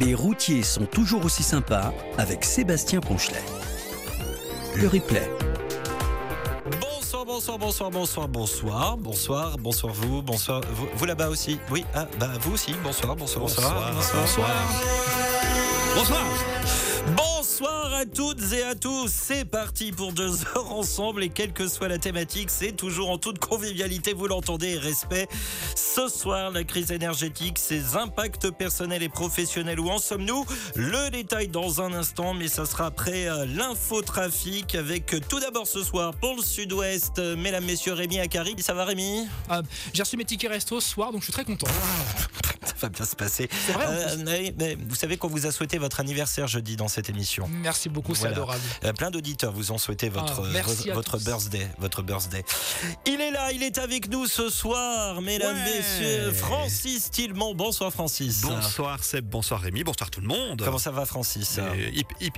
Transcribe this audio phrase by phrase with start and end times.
[0.00, 3.42] Les routiers sont toujours aussi sympas avec Sébastien Ponchelet.
[4.76, 5.30] Le replay.
[6.80, 11.58] Bonsoir, bonsoir, bonsoir, bonsoir, bonsoir, bonsoir, bonsoir vous, bonsoir vous, vous là-bas aussi?
[11.70, 12.74] Oui, ah bah vous aussi.
[12.82, 14.22] Bonsoir, bonsoir, bonsoir, bonsoir, bonsoir.
[14.22, 14.50] Bonsoir.
[15.94, 16.51] Bonsoir
[17.60, 19.08] à toutes et à tous.
[19.12, 23.18] C'est parti pour deux heures ensemble et quelle que soit la thématique, c'est toujours en
[23.18, 25.28] toute convivialité, vous l'entendez, et respect.
[25.76, 29.80] Ce soir, la crise énergétique, ses impacts personnels et professionnels.
[29.80, 30.46] Où en sommes-nous?
[30.76, 35.66] Le détail dans un instant, mais ça sera après euh, l'infotrafic avec euh, tout d'abord
[35.66, 38.54] ce soir pour le sud-ouest, euh, mesdames, messieurs, Rémi Akari.
[38.60, 39.26] Ça va Rémi?
[39.50, 41.66] Ah, J'ai reçu mes tickets resto ce soir, donc je suis très content.
[42.64, 43.48] Ça va bien se passer.
[43.72, 47.10] Vrai, Euh, mais- mais vous savez qu'on vous a souhaité votre anniversaire jeudi dans cette
[47.10, 47.41] émission.
[47.48, 48.36] Merci beaucoup, c'est Voilà.
[48.36, 48.60] adorable.
[48.84, 52.44] Euh, plein d'auditeurs vous ont souhaité votre, Ah, merci votre, votre birthday, votre birthday.
[53.06, 55.76] Il est là, il est avec nous ce soir, mesdames, Ouais.
[55.78, 56.32] messieurs.
[56.32, 57.54] Francis Tillemont.
[57.54, 58.40] Bonsoir, Francis.
[58.42, 60.62] Bonsoir Seb, bonsoir Rémi, bonsoir tout le monde.
[60.64, 61.58] Comment ça va, Francis?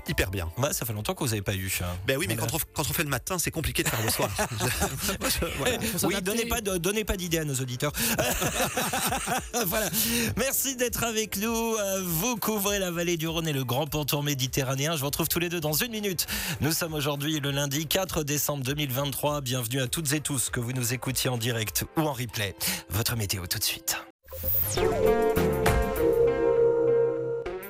[0.08, 0.50] Hyper bien.
[0.58, 1.70] Ouais, ça fait longtemps que vous n'avez pas eu.
[1.82, 1.86] hein.
[2.06, 2.50] Ben oui, mais Voilà.
[2.52, 4.30] quand on, quand on fait le matin, c'est compliqué de faire le soir.
[5.58, 5.78] Voilà.
[5.80, 7.92] Faut Oui, donnez pas, donnez pas d'idées à nos auditeurs.
[9.66, 9.88] voilà.
[10.36, 11.76] Merci d'être avec nous.
[11.76, 14.93] Euh, Vous couvrez la vallée du Rhône et le grand pontour méditerranéen.
[14.94, 16.26] Je vous retrouve tous les deux dans une minute.
[16.60, 19.40] Nous sommes aujourd'hui le lundi 4 décembre 2023.
[19.40, 22.54] Bienvenue à toutes et tous que vous nous écoutiez en direct ou en replay.
[22.90, 23.96] Votre météo tout de suite.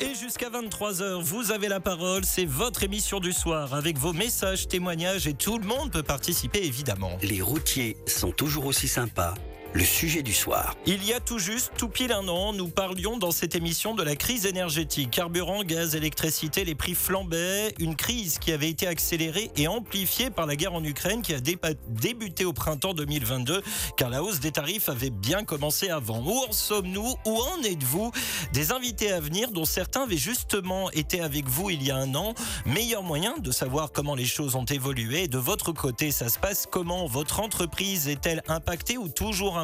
[0.01, 2.25] Et jusqu'à 23h, vous avez la parole.
[2.25, 6.65] C'est votre émission du soir avec vos messages, témoignages et tout le monde peut participer
[6.65, 7.17] évidemment.
[7.23, 9.35] Les routiers sont toujours aussi sympas.
[9.77, 10.77] Le sujet du soir.
[10.87, 14.05] Il y a tout juste, tout pile un an, nous parlions dans cette émission de
[14.05, 15.11] la crise énergétique.
[15.11, 17.75] Carburant, gaz, électricité, les prix flambaient.
[17.81, 21.41] Une crise qui avait été accélérée et amplifiée par la guerre en Ukraine qui a
[21.89, 23.65] débuté au printemps 2022,
[23.97, 26.23] car la hausse des tarifs avait bien commencé avant.
[26.25, 27.17] Où en sommes-nous?
[27.27, 28.13] Où en êtes-vous?
[28.53, 32.15] Des invités à venir dont certains avaient justement été avec vous il y a un
[32.15, 32.35] an.
[32.65, 35.27] Meilleur moyen de savoir comment les choses ont évolué.
[35.27, 37.07] De votre côté, ça se passe comment?
[37.07, 39.64] Votre entreprise est-elle impactée ou toujours impactée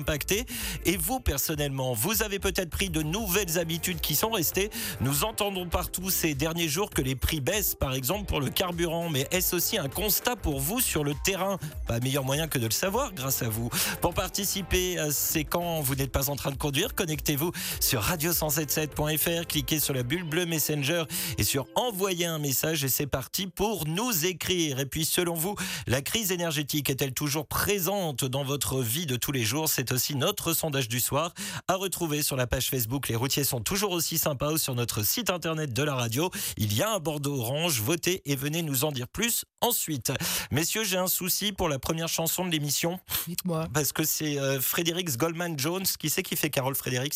[0.84, 4.70] Et vous, personnellement, vous avez peut-être pris de nouvelles habitudes qui sont restées.
[5.00, 9.08] Nous entendons partout ces derniers jours que les prix baissent, par exemple pour le carburant.
[9.08, 11.58] Mais est-ce aussi un constat pour vous sur le terrain?
[11.86, 13.70] Pas meilleur moyen que de le savoir grâce à vous.
[14.00, 19.80] Pour participer, c'est quand vous n'êtes pas en train de conduire, connectez-vous sur radio177.fr, cliquez
[19.80, 21.04] sur la bulle bleue Messenger
[21.38, 24.80] et sur envoyer un message et c'est parti pour nous écrire.
[24.80, 25.54] Et puis selon vous,
[25.86, 29.68] la crise énergétique est-elle toujours présente dans votre vie de tous les jours?
[29.92, 31.32] Aussi notre sondage du soir
[31.68, 33.08] à retrouver sur la page Facebook.
[33.08, 36.30] Les routiers sont toujours aussi sympas ou sur notre site internet de la radio.
[36.56, 37.80] Il y a un Bordeaux orange.
[37.80, 40.12] Votez et venez nous en dire plus ensuite.
[40.50, 43.68] Messieurs, j'ai un souci pour la première chanson de l'émission Dites-moi.
[43.72, 45.84] parce que c'est euh, Fredericks Goldman Jones.
[45.98, 47.14] Qui c'est qui fait Carole Fredericks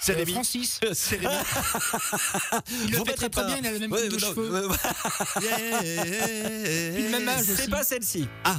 [0.00, 0.32] C'est Euh, Rémi.
[0.32, 1.34] Francis, C'est Rémi.
[2.84, 4.10] il le Vous fait mettez très très pas- bien, il a le même Ouais, coupe
[4.10, 4.68] de non, cheveux.
[4.68, 4.76] ouais,
[6.94, 7.68] Puis le même âge C'est aussi.
[7.70, 8.28] pas celle-ci.
[8.44, 8.56] Ah,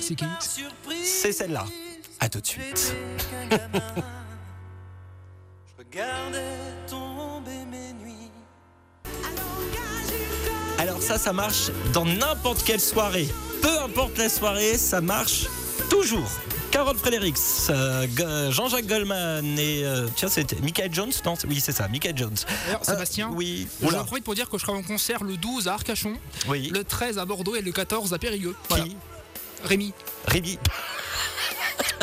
[0.00, 0.24] c'est qui?
[1.04, 1.64] C'est celle-là.
[2.24, 2.94] À tout de suite.
[10.78, 13.28] Alors ça, ça marche dans n'importe quelle soirée.
[13.62, 15.46] Peu importe la soirée, ça marche
[15.88, 16.28] toujours.
[16.70, 17.36] Carole Fredericks,
[17.70, 22.18] euh, Go- Jean-Jacques Goldman et euh, tiens c'était Michael Jones non oui c'est ça Michael
[22.18, 22.34] Jones.
[22.66, 23.68] D'ailleurs, Sébastien, Euh, oui.
[23.80, 24.00] je Oula.
[24.02, 26.14] en profite pour dire que je serai en concert le 12 à Arcachon,
[26.48, 26.70] Oui.
[26.74, 28.56] le 13 à Bordeaux et le 14 à Périgueux.
[28.68, 28.84] Voilà.
[28.84, 28.96] Qui
[29.62, 29.92] Rémi.
[30.26, 30.58] Rémi.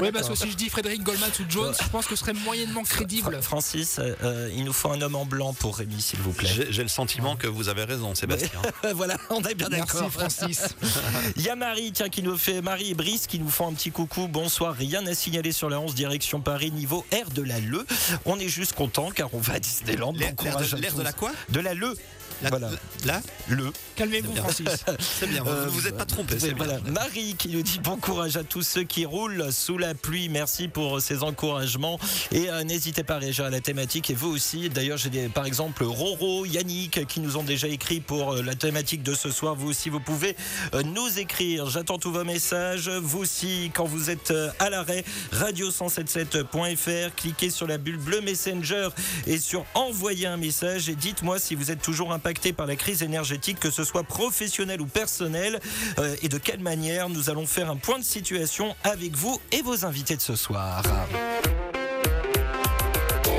[0.02, 2.34] Oui, parce que si je dis Frédéric Goldman ou Jones, je pense que ce serait
[2.34, 3.34] moyennement crédible.
[3.34, 6.50] Fra- Francis, euh, il nous faut un homme en blanc pour Rémi s'il vous plaît.
[6.72, 8.50] J'ai le sentiment que vous avez raison, Sébastien.
[8.96, 10.12] voilà, on est bien Merci d'accord.
[10.12, 10.70] Francis.
[11.36, 13.74] Il y a Marie, tiens, qui nous fait Marie et Brice qui nous font un
[13.74, 14.28] petit coucou.
[14.28, 17.86] Bonsoir, rien à signaler sur la 11 direction Paris niveau R de la Le.
[18.26, 20.14] On est juste content car on va à Disneyland.
[20.14, 21.32] L'air Bon l'air courage de, à l'air de la quoi?
[21.50, 21.96] De la Le.
[22.44, 22.70] La- Voilà.
[23.06, 23.72] Là Le.
[23.96, 24.68] Calmez-vous Francis.
[25.00, 26.80] C'est bien, vous Euh, vous êtes pas trompé, c'est Voilà.
[26.80, 26.92] bien.
[26.94, 30.28] Marie qui nous dit bon courage à tous ceux qui roulent sous la pluie.
[30.30, 32.00] Merci pour ces encouragements.
[32.32, 34.10] Et euh, n'hésitez pas à réagir à la thématique.
[34.10, 34.70] Et vous aussi.
[34.70, 38.56] D'ailleurs, j'ai des, par exemple Roro, Yannick qui nous ont déjà écrit pour euh, la
[38.56, 39.54] thématique de ce soir.
[39.56, 40.36] Vous aussi, vous pouvez
[40.74, 41.70] euh, nous écrire.
[41.70, 42.90] J'attends tous vos messages.
[42.90, 45.04] Vous aussi, quand vous êtes euh, à l'arrêt,
[45.34, 48.90] radio177.fr, cliquez sur la bulle bleue Messenger
[49.28, 53.04] et sur envoyer un message et dites-moi si vous êtes toujours impacté par la crise
[53.04, 55.60] énergétique, que ce soit professionnel ou personnel,
[56.00, 59.62] euh, et de quelle manière nous allons faire un point de situation avec vous et
[59.62, 60.82] vos invités de ce soir.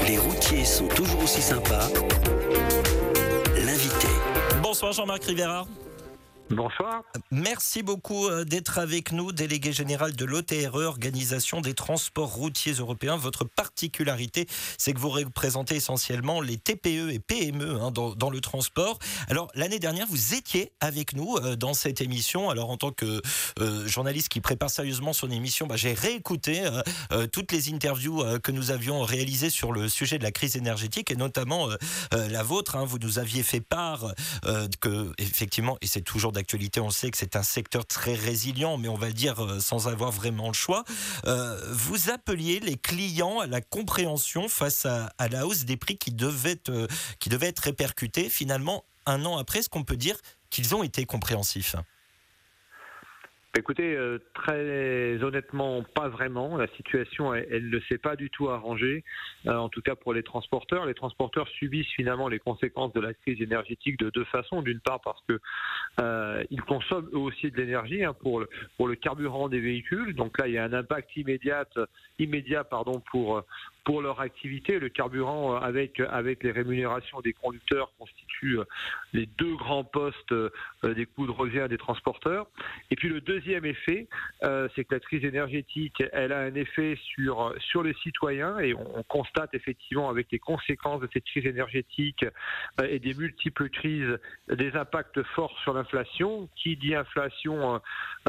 [0.07, 1.89] Les routiers sont toujours aussi sympas.
[3.57, 4.09] L'invité.
[4.63, 5.67] Bonsoir Jean-Marc Rivera.
[6.53, 7.03] Bonsoir.
[7.31, 13.17] Merci beaucoup euh, d'être avec nous, délégué général de l'OTRE, Organisation des transports routiers européens.
[13.17, 14.47] Votre particularité,
[14.77, 18.99] c'est que vous représentez essentiellement les TPE et PME hein, dans, le transport.
[19.29, 22.51] Alors, l'année dernière, vous étiez avec nous euh, dans cette émission.
[22.51, 23.23] Alors, en tant que
[23.61, 26.69] euh, journaliste qui prépare sérieusement son émission, bah, j'ai réécouté
[27.33, 31.17] toutes les interviews que nous avions réalisées sur le sujet de la crise énergétique et
[31.17, 31.69] notamment
[32.13, 32.77] la vôtre.
[32.77, 32.85] Hein.
[32.85, 34.13] Vous nous aviez fait part
[34.81, 36.42] que, effectivement, et c'est toujours d'actualité.
[36.79, 40.11] On sait que c'est un secteur très résilient, mais on va dire euh, sans avoir
[40.11, 40.85] vraiment le choix.
[41.27, 46.13] Euh, vous appeliez les clients à la compréhension face à, la hausse des prix qui
[46.13, 46.87] devait, euh,
[47.19, 48.29] qui devait être répercutée.
[48.29, 50.17] Finalement, un an après, ce qu'on peut dire
[50.51, 51.77] qu'ils ont été compréhensifs?
[53.55, 56.57] Écoutez, euh, très honnêtement, pas vraiment.
[56.57, 59.05] La situation, elle, ne s'est pas du tout arrangée,
[59.47, 60.87] euh, en tout cas pour les transporteurs.
[60.87, 64.63] Les transporteurs subissent finalement les conséquences de la crise énergétique de deux façons.
[64.63, 65.39] D'une part parce que
[66.01, 70.15] euh, ils consomment eux aussi de l'énergie hein, pour le pour le carburant des véhicules.
[70.15, 71.67] Donc là, il y a un impact immédiat
[72.19, 73.45] immédiat pardon pour
[73.85, 74.79] pour leur activité.
[74.79, 78.65] Le carburant, euh, avec, avec les rémunérations des conducteurs, constitue euh,
[79.13, 80.51] les deux grands postes euh,
[80.85, 82.47] des coûts de revient des transporteurs.
[82.91, 84.09] Et puis le deuxième effet,
[84.75, 89.03] c'est que la crise énergétique, elle a un effet sur, sur les citoyens et on,
[89.09, 92.25] constate effectivement avec les conséquences de cette crise énergétique
[92.83, 94.19] et des multiples crises
[94.49, 96.49] des impacts forts sur l'inflation.
[96.57, 97.81] Qui dit inflation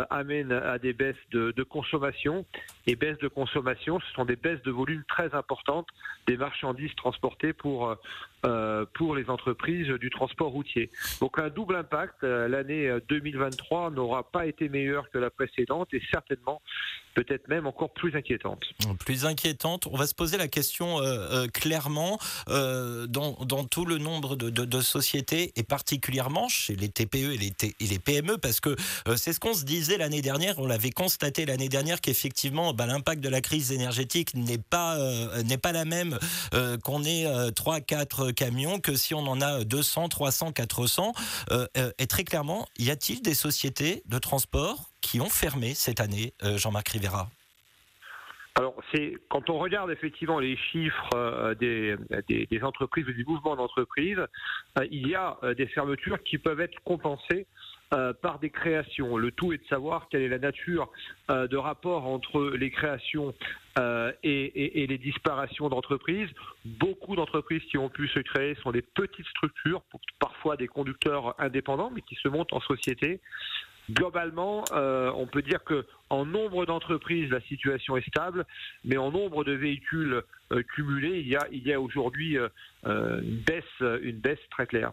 [0.10, 2.46] amène à des baisses de, de consommation
[2.88, 5.43] et baisses de consommation, ce sont des baisses de volume très importantes
[6.28, 7.96] des marchandises transportées pour, euh,
[8.94, 10.90] pour les entreprises du transport routier.
[11.22, 12.24] Donc un double impact.
[12.24, 16.62] Euh, l'année 2023 n'aura pas été meilleure que la précédente et certainement
[17.16, 18.64] peut-être même encore plus inquiétante.
[19.00, 19.88] Plus inquiétante.
[19.88, 20.98] On va se poser la question
[21.54, 22.18] clairement
[22.48, 23.06] dans,
[23.46, 27.86] dans, tout le nombre de, de, sociétés et particulièrement chez les TPE et les, et
[27.86, 28.76] les PME parce que
[29.16, 30.58] c'est ce qu'on se disait l'année dernière.
[30.58, 35.44] On l'avait constaté l'année dernière qu'effectivement bah, l'impact de la crise énergétique n'est pas euh,
[35.44, 36.18] n'est pas la même
[36.54, 37.26] euh, qu'on ait
[37.56, 41.14] 3, euh, 4 camions que si on en a 200, 300, 400.
[42.00, 46.90] et très clairement, y a-t-il des sociétés de transport qui ont fermé cette année, Jean-Marc
[46.90, 47.30] Rivera?
[48.56, 51.96] Alors, c'est quand on regarde effectivement les chiffres des,
[52.28, 54.20] des, entreprises ou des mouvements d'entreprise,
[54.92, 57.48] il y a des fermetures qui peuvent être compensées
[57.94, 59.18] euh, par des créations.
[59.18, 60.90] Le tout est de savoir quelle est la nature
[61.30, 63.36] euh, de rapport entre les créations
[63.78, 66.30] euh, et, les disparitions d'entreprises.
[66.66, 69.84] Beaucoup d'entreprises qui ont pu se créer sont des petites structures,
[70.20, 73.22] parfois des conducteurs indépendants, mais qui se montent en société.
[73.92, 78.46] Globalement, on peut dire que en nombre d'entreprises, la situation est stable,
[78.86, 80.22] mais en nombre de véhicules
[80.76, 82.38] cumulés, il y a, il y a aujourd'hui
[82.86, 84.92] une baisse, une baisse très claire.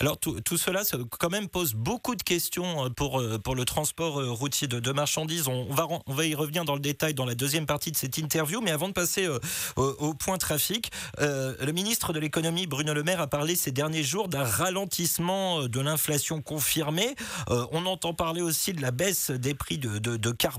[0.00, 0.82] Alors tout, cela
[1.18, 4.92] quand même pose beaucoup de questions euh, pour, euh, pour le transport euh, routier de,
[4.92, 5.48] marchandises.
[5.48, 8.70] On, va, y revenir dans le détail dans la deuxième partie de cette interview, mais
[8.70, 9.28] avant de passer
[9.76, 14.28] au, point trafic, le ministre de l'économie Bruno Le Maire a parlé ces derniers jours
[14.28, 17.14] d'un ralentissement de l'inflation confirmée.
[17.48, 20.53] on entend parler aussi de la baisse des prix de, de, carburant.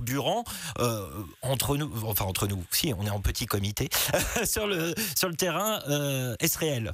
[1.42, 3.90] Entre nous, enfin entre nous, si on est en petit comité
[4.46, 5.80] sur, le, sur le terrain,
[6.40, 6.94] est-ce réel?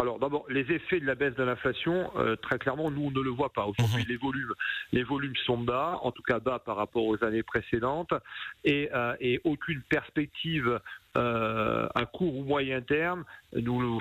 [0.00, 3.20] Alors d'abord, les effets de la baisse de l'inflation, euh, très clairement, nous on ne
[3.20, 3.66] le voit pas.
[3.66, 4.08] Aujourd'hui, mhm.
[4.08, 4.54] les volumes,
[4.92, 8.14] les volumes sont bas, en tout cas bas par rapport aux années précédentes,
[8.64, 9.14] et, euh,
[9.44, 10.80] aucune perspective
[11.16, 14.00] euh, à court ou moyen terme nous,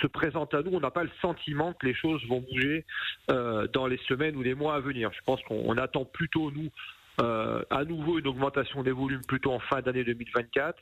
[0.00, 0.72] se présente à nous.
[0.72, 2.84] On n'a pas le sentiment que les choses vont bouger
[3.28, 5.10] dans les semaines ou les mois à venir.
[5.12, 6.70] Je pense qu'on attend plutôt nous
[7.18, 10.78] à nouveau une augmentation des volumes plutôt en fin d'année 2024.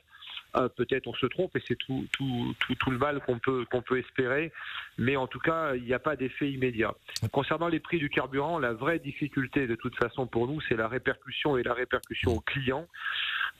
[0.57, 3.65] Ah, peut-être on se trompe et c'est tout, tout, tout, tout, le mal qu'on peut,
[3.69, 4.53] qu'on peut espérer.
[4.97, 6.93] Mais en tout cas, il n'y a pas d'effet immédiat.
[7.33, 10.87] Concernant les prix du carburant, la vraie difficulté de toute façon pour nous, c'est la
[10.87, 12.87] répercussion et la répercussion aux clients.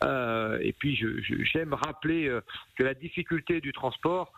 [0.06, 0.98] Euh, et puis,
[1.52, 2.40] j'aime rappeler euh,
[2.78, 4.32] que la difficulté du transport,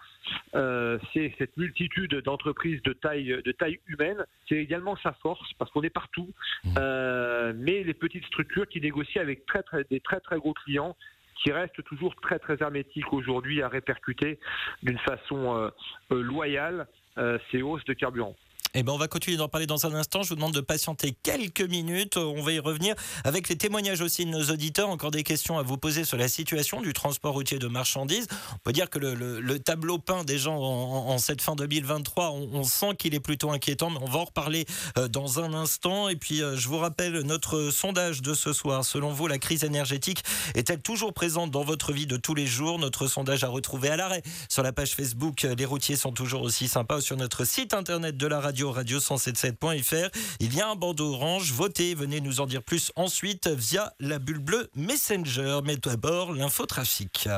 [0.56, 4.26] euh, c'est cette multitude d'entreprises de taille, de taille humaine.
[4.50, 6.34] C'est également sa force parce qu'on est partout.
[6.64, 6.70] Mmh.
[6.80, 10.96] Euh, mais les petites structures qui négocient avec très, très, des très très gros clients
[11.44, 14.39] qui reste toujours très très hermétique aujourd'hui à répercuter
[14.84, 15.70] d'une façon euh,
[16.12, 18.36] euh, loyale euh, ces hausses de carburant.
[18.80, 20.22] Eh ben, on va continuer d'en parler dans un instant.
[20.22, 22.16] Je vous demande de patienter quelques minutes.
[22.16, 22.94] On va y revenir
[23.24, 24.90] avec les témoignages aussi de nos auditeurs.
[24.90, 28.28] Encore des questions à vous poser sur la situation du transport routier de marchandises.
[28.54, 32.96] On peut dire que le, tableau peint des gens en, cette fin 2023, on, sent
[33.00, 34.68] qu'il est plutôt inquiétant, mais on va en reparler
[35.00, 36.08] euh, dans un instant.
[36.08, 38.86] Et puis, euh, je vous rappelle notre sondage de ce soir.
[38.86, 42.78] Selon vous, la crise énergétique est-elle toujours présente dans votre vie de tous les jours?
[42.78, 45.48] Notre sondage a retrouvé à l'arrêt sur la page Facebook.
[45.58, 50.10] Les routiers sont toujours aussi sympas sur notre site internet de la radio sur radio177.fr.
[50.40, 51.52] Il y a un bandeau orange.
[51.54, 55.60] Votez, venez nous en dire plus ensuite via la bulle bleue Messenger.
[55.64, 57.30] Mais d'abord, l'infotrafic.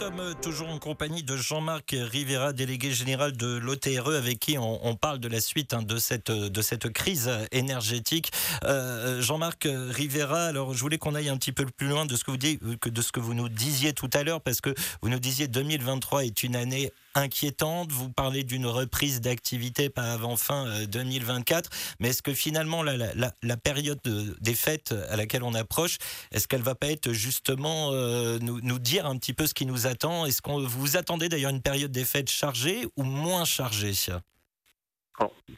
[0.00, 5.18] Sommes toujours en compagnie de Jean-Marc Rivera, délégué général de l'OTRE, avec qui on, parle
[5.18, 8.30] de la suite hein, de, cette, crise énergétique.
[8.64, 12.88] Euh, Jean-Marc Rivera, alors je voulais qu'on aille un petit peu plus loin que que
[12.88, 16.24] de ce que vous nous disiez tout à l'heure, parce que vous nous disiez 2023
[16.24, 17.92] est une année inquiétante.
[17.92, 21.66] Vous parlez d'une reprise d'activité pas avant fin 2024.
[21.70, 25.98] Euh, Mais est-ce que finalement la, période des fêtes à laquelle on approche,
[26.32, 29.66] est-ce qu'elle va pas être justement euh, nous, nous, dire un petit peu ce qui
[29.66, 30.26] nous attend?
[30.26, 33.92] Est-ce qu'on vous attendez d'ailleurs une période des fêtes chargée ou moins chargée?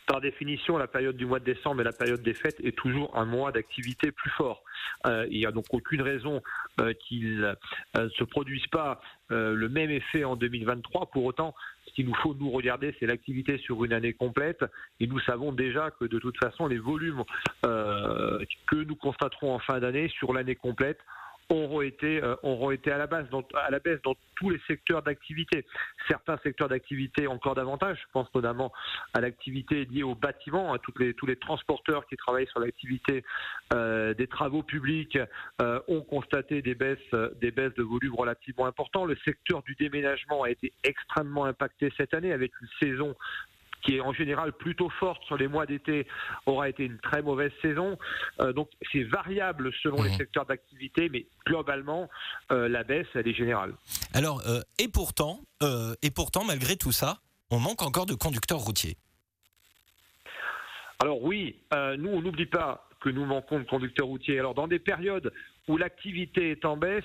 [0.06, 3.16] Par définition, la période du mois de décembre et la période des fêtes est toujours
[3.16, 4.62] un mois d'activité plus fort.
[5.06, 6.42] Euh, il n'y a donc aucune raison
[6.80, 7.54] euh, qu'il ne
[7.96, 9.00] euh, se produise pas
[9.34, 11.06] le même effet en 2023.
[11.06, 11.54] Pour autant,
[11.86, 14.62] ce qu'il nous faut nous regarder, c'est l'activité sur une année complète.
[15.00, 17.24] Et nous savons déjà que de toute façon, les volumes
[17.62, 20.98] que nous constaterons en fin d'année sur l'année complète
[21.56, 25.64] auront été, euh, été à, la baisse dans tous les secteurs d'activité.
[26.08, 27.98] Certains secteurs d'activité encore davantage.
[28.00, 28.72] Je pense notamment
[29.14, 33.24] à l'activité liée au bâtiment, à tous les transporteurs qui travaillent sur l'activité
[33.74, 35.18] euh, des travaux publics
[35.60, 36.98] euh, ont constaté des baisses,
[37.40, 39.08] des baisses de volume relativement importantes.
[39.08, 43.14] Le secteur du déménagement a été extrêmement impacté cette année avec une saison
[43.82, 46.06] qui est en général plutôt forte sur les mois d'été,
[46.46, 47.98] aura été une très mauvaise saison.
[48.40, 50.16] Euh, donc c'est variable selon les mhm.
[50.16, 52.08] secteurs d'activité, mais globalement,
[52.50, 53.74] euh, la baisse, elle est générale.
[54.14, 55.40] Alors, euh, et pourtant,
[56.02, 57.18] et pourtant, malgré tout ça,
[57.50, 58.96] on manque encore de conducteurs routiers.
[61.00, 61.56] Alors oui,
[61.98, 64.40] nous, on n'oublie pas que nous manquons de conducteurs routiers.
[64.40, 65.32] Alors dans des périodes
[65.68, 67.04] où l'activité est en baisse,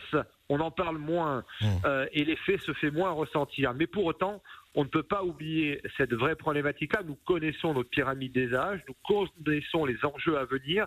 [0.50, 1.67] on en parle moins mmh.
[2.13, 3.75] et l'effet se fait moins ressentir.
[3.75, 4.41] Mais pour autant,
[4.77, 7.01] on ne peut pas oublier cette vraie problématique-là.
[7.03, 10.86] Nous connaissons notre pyramide des âges, nous connaissons les enjeux à venir,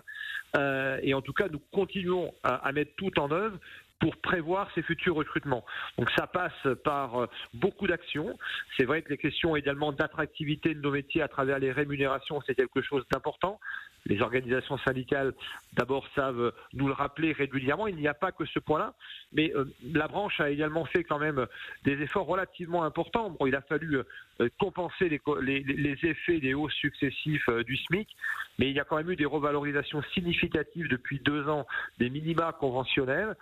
[0.55, 3.59] euh, et en tout cas, nous continuons à, mettre tout en œuvre
[4.01, 5.63] pour prévoir ces futurs recrutements.
[5.97, 8.37] Donc ça passe par euh, beaucoup d'actions.
[8.75, 12.55] C'est vrai que les questions également d'attractivité de nos métiers à travers les rémunérations, c'est
[12.55, 13.59] quelque chose d'important.
[14.07, 15.33] Les organisations syndicales,
[15.73, 17.85] d'abord, savent nous le rappeler régulièrement.
[17.85, 18.95] Il n'y a pas que ce point-là,
[19.31, 21.45] mais euh, la branche a également fait quand même
[21.83, 23.29] des efforts relativement importants.
[23.29, 28.09] Bon, il a fallu euh, compenser les, effets des hausses successifs du SMIC,
[28.57, 31.67] mais il y a quand même eu des revalorisations significatives depuis deux ans
[31.99, 33.35] des minima conventionnels.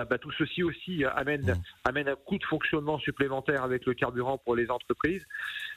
[0.00, 1.62] Euh, bah, tout ceci aussi amène, mmh.
[1.84, 5.22] amène un coût de fonctionnement supplémentaire avec le carburant pour les entreprises.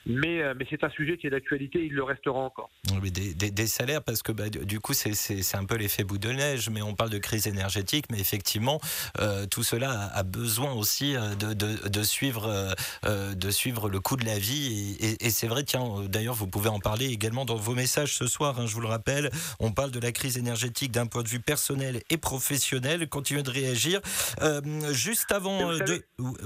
[0.06, 2.70] Mais, euh, mais c'est un sujet qui est d'actualité, il le restera encore.
[3.02, 6.70] des, des, salaires, parce que bah, du coup, c'est un peu l'effet bout de neige,
[6.70, 8.82] mais on parle de crise énergétique, mais effectivement,
[9.20, 12.76] euh, tout cela a, besoin aussi de, de, de suivre,
[13.06, 14.98] de suivre le coût de la vie.
[15.00, 18.60] Et, c'est vrai, tiens, d'ailleurs, vous pouvez en parler également dans vos messages ce soir,
[18.60, 19.30] hein, je vous le rappelle.
[19.60, 23.08] On parle de la crise énergétique d'un point de vue personnel et professionnel.
[23.08, 24.02] Continuez de réagir.
[24.42, 26.02] Euh, juste avant euh, de...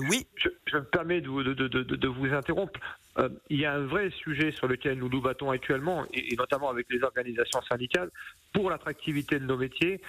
[0.09, 2.79] Oui je, me permets de vous, de, vous interrompre.
[3.17, 6.69] Euh, il y a un vrai sujet sur lequel nous nous battons actuellement, et, notamment
[6.69, 8.11] avec les organisations syndicales,
[8.53, 10.01] pour l'attractivité de nos métiers,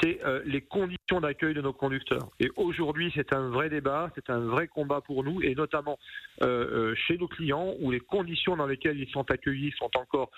[0.00, 2.30] c'est les conditions d'accueil de nos conducteurs.
[2.40, 5.98] Et aujourd'hui, c'est un vrai débat, c'est un vrai combat pour nous, et notamment
[6.40, 10.30] chez nos clients, où les conditions dans lesquelles ils sont accueillis sont encore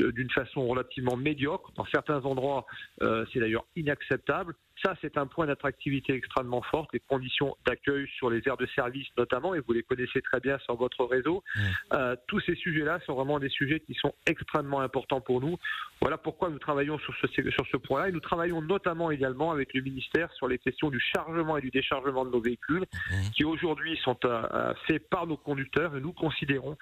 [0.00, 1.70] d'une façon relativement médiocre.
[1.76, 2.66] Dans certains endroits,
[3.00, 4.54] c'est d'ailleurs inacceptable.
[4.82, 9.06] Ça, c'est un point d'attractivité extrêmement fort, les conditions d'accueil sur les aires de service
[9.16, 11.44] notamment, et vous les connaissez très bien sur votre réseau.
[11.54, 11.60] Mmh.
[11.92, 15.56] Euh, tous ces sujets-là sont vraiment des sujets qui sont extrêmement importants pour nous.
[16.00, 19.72] Voilà pourquoi nous travaillons sur ce, sur ce point-là, et nous travaillons notamment également avec
[19.72, 23.14] le ministère sur les questions du chargement et du déchargement de nos véhicules, mmh.
[23.36, 26.76] qui aujourd'hui sont euh, euh, faits par nos conducteurs, et nous considérons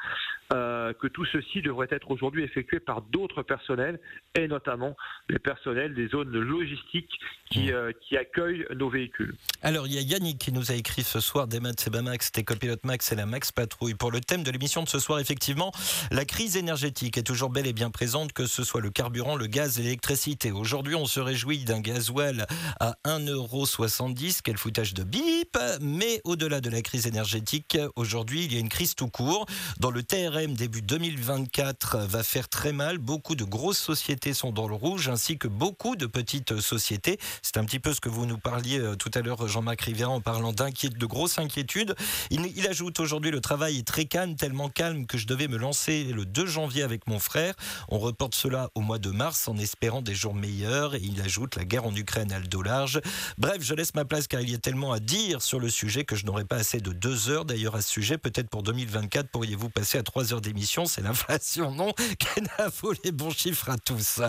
[0.50, 4.00] que tout ceci devrait être aujourd'hui effectué par d'autres personnels,
[4.34, 4.96] et notamment
[5.28, 7.89] les personnels des zones logistiques qui, mmh.
[7.92, 9.34] Qui accueillent nos véhicules.
[9.62, 12.32] Alors, il y a Yannick qui nous a écrit ce soir des maths, c'est Max,
[12.32, 13.94] t'es copilote Max et la Max Patrouille.
[13.94, 15.72] Pour le thème de l'émission de ce soir, effectivement,
[16.10, 19.46] la crise énergétique est toujours belle et bien présente, que ce soit le carburant, le
[19.46, 20.52] gaz et l'électricité.
[20.52, 22.46] Aujourd'hui, on se réjouit d'un gasoil
[22.78, 28.56] à 1,70€, quel foutage de bip Mais au-delà de la crise énergétique, aujourd'hui, il y
[28.56, 29.46] a une crise tout court.
[29.80, 32.98] Dans le TRM, début 2024, va faire très mal.
[32.98, 37.18] Beaucoup de grosses sociétés sont dans le rouge, ainsi que beaucoup de petites sociétés.
[37.42, 40.20] C'est un petit peu ce que vous nous parliez tout à l'heure, Jean-Marc Rivière, en
[40.20, 41.94] parlant d'inquiétude, de grosses inquiétudes.
[42.30, 46.04] Il, ajoute aujourd'hui le travail est très calme, tellement calme que je devais me lancer
[46.04, 47.54] le 2 janvier avec mon frère.
[47.88, 50.94] On reporte cela au mois de mars en espérant des jours meilleurs.
[50.94, 53.00] Et il ajoute la guerre en Ukraine a le dos large.
[53.38, 56.04] Bref, je laisse ma place car il y a tellement à dire sur le sujet
[56.04, 57.44] que je n'aurai pas assez de deux heures.
[57.44, 60.86] D'ailleurs, à ce sujet, peut-être pour 2024, pourriez-vous passer à trois heures d'émission?
[60.86, 61.92] C'est l'inflation, non?
[62.82, 64.20] Vaut les bons chiffres à tous.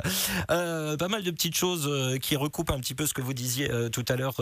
[0.50, 3.34] Euh, pas mal de petites choses euh, qui recoupent un petit peu ce que vous
[3.42, 4.36] disiez euh, tout à l'heure,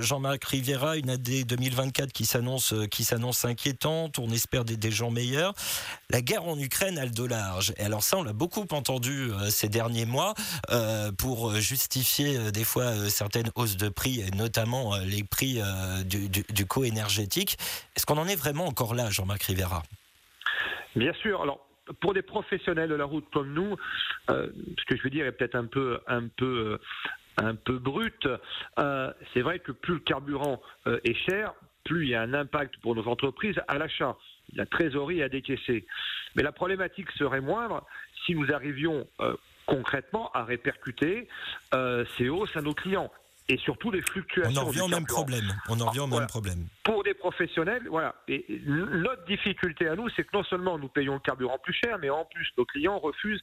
[0.00, 4.18] Jean-Marc Riviera, une année 2024 qui s'annonce qui s'annonce inquiétante.
[4.18, 5.54] On espère des, gens meilleurs.
[6.10, 7.72] La guerre en Ukraine a le dos large.
[7.78, 10.34] Et alors ça, on l'a beaucoup entendu ces derniers mois
[11.18, 15.60] pour justifier des fois certaines hausses de prix, et notamment les prix
[16.04, 17.56] du, du, co-énergétique.
[17.96, 19.82] Est-ce qu'on en est vraiment encore là, Jean-Marc Rivera
[20.94, 21.42] Bien sûr.
[21.42, 21.66] Alors,
[22.00, 23.76] pour des professionnels de la route comme nous,
[24.30, 26.78] euh, ce que je veux dire est peut-être un peu, un peu, euh,
[27.36, 28.28] un peu brut.
[28.78, 31.52] Euh, c'est vrai que plus le carburant est cher,
[31.84, 34.16] plus il y a un impact pour nos entreprises à l'achat.
[34.54, 35.86] La trésorerie à décaisser.
[36.34, 37.84] Mais la problématique serait moindre
[38.24, 39.06] si nous arrivions
[39.66, 41.28] concrètement à répercuter
[42.16, 43.10] ces hausses à nos clients
[43.48, 44.60] et surtout les fluctuations.
[44.60, 45.52] On en revient au même problème.
[45.68, 46.66] On en revient au même problème.
[46.84, 48.14] Pour des professionnels, voilà.
[48.28, 51.98] Et notre difficulté à nous, c'est que non seulement nous payons le carburant plus cher,
[52.00, 53.42] mais en plus nos clients refusent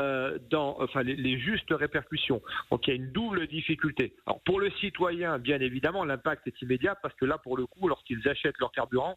[0.00, 2.42] euh, dans, enfin, les, justes répercussions.
[2.70, 4.14] Donc il y a une double difficulté.
[4.26, 7.86] Alors pour le citoyen, bien évidemment, l'impact est immédiat parce que là, pour le coup,
[7.88, 9.16] lorsqu'ils achètent leur carburant,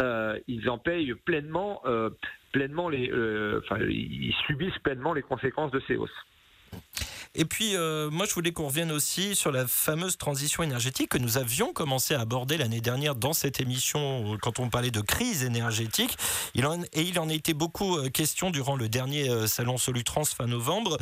[0.00, 2.10] euh, ils en payent pleinement, euh,
[2.52, 3.10] pleinement les,
[3.58, 6.10] enfin, ils subissent pleinement les conséquences de ces hausses.
[7.36, 11.18] Et puis, euh, moi, je voulais qu'on revienne aussi sur la fameuse transition énergétique que
[11.18, 15.42] nous avions commencé à aborder l'année dernière dans cette émission quand on parlait de crise
[15.42, 16.16] énergétique.
[16.54, 20.46] Et il en a été beaucoup euh, question durant le dernier euh, salon Solutrans fin
[20.46, 20.96] novembre.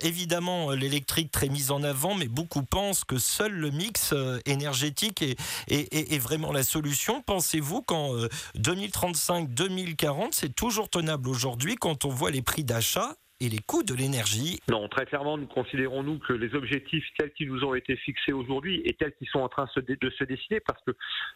[0.00, 4.14] évidemment, l'électrique très mise en avant, mais beaucoup pensent que seul le mix
[4.46, 5.36] énergétique est,
[5.68, 7.22] est, est, vraiment la solution.
[7.22, 8.14] Pensez-vous qu'en
[8.56, 13.92] 2035-2040, c'est toujours tenable aujourd'hui quand on voit les prix d'achat et les coûts de
[13.92, 14.60] l'énergie.
[14.70, 18.32] Non, très clairement, nous considérons nous que les objectifs tels qu'ils nous ont été fixés
[18.32, 20.92] aujourd'hui et tels qu'ils sont en train de se dessiner, parce que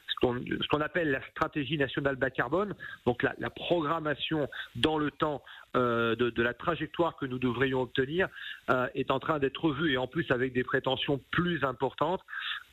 [0.08, 5.42] ce qu'on appelle la stratégie nationale bas carbone, donc la, programmation dans le temps
[5.76, 8.28] de, de, la trajectoire que nous devrions obtenir,
[8.70, 12.22] euh, est en train d'être revue et en plus avec des prétentions plus importantes,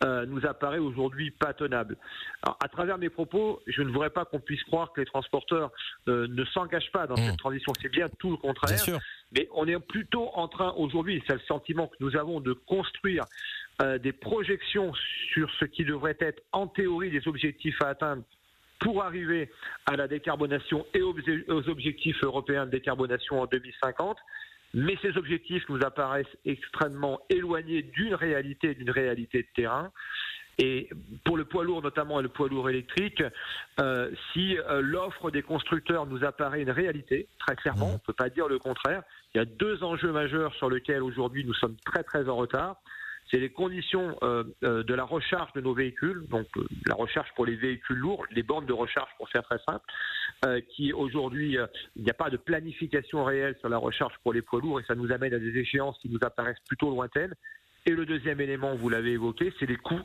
[0.04, 1.98] euh, nous apparaît aujourd'hui pas tenable.
[2.42, 5.72] Alors, à travers mes propos, je ne voudrais pas qu'on puisse croire que les transporteurs
[6.08, 7.30] euh, ne s'engagent pas dans mmh.
[7.30, 7.74] cette transition.
[7.82, 9.00] C'est bien tout le contraire.
[9.32, 13.24] Mais on est plutôt en train aujourd'hui, c'est le sentiment que nous avons de construire
[13.82, 14.92] euh, des projections
[15.34, 18.24] sur ce qui devrait être en théorie des objectifs à atteindre
[18.84, 19.50] pour arriver
[19.86, 24.18] à la décarbonation et aux objectifs européens de décarbonation en 2050.
[24.76, 29.92] Mais ces objectifs nous apparaissent extrêmement éloignés d'une réalité, d'une réalité de terrain.
[30.60, 30.90] Et
[31.24, 33.24] pour le poids lourd notamment et le poids lourd électrique,
[33.80, 37.92] euh, si euh, l'offre des constructeurs nous apparaît une réalité, très clairement, mmh.
[37.92, 41.02] on ne peut pas dire le contraire, il y a deux enjeux majeurs sur lesquels
[41.02, 42.76] aujourd'hui nous sommes très très en retard
[43.34, 47.30] c'est les conditions euh, euh, de la recharge de nos véhicules, donc euh, la recharge
[47.36, 49.84] pour les véhicules lourds, les bornes de recharge pour faire très simple,
[50.76, 51.58] qui aujourd'hui,
[51.96, 54.84] il n'y a pas de planification réelle sur la recharge pour les poids lourds et
[54.84, 57.34] ça nous amène à des échéances qui nous apparaissent plutôt lointaines.
[57.86, 60.00] Et le deuxième élément, vous l'avez évoqué, c'est les coûts.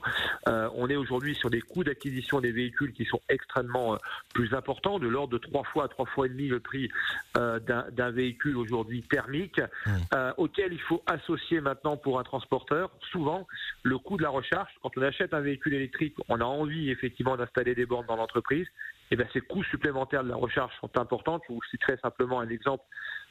[0.48, 3.98] Euh, on est aujourd'hui sur des coûts d'acquisition des véhicules qui sont extrêmement euh,
[4.34, 6.90] plus importants, de l'ordre de trois fois à trois fois et demi le prix
[7.36, 9.92] euh, d'un véhicule aujourd'hui thermique, mmh.
[10.38, 13.46] auquel il faut associer maintenant pour un transporteur souvent
[13.84, 14.70] le coût de la recharge.
[14.82, 18.66] Quand on achète un véhicule électrique, on a envie effectivement d'installer des bornes dans l'entreprise.
[19.10, 21.40] Et eh bien, ces coûts supplémentaires de la recharge sont importants.
[21.48, 22.84] Je vous citerai simplement un exemple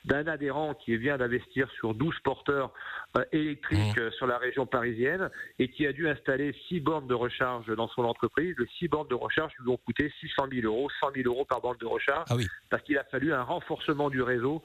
[0.06, 2.72] d'un adhérent qui vient d'investir sur 12 porteurs
[3.18, 4.00] euh, électriques mmh.
[4.00, 5.30] euh, sur la région parisienne
[5.60, 8.56] et qui a dû installer 6 bornes de recharge dans son entreprise.
[8.58, 11.62] Les 6 bornes de recharge lui ont coûté 600 000 euros, 100 000 euros par
[11.62, 12.36] borne de recharge, ah
[12.70, 14.64] parce qu'il a fallu un renforcement du réseau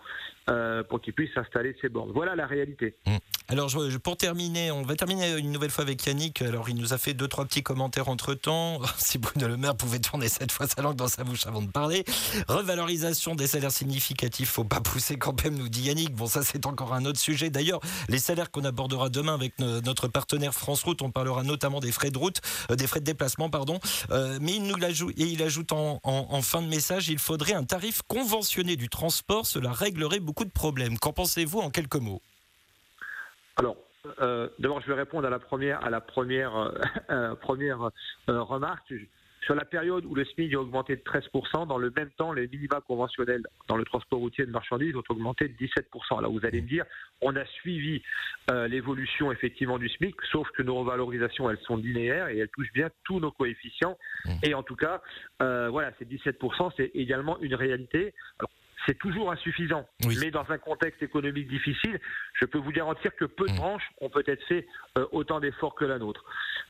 [0.51, 2.12] euh, pour qu'il puisse installer ces bornes.
[2.12, 2.95] Voilà la réalité.
[3.07, 3.16] Mmh.
[3.53, 3.71] Alors,
[4.03, 6.41] pour terminer, on va terminer une nouvelle fois avec Yannick.
[6.41, 8.81] Alors, il nous a fait deux, trois petits commentaires entre temps.
[8.97, 11.67] Si Bruno Le Maire pouvait tourner cette fois sa langue dans sa bouche avant de
[11.67, 12.03] parler.
[12.49, 16.15] Revalorisation des salaires significatifs, faut pas pousser quand même, nous dit Yannick.
[16.15, 17.51] Bon, ça, c'est encore un autre sujet.
[17.51, 21.93] D'ailleurs, les salaires qu'on abordera demain avec notre partenaire France Route, on parlera notamment des
[21.93, 23.81] frais de route, euh, des frais de déplacement, pardon.
[24.12, 28.01] Euh, mais il nous et il ajoute en fin de message, il faudrait un tarif
[28.09, 29.45] conventionné du transport.
[29.45, 30.99] Cela réglerait beaucoup de problèmes.
[30.99, 32.23] Qu'en pensez-vous en quelques mots?
[33.57, 33.77] Alors,
[34.21, 36.57] euh, d'abord, je vais répondre à la première, à la première,
[37.11, 37.91] euh, première
[38.29, 38.93] euh, remarque.
[39.43, 42.49] sur la période où le SMIC a augmenté de 13%, dans le même temps, les
[42.49, 46.19] minima conventionnels dans le transport routier de marchandises ont augmenté de 17%.
[46.19, 46.85] Alors vous allez me dire,
[47.21, 48.03] on a suivi
[48.69, 52.88] l'évolution effectivement du SMIC, sauf que nos revalorisations, elles sont linéaires et elles touchent bien
[53.05, 53.99] tous nos coefficients.
[54.25, 54.31] Mmh.
[54.45, 55.03] Et en tout cas,
[55.41, 58.15] voilà, ces 17%, c'est également une réalité.
[58.38, 58.51] Alors,
[58.87, 59.87] c'est toujours insuffisant.
[60.05, 60.16] Oui.
[60.21, 62.01] Mais dans un contexte économique difficile,
[62.35, 63.57] je peux vous garantir que peu de Mm.
[63.57, 64.66] branches ont peut-être fait
[64.99, 66.25] euh, autant d'efforts que la nôtre.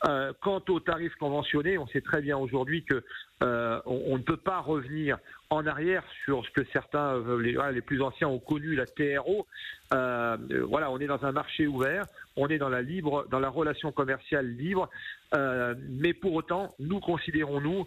[0.09, 3.03] Euh, quant aux tarifs conventionnés, on sait très bien aujourd'hui que
[3.43, 5.19] euh, on, on ne peut pas revenir
[5.51, 9.47] en arrière sur ce que certains, les, plus anciens, ont connu la TRO.
[9.91, 12.05] Voilà, on est dans un marché ouvert,
[12.37, 14.89] on est dans la libre, dans la relation commerciale libre.
[15.35, 17.87] Mais pour autant, nous considérons nous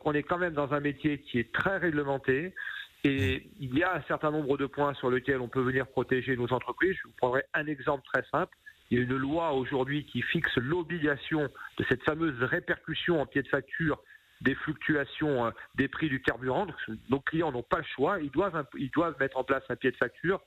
[0.00, 2.52] qu'on est quand même dans un métier qui est très réglementé.
[3.04, 6.36] Et il y a un certain nombre de points sur lesquels on peut venir protéger
[6.36, 6.96] nos entreprises.
[7.00, 8.56] Je vous prendrai un exemple très simple.
[8.90, 13.42] Il y a une loi aujourd'hui qui fixe l'obligation de cette fameuse répercussion en pied
[13.42, 14.02] de facture
[14.40, 16.66] des fluctuations euh, des prix du carburant.
[17.10, 19.90] Nos clients n'ont pas le choix, ils doivent, ils doivent mettre en place un pied
[19.90, 20.40] de facture,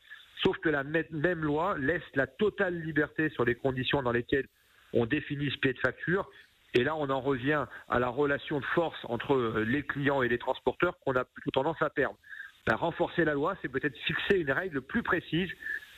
[0.43, 4.47] sauf que la mê- même loi laisse la totale liberté sur les conditions dans lesquelles
[4.93, 6.29] on définit ce pied de facture.
[6.73, 10.29] Et là, on en revient à la relation de force entre euh, les clients et
[10.29, 12.17] les transporteurs qu'on a plutôt tendance à perdre.
[12.67, 15.49] Ben, renforcer la loi, c'est peut-être fixer une règle plus précise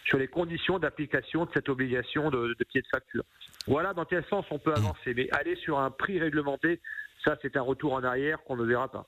[0.06, 3.23] sur les conditions d'application de cette obligation de, de pied de facture.
[3.67, 5.13] Voilà dans quel sens on peut avancer.
[5.13, 6.82] Mais aller sur un prix réglementé,
[7.23, 9.07] ça, c'est un retour en arrière qu'on ne verra pas.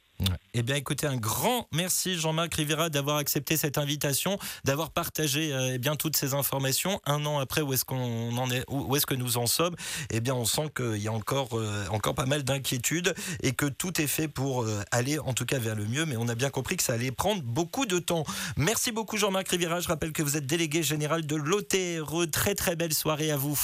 [0.53, 5.73] Eh bien, écoutez, un grand merci Jean-Marc Rivera d'avoir accepté cette invitation, d'avoir partagé euh,
[5.73, 7.01] eh bien toutes ces informations.
[7.05, 9.75] Un an après, où est-ce qu'on en est, où où est-ce que nous en sommes?
[10.11, 13.65] Eh bien, on sent qu'il y a encore euh, encore pas mal d'inquiétudes et que
[13.65, 16.05] tout est fait pour euh, aller, en tout cas, vers le mieux.
[16.05, 18.23] Mais on a bien compris que ça allait prendre beaucoup de temps.
[18.55, 19.81] Merci beaucoup Jean-Marc Rivera.
[19.81, 22.31] Je rappelle que vous êtes délégué général de l'OTRE.
[22.31, 23.57] Très très belle soirée à vous.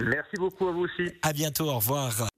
[0.00, 1.12] Merci beaucoup à vous aussi.
[1.22, 1.68] À bientôt.
[1.68, 2.28] Au revoir.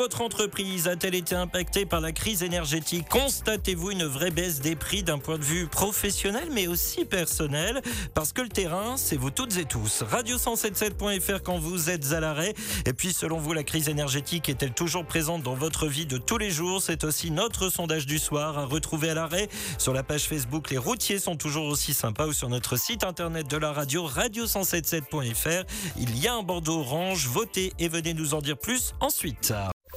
[0.00, 3.06] Votre entreprise a-t-elle été impactée par la crise énergétique?
[3.10, 7.82] Constatez-vous une vraie baisse des prix d'un point de vue professionnel mais aussi personnel?
[8.14, 10.02] Parce que le terrain, c'est vous toutes et tous.
[10.10, 12.54] Radio177.fr quand vous êtes à l'arrêt.
[12.86, 16.38] Et puis selon vous, la crise énergétique est-elle toujours présente dans votre vie de tous
[16.38, 16.80] les jours?
[16.80, 20.78] C'est aussi notre sondage du soir à retrouver à l'arrêt sur la page Facebook Les
[20.78, 25.64] routiers sont toujours aussi sympas ou sur notre site internet de la radio radio177.fr.
[25.98, 27.26] Il y a un bandeau orange.
[27.26, 29.52] Votez et venez nous en dire plus ensuite.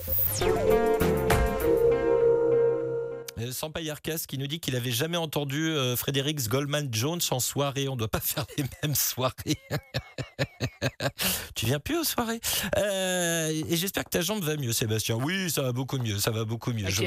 [0.05, 1.12] Thank you.
[3.43, 7.39] Euh, Sampa Yarkas qui nous dit qu'il avait jamais entendu euh, Frédéric Goldman Jones en
[7.39, 7.87] soirée.
[7.87, 9.57] On ne doit pas faire les mêmes soirées.
[11.55, 12.39] tu viens plus aux soirées?
[12.77, 15.15] Euh, Et j'espère que ta jambe va mieux, Sébastien.
[15.15, 16.19] Oui, ça va beaucoup mieux.
[16.19, 16.89] Ça va beaucoup mieux.
[16.89, 17.03] Je-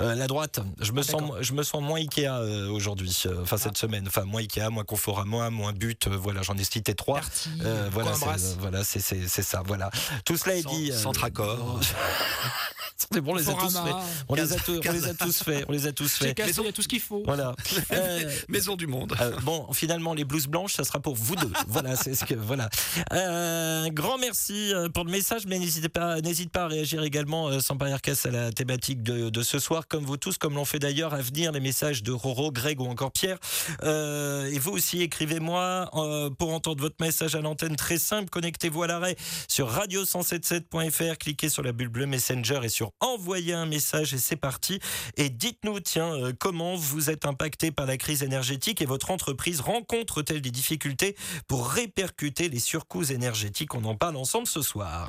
[0.00, 0.60] euh, la droite.
[0.80, 2.28] Je me Ah, sens, je me sens moins Ikea
[2.70, 3.16] aujourd'hui.
[3.42, 4.06] Enfin cette semaine.
[4.06, 6.08] Enfin moins Ikea, moins confort à moi, moins but.
[6.08, 7.20] voilà, j'en ai cité trois.
[7.90, 8.12] Voilà,
[8.58, 9.62] voilà, c'est, ça.
[9.66, 9.90] Voilà.
[10.24, 10.92] Tout cela est dit.
[10.92, 11.80] euh, Centracor.
[12.96, 14.00] c'est bon, on les a tous Forama.
[14.00, 14.24] fait.
[14.28, 14.80] On les a, tous-
[15.68, 16.34] on On les a tous Chez fait.
[16.34, 17.22] Casso, il y a tout ce qu'il faut.
[17.24, 17.54] Voilà.
[17.92, 19.14] Euh, Maison du Monde.
[19.20, 21.50] euh, bon, finalement, les blouses blanches, ça sera pour vous deux.
[21.68, 22.68] Voilà, c'est ce que voilà.
[23.12, 27.02] Euh, un grand merci euh, pour le message, mais n'hésitez pas, n'hésite pas à réagir
[27.02, 30.54] également sans pas casse à la thématique de, de ce soir, comme vous tous, comme
[30.54, 33.38] l'ont fait d'ailleurs à venir les messages de Roro, Greg ou encore Pierre.
[33.82, 35.90] Et vous aussi, écrivez-moi
[36.38, 37.76] pour entendre votre message à l'antenne.
[37.76, 39.16] Très simple, connectez-vous à l'arrêt
[39.48, 44.36] sur radio177.fr, cliquez sur la bulle bleue Messenger et sur envoyer un message et c'est
[44.36, 44.80] parti.
[45.16, 49.60] Et dites-nous, tiens, euh, comment vous êtes impacté par la crise énergétique et votre entreprise
[49.60, 51.16] rencontre-t-elle des difficultés
[51.48, 53.74] pour répercuter les surcoûts énergétiques?
[53.74, 55.08] On en parle ensemble ce soir.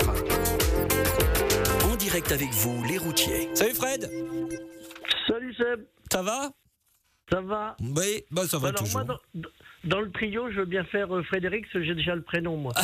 [1.85, 3.49] En direct avec vous, les routiers.
[3.53, 4.09] Salut Fred,
[5.27, 6.49] Salut Seb, ça va?
[7.31, 9.05] Ça va Oui, bah ça va Alors toujours.
[9.05, 9.49] moi, dans,
[9.83, 12.57] dans le trio, je veux bien faire euh, Frédéric, parce que j'ai déjà le prénom,
[12.57, 12.73] moi.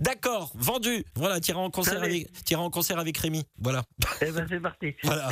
[0.00, 1.04] D'accord, vendu.
[1.14, 2.20] Voilà, t'iras en concert Allez.
[2.20, 3.44] avec, t'iras en concert avec Rémi.
[3.60, 3.82] Voilà.
[4.20, 4.94] eh ben c'est parti.
[5.02, 5.30] Voilà.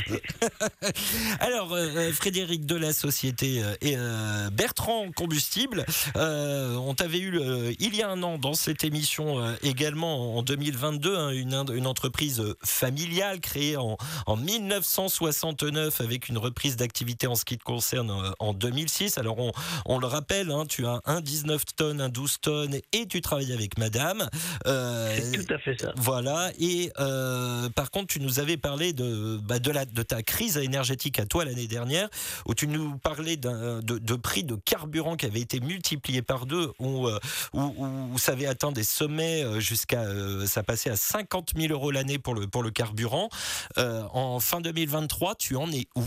[1.40, 5.84] Alors, euh, euh, Frédéric de la société et euh, Bertrand Combustible,
[6.16, 7.38] euh, on t'avait eu
[7.78, 13.40] il y a un an dans cette émission également en 2022, hein, une, entreprise familiale
[13.40, 19.18] créée en, en 1969 avec une reprise d'activité en qui te concerne euh, en 2006.
[19.18, 19.52] Alors, on,
[19.84, 23.52] on le rappelle, hein, tu as un 19 tonnes, un 12 tonnes et tu travailles
[23.52, 24.28] avec madame.
[24.66, 25.92] Euh, C'est tout à fait ça.
[25.96, 30.22] voilà, et euh, par contre, tu nous avais parlé de, bah, de, la, de ta
[30.22, 32.08] crise énergétique à toi l'année dernière,
[32.46, 36.70] où tu nous parlais de, de prix de carburant qui avait été multiplié par deux,
[36.78, 37.18] où, euh,
[37.52, 40.02] où, où- où ça avait atteint des sommets euh, jusqu'à.
[40.04, 43.28] euh, ça passait à 50 000 euros l'année pour le, pour le carburant.
[43.76, 46.04] En fin 2023, tu en es où?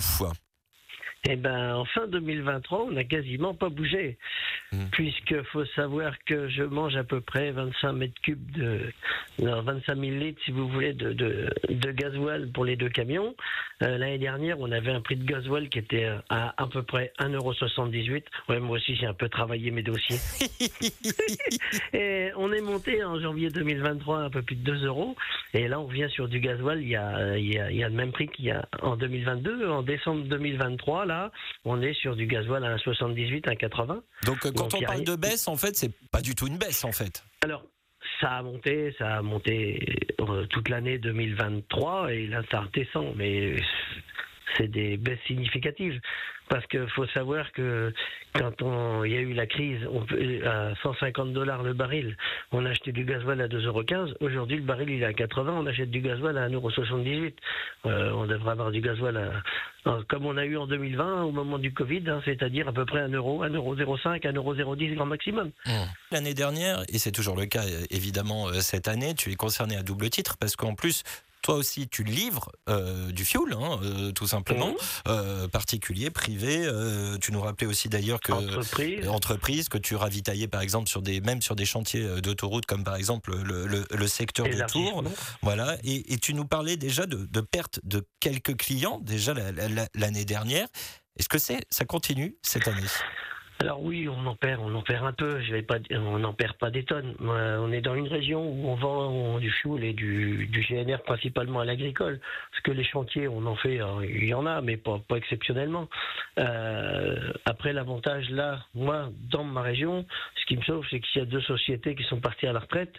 [1.27, 4.17] Eh ben, en fin 2023, on n'a quasiment pas bougé.
[4.71, 4.85] Hmm.
[4.91, 8.79] Puisque faut savoir que je mange à peu près 25 mètres cubes de,
[9.39, 13.35] non, 25 000 litres, si vous voulez, de, de, de gasoil pour les deux camions.
[13.83, 17.11] Euh, L'année dernière, on avait un prix de gasoil qui était à à peu près
[17.19, 18.23] 1,78€.
[18.47, 20.17] Ouais, moi aussi, j'ai un peu travaillé mes dossiers.
[21.93, 25.15] Et on est monté en janvier 2023 à un peu plus de 2 euros.
[25.53, 26.81] Et là, on revient sur du gasoil.
[26.81, 28.67] Il y a, il y a, il y a le même prix qu'il y a
[28.81, 29.67] en 2022.
[29.67, 31.31] En décembre 2023, là,
[31.65, 34.01] on est sur du gasoil à 1,78, 1,80.
[34.25, 36.47] Donc euh, quand Donc, on a parle de baisse, en fait, c'est pas du tout
[36.47, 37.23] une baisse, en fait.
[37.43, 37.63] Alors,
[38.21, 39.79] ça a monté, ça a monté
[40.21, 43.13] euh, toute l'année 2023 et là, ça redescend.
[43.15, 43.55] Mais
[44.57, 45.99] c'est des baisses significatives.
[46.49, 47.93] Parce qu'il faut savoir que
[48.33, 48.53] quand
[49.05, 50.01] il y a eu la crise, on
[50.47, 52.17] à 150 dollars le baril,
[52.51, 53.83] on a acheté du gasoil à 2,15 euros.
[54.19, 57.31] Aujourd'hui, le baril il est à 80, on achète du gasoil à 1,78 euro.
[57.85, 59.17] Euh, on devrait avoir du gasoil
[59.85, 62.85] à, comme on a eu en 2020 au moment du Covid, hein, c'est-à-dire à peu
[62.85, 65.51] près 1 euro, 1,05 euro, 1,010 euro grand maximum.
[66.11, 69.83] L'année dernière, et c'est toujours le cas évidemment euh, cette année, tu es concerné à
[69.83, 71.03] double titre parce qu'en plus,
[71.49, 74.75] toi aussi, tu livres euh, du fuel, hein, euh, tout simplement, Mhm.
[75.07, 76.67] euh, particulier, privé.
[77.21, 79.07] tu nous rappelais aussi d'ailleurs que Entreprise.
[79.07, 82.95] entreprise que tu ravitaillais par exemple sur des même sur des chantiers d'autoroute comme par
[82.95, 85.03] exemple le, le, le secteur de Tours.
[85.41, 85.77] Voilà.
[85.83, 89.69] Et, et tu nous parlais déjà de, de perte de quelques clients déjà la- la-
[89.69, 90.67] la- l'année dernière.
[91.17, 92.87] Est-ce que c'est ça continue cette année?
[93.61, 95.41] Alors oui, on en perd, on en perd un peu.
[95.41, 97.13] Je vais pas, dire- on n'en perd pas des tonnes.
[97.21, 100.99] Euh, on est dans une région où on vend du fuel et du, du GNR
[101.03, 102.21] principalement à l'agricole.
[102.51, 105.17] Parce que les chantiers, on en fait, euh, il y en a, mais pas, pas
[105.17, 105.89] exceptionnellement.
[106.39, 110.05] Euh, après, l'avantage là, moi, dans ma région,
[110.39, 112.59] ce qui me sauve, c'est qu'il y a deux sociétés qui sont parties à la
[112.59, 112.93] retraite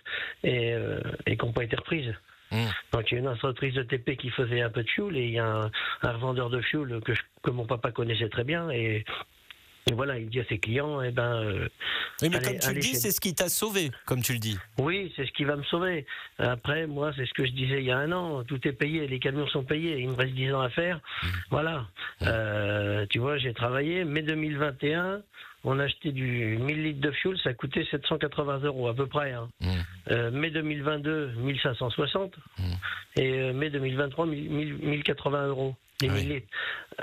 [0.44, 2.12] et, euh, et qui n'ont pas été reprises.
[2.52, 2.66] Mm.
[2.92, 5.24] Donc il y a une entreprise de TP qui faisait un peu de fuel et
[5.24, 5.70] il y a un,
[6.02, 9.04] un revendeur de fuel que, je- que mon papa connaissait très bien et,
[9.88, 11.68] et voilà, il dit à ses clients, eh ben euh,
[12.22, 14.38] Oui, mais Allez, comme tu le dis, c'est ce qui t'a sauvé, comme tu le
[14.38, 14.58] dis.
[14.78, 16.06] oui, c'est ce qui va me sauver.
[16.38, 19.06] Après, moi, c'est ce que je disais il y a un an, tout est payé,
[19.06, 21.00] les camions sont payés, il me reste 10 ans à faire.
[21.50, 21.86] Voilà.
[22.22, 25.22] Euh, tu vois, j'ai travaillé, mai 2021,
[25.64, 29.32] on a acheté du 1000 litres de fuel, ça coûtait 780 euros à peu près.
[29.32, 29.48] hein.
[30.10, 32.34] Euh, mai 2022, 1560.
[32.58, 32.62] Mm.
[33.20, 35.74] Et mai 2023, 1000 1000 1080 euros.
[36.02, 36.34] Les Ah 1000 oui.
[36.34, 36.48] litres.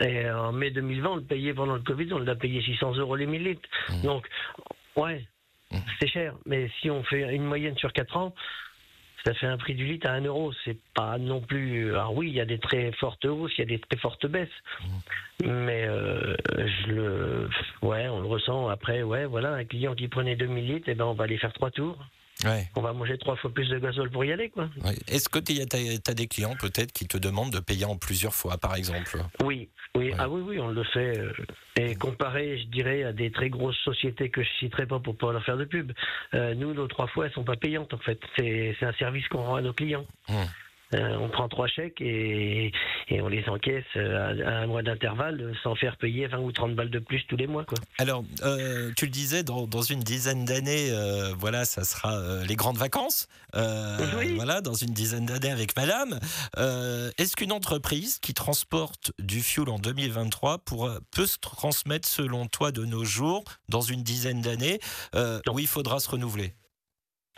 [0.08, 3.16] Et en mai 2020, on le payait pendant le Covid, on l'a payé 600 euros
[3.16, 3.70] les 1000 litres.
[3.90, 4.02] Mm.
[4.04, 4.28] Donc,
[4.96, 5.26] ouais,
[5.72, 5.78] Mm.
[6.00, 6.34] c'est cher.
[6.46, 8.34] Mais si on fait une moyenne sur 4 ans,
[9.26, 10.54] ça fait un prix du litre à 1 euro.
[10.64, 11.90] C'est pas non plus.
[11.92, 14.26] Alors oui, il y a des très fortes hausses, il y a des très fortes
[14.28, 14.48] baisses.
[15.44, 17.50] Mais euh, je le.
[17.82, 18.70] Ouais, on le ressent.
[18.70, 21.52] Après, ouais, voilà, un client qui prenait 2000 litres, eh ben, on va aller faire
[21.54, 21.98] trois tours.
[22.46, 22.70] Ouais.
[22.76, 24.70] On va manger trois fois plus de gazole pour y aller, quoi.
[24.84, 24.96] Ouais.
[25.08, 28.58] Est-ce que tu as, des clients peut-être qui te demandent de payer en plusieurs fois,
[28.58, 29.18] par exemple?
[29.44, 30.16] Oui, oui, Ouais.
[30.20, 31.18] ah oui, oui, on le fait.
[31.18, 31.32] euh,
[31.80, 35.32] Et comparé, je dirais, à des très grosses sociétés que je citerai pas pour pas
[35.32, 35.92] leur faire de pub,
[36.36, 38.20] euh, nous, nos trois fois, elles sont pas payantes en fait.
[38.38, 40.06] C'est un service qu'on rend à nos clients.
[40.30, 40.44] Hmm.
[40.94, 42.72] Euh, on prend trois chèques et,
[43.10, 46.40] et on les encaisse euh, à, à un mois d'intervalle euh, sans faire payer 20
[46.40, 47.66] ou 30 balles de plus tous les mois.
[47.66, 47.78] Quoi.
[47.98, 52.46] Alors, euh, tu le disais, dans, dans une dizaine d'années, euh, voilà, ça sera euh,
[52.46, 53.28] les grandes vacances.
[53.54, 54.36] Oui.
[54.36, 56.20] Voilà, dans une dizaine d'années avec Madame.
[56.56, 62.72] Est-ce qu'une entreprise qui transporte du fuel en 2023 pourra, peut se transmettre, selon toi,
[62.72, 64.80] de nos jours, dans une dizaine d'années,
[65.50, 66.54] où il faudra se renouveler?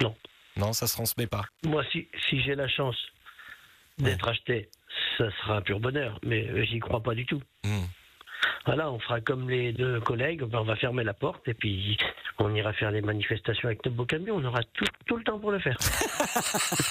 [0.02, 0.14] Non.
[0.58, 1.46] Non, ça se transmet pas.
[1.64, 2.98] Moi, si, si j'ai la chance
[4.00, 4.70] d'être acheté,
[5.18, 7.42] ça sera un pur bonheur, mais euh, j'y crois pas du tout.
[7.64, 7.86] Hmm.
[8.66, 11.98] Voilà, on fera comme les deux collègues, on va fermer la porte et puis
[12.40, 14.36] on ira faire des manifestations avec nos beaux camions.
[14.38, 15.78] On aura tout, tout le temps pour le faire.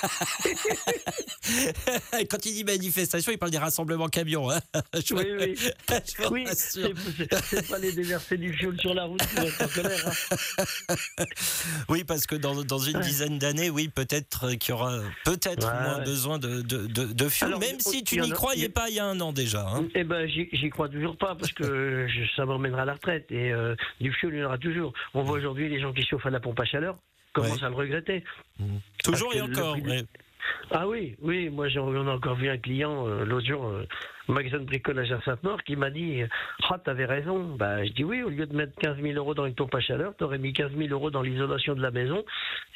[2.31, 4.51] Quand il dit manifestation, il parle des rassemblements camions.
[4.51, 4.61] hein.
[4.95, 5.55] Je Oui, oui.
[5.57, 10.07] je Oui, c'est pas les déverser du fioul sur la route en colère.
[10.07, 10.95] hein.
[11.89, 13.03] Oui, parce que dans, dans une Ouais.
[13.05, 16.05] dizaine d'années, oui, peut-être euh, qu'il y aura peut-être Ouais, moins ouais.
[16.05, 18.99] besoin de, de, de, de fuel, Alors, même si tu n'y croyais pas il y
[18.99, 19.67] a un an déjà.
[19.69, 19.87] hein.
[19.95, 23.53] Eh ben, j'y crois toujours pas parce que je- ça m'emmènera à la retraite et
[23.53, 24.93] euh, du fioul il y en aura toujours.
[25.15, 26.97] On voit aujourd'hui les gens qui chauffent à la pompe à chaleur
[27.33, 27.65] commencent Ouais.
[27.65, 28.25] à le regretter.
[29.05, 29.73] Toujours et le encore.
[29.73, 30.03] prix du- ouais.
[30.71, 33.87] Ah oui, oui, moi j'en on a encore vu un client euh, l'autre jour, euh,
[34.29, 36.23] magasin de bricolage à Sainte-Maure, qui m'a dit
[36.69, 37.57] Ah, t'avais raison.
[37.57, 39.81] Bah, je dis oui, au lieu de mettre 15 000 euros dans une pompe à
[39.81, 42.25] chaleur, t'aurais mis 15 000 euros dans l'isolation de la maison,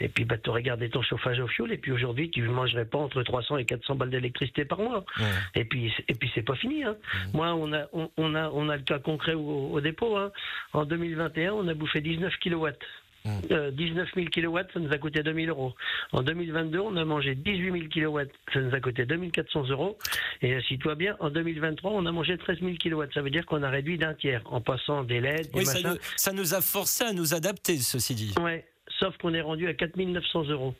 [0.00, 2.86] et puis bah, t'aurais gardé ton chauffage au fioul, et puis aujourd'hui, tu ne mangerais
[2.86, 5.04] pas entre 300 et 400 balles d'électricité par mois.
[5.18, 5.26] Ouais.
[5.54, 6.84] Et puis, et puis c'est pas fini.
[6.84, 6.96] Hein.
[7.34, 10.16] Moi, on a, on, on a, on a le cas concret au, au dépôt.
[10.16, 10.32] Hein.
[10.72, 12.78] En 2021, on a bouffé 19 kilowatts.
[13.24, 13.30] Mm.
[13.52, 15.74] euh, 19 000 kW, ça nous a coûté 2000 euros.
[16.12, 19.96] En 2022, on a mangé 18 000 kW, ça nous a coûté 2400 euros.
[20.40, 23.04] Et assis-toi bien, en 2023, on a mangé 13 000 kW.
[23.14, 25.80] Ça veut dire qu'on a réduit d'un tiers en passant des LED, des Oui, ça
[25.80, 28.34] nous, ça nous a forcé à nous adapter, ceci dit.
[28.40, 28.66] Ouais,
[28.98, 30.74] sauf qu'on est rendu à 4 900 euros.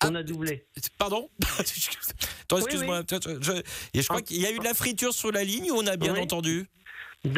[0.00, 0.64] Ah, On a doublé.
[0.96, 1.28] Pardon
[1.58, 3.02] Attends, Oui, excuse-moi.
[3.10, 3.62] Je-
[4.00, 5.96] je- crois qu'il y a eu de la friture sur la ligne ou on a
[5.96, 6.66] bien entendu?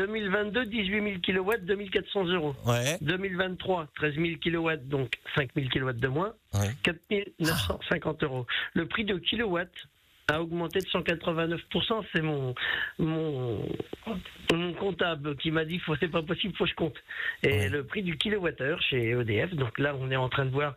[0.09, 2.55] 2022, 18 000 kW, 2400 euros.
[2.67, 2.97] Ouais.
[3.03, 6.71] 2023, 13 000 kW, donc 5 000 kW de moins, Ouais.
[6.83, 6.99] 4
[7.41, 8.47] 950 euros.
[8.75, 9.69] Le prix de kilowatt
[10.29, 12.03] a augmenté de 189%.
[12.15, 12.55] C'est mon,
[12.99, 13.69] mon,
[14.55, 16.97] mon comptable qui m'a dit faut, c'est pas possible, faut que je compte.
[17.43, 17.69] Et Ouais.
[17.69, 20.75] le prix du kilowattheure chez EDF, donc là, on est en train de voir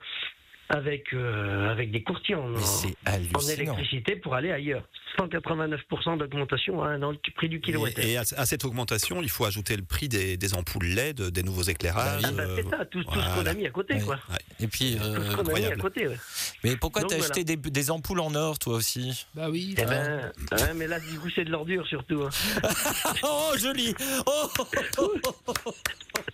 [0.69, 2.95] avec, euh, avec des courtiers en, Mais c'est
[3.35, 4.83] en électricité pour aller ailleurs.
[5.19, 8.05] 189% d'augmentation hein, dans le prix du kilowattheure.
[8.05, 11.21] Et, et à, à cette augmentation, il faut ajouter le prix des, des ampoules LED,
[11.31, 12.21] des nouveaux éclairages.
[12.25, 14.01] Ah bah, euh, c'est ça, tout, tout ce qu'on a mis à côté, Ouais.
[14.01, 14.19] quoi.
[14.59, 16.17] Et puis, Tout ce euh, qu'on a mis à côté, ouais.
[16.63, 17.23] mais pourquoi t'as voilà.
[17.25, 19.25] acheté des, des ampoules en or, toi aussi?
[19.33, 19.73] Bah oui.
[19.77, 20.31] Eh ben,
[20.75, 22.21] mais là, du coup, c'est de l'ordure surtout.
[22.23, 22.29] hein.
[23.23, 23.95] Oh, joli
[24.27, 24.65] Oh, oh,
[24.99, 25.13] oh,
[25.47, 25.53] oh,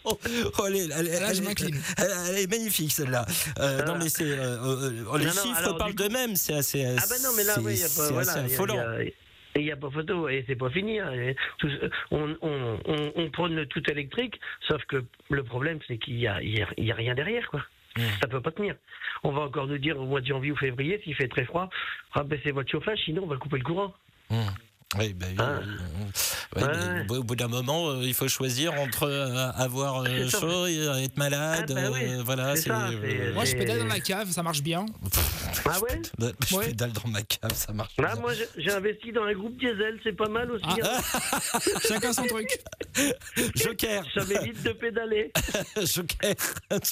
[0.06, 0.20] oh,
[0.60, 1.80] oh, Là, je m'incline.
[1.98, 3.26] elle- est magnifique celle-là.
[3.60, 6.54] Euh, non mais c'est euh, euh, euh, les Non, non, chiffres alors, parlent d'eux-mêmes, c'est
[6.54, 6.86] assez.
[6.86, 9.14] Ah ben non, mais là, oui, il
[9.56, 11.00] et il n'y a pas photo, et c'est pas fini.
[11.00, 11.12] hein.
[12.10, 16.26] On, on, on, on prône le tout électrique, sauf que le problème, c'est qu'il n'y
[16.26, 17.64] a, y a, rien derrière, quoi.
[17.96, 18.02] Mm.
[18.20, 18.76] Ça peut pas tenir.
[19.24, 21.70] On va encore nous dire au mois de janvier ou février, s'il fait très froid,
[22.12, 23.94] rabaissez votre chauffage, sinon on va couper le courant.
[24.32, 24.36] Mmh.
[24.98, 25.60] Oui, bah oui, Ah.
[25.62, 26.62] oui, oui.
[26.62, 27.04] Ouais, Ouais.
[27.10, 30.78] mais au bout- d'un moment, euh, il faut choisir entre euh, avoir euh, chaud et
[31.04, 31.66] être malade.
[31.70, 34.44] Ah, bah oui, euh, voilà, c'est ça, c'est- Moi, je pédale dans la cave, ça
[34.44, 34.86] marche bien.
[35.66, 36.02] Ah ouais
[36.48, 36.66] Je Ouais.
[36.68, 37.94] pédale dans ma cave, ça marche.
[37.98, 38.22] Là, bien.
[38.22, 40.64] moi, j'ai- j'ai investi dans un groupe diesel, c'est pas mal aussi.
[40.84, 41.02] Ah.
[41.54, 41.60] hein.
[41.88, 42.48] Chacun son truc.
[43.56, 45.32] Joker, Ça m'évite de pédaler.
[45.84, 46.36] Joker.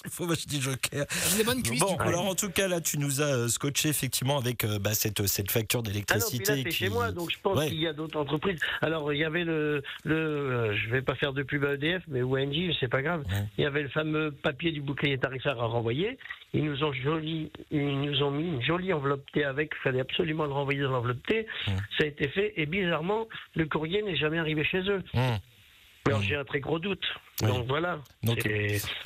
[0.09, 1.05] Faut moi je dis Joker.
[1.31, 1.79] J'ai des bonnes cuisses.
[1.79, 2.03] Bon, du coup.
[2.03, 5.51] alors en tout cas là, tu nous as scotché effectivement avec euh, bah, cette cette
[5.51, 6.51] facture Ah non, puis d'électricité.
[6.51, 7.67] là, c'est qui- chez moi, donc je pense Ouais.
[7.69, 8.59] qu'il y a d'autres entreprises.
[8.81, 12.03] Alors, il y avait le, le euh, je vais pas faire de pub à EDF,
[12.07, 13.23] mais ONG, c'est pas grave.
[13.29, 13.43] Ouais.
[13.57, 16.17] Il y avait le fameux papier du bouclier tarifaire à renvoyer.
[16.53, 19.71] Ils nous ont joli, ils nous ont mis une jolie enveloppe T avec.
[19.73, 21.45] Il fallait absolument le renvoyer dans l'enveloppe T.
[21.67, 21.73] Ouais.
[21.97, 25.03] Ça a été fait, et bizarrement, le courrier n'est jamais arrivé chez eux.
[26.07, 27.03] Alors, j'ai un très gros doute.
[27.41, 27.47] Oui.
[27.47, 27.99] Donc voilà.
[28.23, 28.47] Donc,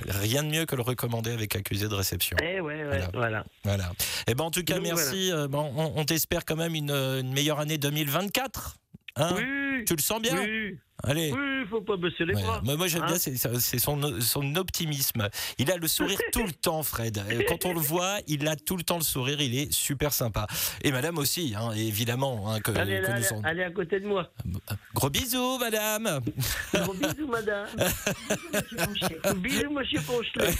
[0.08, 2.38] Rien de mieux que le recommander avec accusé de réception.
[2.42, 3.10] Eh ouais, ouais, Voilà.
[3.14, 3.46] voilà.
[3.64, 3.92] Voilà.
[4.28, 5.32] Et ben en tout cas, Donc, merci.
[5.32, 8.78] Euh, bon, on, on t'espère quand même une, euh, une meilleure année 2024.
[9.18, 11.32] Hein Oui, tu le sens bien oui, Allez.
[11.32, 12.42] oui, faut pas baisser les Ouais.
[12.42, 12.62] bras.
[12.64, 15.30] Moi, moi, j'aime Hein bien, c'est son, son optimisme.
[15.58, 17.18] Il a le sourire tout le temps, Fred.
[17.30, 19.40] Euh, Quand on le voit, il a tout le temps le sourire.
[19.42, 20.48] Il est super sympa.
[20.84, 22.52] Et Madame aussi, hein, évidemment.
[22.52, 24.32] hein, que, Allez, que là, nous allez, allez à côté de moi.
[24.94, 26.22] Gros bisous, Madame.
[26.74, 27.68] Gros bisous, madame.
[29.38, 30.54] bisous, monsieur Ponchelet.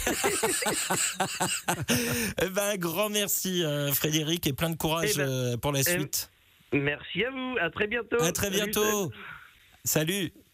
[2.42, 5.72] Eh ben, un grand merci, euh, Frédéric, et plein de courage Eh ben, euh, pour
[5.72, 6.30] la eh, suite.
[6.72, 7.56] Merci à vous.
[7.60, 8.22] À très bientôt.
[8.22, 9.10] À très bientôt.
[9.84, 10.30] Salut.
[10.30, 10.45] Salut.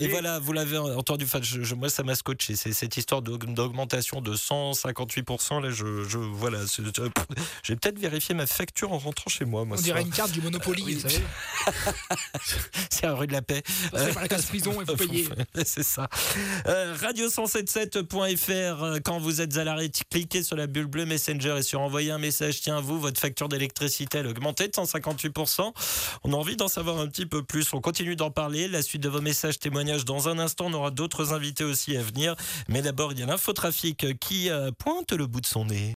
[0.00, 3.22] Et voilà, vous l'avez entendu, enfin, je, je- moi ça m'a scotché, c'est cette histoire
[3.22, 7.08] d'aug- d'augmentation de 158%, là, je, je voilà, euh,
[7.62, 10.06] j'ai peut-être vérifié ma facture en rentrant chez moi, moi On dirait soir.
[10.06, 10.94] une carte du Monopoly, Oui.
[10.94, 11.22] vous savez.
[12.90, 13.62] c'est la rue de la paix.
[13.90, 15.28] Passez par la case prison et vous payez.
[15.64, 16.08] c'est ça.
[16.66, 21.62] Euh, Radio177.fr, euh, quand vous êtes à l'arrêt, cliquez sur la bulle bleue Messenger et
[21.62, 22.60] sur envoyer un message.
[22.60, 25.72] Tiens, vous, votre facture d'électricité, elle a augmenté de 158%.
[26.24, 27.72] On a envie d'en savoir un petit peu plus.
[27.72, 28.68] On continue d'en parler.
[28.68, 30.66] La suite de vos messages, témoignages dans un instant.
[30.66, 32.34] On aura d'autres invités aussi à venir.
[32.68, 35.94] Mais d'abord, il y a l'infotrafic qui euh, pointe le bout de son nez.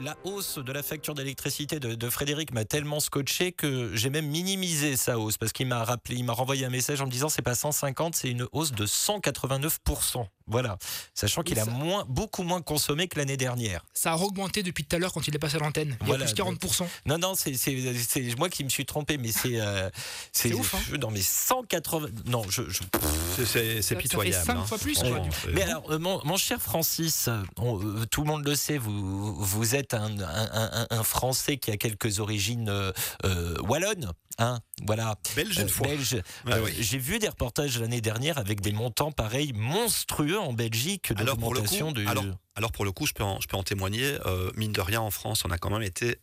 [0.00, 4.28] La hausse de la facture d'électricité de, de Frédéric m'a tellement scotché que j'ai même
[4.28, 7.28] minimisé sa hausse parce qu'il m'a rappelé, il m'a renvoyé un message en me disant
[7.28, 10.26] c'est pas 150, c'est une hausse de 189%.
[10.48, 10.78] Voilà,
[11.12, 13.84] sachant qu'il a ça- moins, beaucoup moins consommé que l'année dernière.
[13.94, 15.96] Ça a augmenté depuis tout à l'heure quand il est passé à l'antenne.
[16.02, 16.86] Il y a plus 40%.
[17.06, 17.52] Non, non, c'est
[18.38, 19.90] moi qui me suis trompé, mais c'est euh,
[20.32, 20.96] C'est ouf, hein.
[21.00, 22.08] Non, mais 180.
[22.26, 22.82] Non, je, je-
[23.36, 24.46] C'est- c'est Ça- ça fait pitoyable.
[24.46, 24.64] cinq hein.
[24.64, 28.22] fois plus, quoi, du Mais alors, euh, mon, mon cher Francis, euh, on- euh, tout
[28.22, 32.20] le monde le sait, vous, vous êtes un, un- un- un Français qui a quelques
[32.20, 32.92] origines euh,
[33.62, 34.12] wallonnes.
[34.38, 35.16] Hein, voilà.
[35.34, 35.86] Belge Euh, une fois.
[35.86, 36.12] belge.
[36.44, 36.72] Ouais, Euh, oui.
[36.78, 41.54] J'ai vu des reportages l'année dernière avec des montants pareils monstrueux en Belgique Alors pour
[41.54, 42.06] le d'augmentation coup, du.
[42.06, 44.16] alors, alors pour le coup, je peux en, je peux en témoigner.
[44.26, 46.18] euh, mine de rien, en France, on a quand même été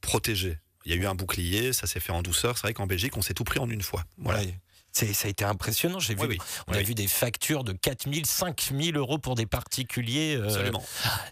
[0.00, 0.58] protégé.
[0.86, 2.56] Il y a eu un bouclier, ça s'est fait en douceur.
[2.56, 4.04] C'est vrai qu'en Belgique, on s'est tout pris en une fois.
[4.18, 4.40] Voilà.
[4.40, 4.58] Ouais.
[4.92, 5.98] Ça a été impressionnant.
[6.00, 6.38] J'ai vu, Oui, oui.
[6.68, 10.36] on a vu des factures de 4 000, 5 000 euros pour des particuliers.
[10.36, 10.82] euh, Absolument.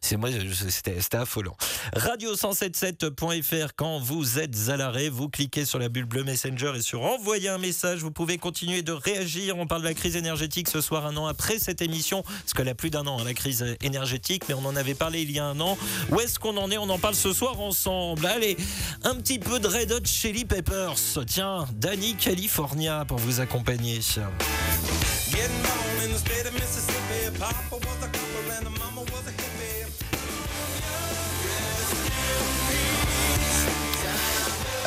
[0.01, 0.31] C'est moi,
[0.69, 1.57] c'était affolant.
[1.95, 7.03] Radio1077.fr quand vous êtes à l'arrêt, vous cliquez sur la bulle bleue Messenger et sur
[7.03, 8.01] envoyer un message.
[8.01, 9.59] Vous pouvez continuer de réagir.
[9.59, 12.69] On parle de la crise énergétique ce soir, un an après cette émission, parce qu'elle
[12.69, 15.39] a plus d'un an, hein, la crise énergétique, mais on en avait parlé il y
[15.39, 15.77] a un an.
[16.11, 16.79] Où est-ce qu'on en est?
[16.79, 18.25] On en parle ce soir ensemble.
[18.27, 18.57] Allez,
[19.05, 20.95] un petit peu de Red Hot Chili Peppers.
[21.27, 23.48] Tiens, Danny California pour vous accompagner.
[25.31, 25.69] Getting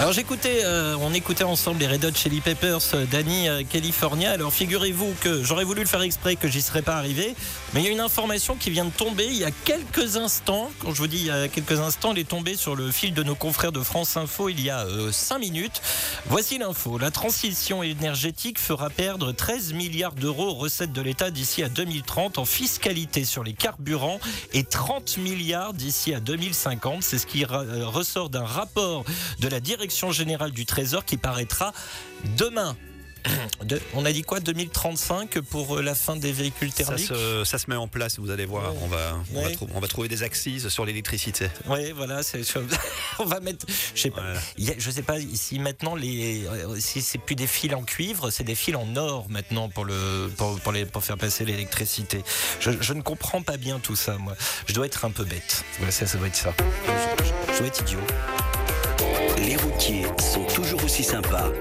[0.01, 4.31] Alors j'écoutais, euh, on écoutait ensemble les Red Hot Chili Peppers, euh, Danny euh, California.
[4.31, 7.35] Alors figurez-vous que j'aurais voulu le faire exprès, que j'y serais pas arrivé,
[7.71, 10.71] mais il y a une information qui vient de tomber il y a quelques instants.
[10.79, 13.13] Quand je vous dis il y a quelques instants, elle est tombée sur le fil
[13.13, 15.83] de nos confrères de France Info il y a 5 minutes.
[16.25, 16.97] Voici l'info.
[16.97, 22.45] La transition énergétique fera perdre 13 milliards d'euros recettes de l'État d'ici à 2030 en
[22.45, 24.19] fiscalité sur les carburants
[24.53, 27.03] et 30 milliards d'ici à 2050.
[27.03, 29.05] C'est ce qui euh, ressort d'un rapport
[29.39, 31.73] de la Direction générale du Trésor qui paraîtra
[32.37, 32.75] demain.
[33.63, 37.43] De- on a dit quoi 2035 pour euh, la fin des véhicules Ça thermiques se,
[37.45, 38.73] ça se met en place, vous allez voir.
[38.81, 41.47] On va, on, va on trouver des axes sur l'électricité.
[41.67, 42.21] Oui, voilà,
[43.19, 44.23] on va mettre je sais pas.
[44.23, 48.31] A- je sais pas si maintenant les euh, si c'est plus des fils en cuivre,
[48.31, 52.23] c'est des fils en or maintenant pour le pour, pour les pour faire passer l'électricité.
[52.59, 54.35] Je, je ne comprends pas bien tout ça moi.
[54.65, 55.63] Je dois être un peu bête.
[55.91, 56.55] Ça ça doit être ça.
[56.87, 57.99] Je, je- je dois être idiot.
[59.45, 61.51] Les routiers sont toujours aussi sympas.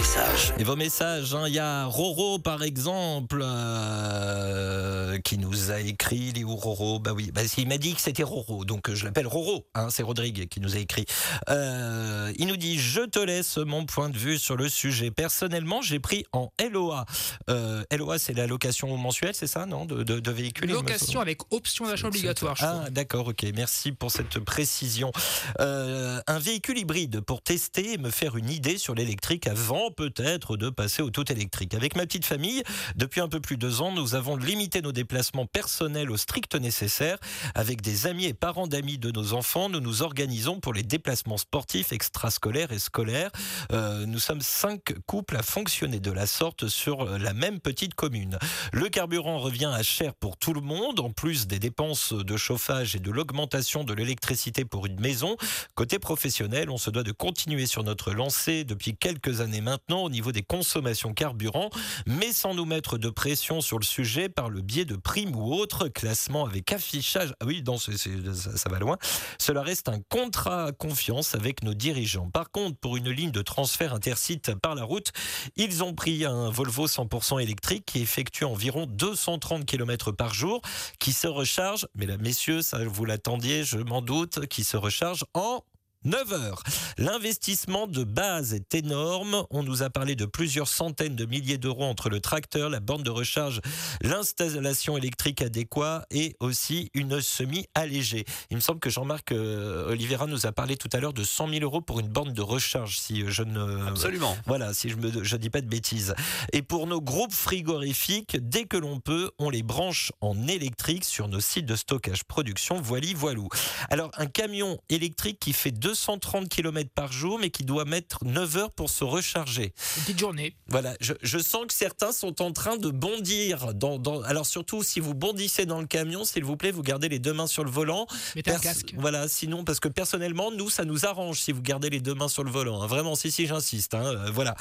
[0.00, 0.54] Messages.
[0.58, 6.30] Et vos messages, hein, il y a Roro par exemple euh, qui nous a écrit,
[6.34, 6.98] il est où Roro?
[6.98, 9.88] Bah oui, bah, il m'a dit que c'était Roro, donc euh, je l'appelle Roro, hein,
[9.90, 11.04] c'est Rodrigue qui nous a écrit.
[11.50, 15.10] Euh, il nous dit Je te laisse mon point de vue sur le sujet.
[15.10, 17.04] Personnellement, j'ai pris en LOA.
[17.50, 19.84] Euh, LOA, c'est la location mensuelle, c'est ça, non?
[19.84, 22.56] De, de- de véhicules Location avec option d'achat obligatoire.
[22.56, 22.84] je crois.
[22.86, 23.44] ah, d'accord, ok.
[23.54, 25.12] Merci pour cette précision.
[25.60, 30.56] Euh, un véhicule hybride pour tester et me faire une idée sur l'électrique avant peut-être
[30.56, 31.74] de passer au tout électrique.
[31.74, 32.62] Avec ma petite famille,
[32.96, 36.54] depuis un peu plus de deux ans, nous avons limité nos déplacements personnels au strict
[36.54, 37.18] nécessaire.
[37.54, 41.36] Avec des amis et parents d'amis de nos enfants, nous nous organisons pour les déplacements
[41.36, 43.30] sportifs, extrascolaires et scolaires.
[43.72, 48.38] Euh, nous sommes cinq couples à fonctionner de la sorte sur la même petite commune.
[48.72, 52.96] Le carburant revient à cher pour tout le monde, en plus des dépenses de chauffage
[52.96, 55.36] et de l'augmentation de l'électricité pour une maison.
[55.74, 60.10] Côté professionnel, on se doit de continuer sur notre lancée depuis quelques années maintenant au
[60.10, 61.70] niveau des consommations carburant,
[62.06, 65.52] mais sans nous mettre de pression sur le sujet par le biais de primes ou
[65.52, 67.34] autres classements avec affichage.
[67.40, 68.96] Ah oui, non, ça, va loin.
[69.38, 72.30] Cela reste un contrat confiance avec nos dirigeants.
[72.30, 75.12] Par contre, pour une ligne de transfert intercite par la route,
[75.56, 80.62] ils ont pris un Volvo 100% électrique qui effectue environ 230 km par jour,
[80.98, 85.24] qui se recharge, mais là, messieurs, ça vous l'attendiez, je m'en doute, qui se recharge
[85.34, 85.62] en
[86.04, 86.62] 9 heures.
[86.96, 89.44] L'investissement de base est énorme.
[89.50, 93.02] On nous a parlé de plusieurs centaines de milliers d'euros entre le tracteur, la borne
[93.02, 93.60] de recharge,
[94.00, 98.24] l'installation électrique adéquate et aussi une semi allégée.
[98.50, 101.48] Il me semble que Jean-Marc euh, Oliveira nous a parlé tout à l'heure de 100
[101.50, 104.36] 000 euros pour une borne de recharge, si je ne Absolument.
[104.46, 106.14] voilà, si je ne je dis pas de bêtises.
[106.54, 111.28] Et pour nos groupes frigorifiques, dès que l'on peut, on les branche en électrique sur
[111.28, 113.48] nos sites de stockage production, voili voilou.
[113.90, 118.56] Alors, un camion électrique qui fait 230 km par jour, mais qui doit mettre 9
[118.56, 119.72] heures pour se recharger.
[119.96, 120.54] Une petite journée.
[120.68, 123.74] Voilà, je, je sens que certains sont en train de bondir.
[123.74, 127.08] Dans, dans- alors, surtout, si vous bondissez dans le camion, s'il vous plaît, vous gardez
[127.08, 128.06] les deux mains sur le volant.
[128.36, 128.94] Mettez un casque.
[128.96, 132.28] Voilà, sinon, parce que personnellement, nous, ça nous arrange si vous gardez les deux mains
[132.28, 132.80] sur le volant.
[132.82, 132.86] hein.
[132.86, 133.94] Vraiment, si, si, j'insiste.
[133.94, 134.54] hein, euh, voilà.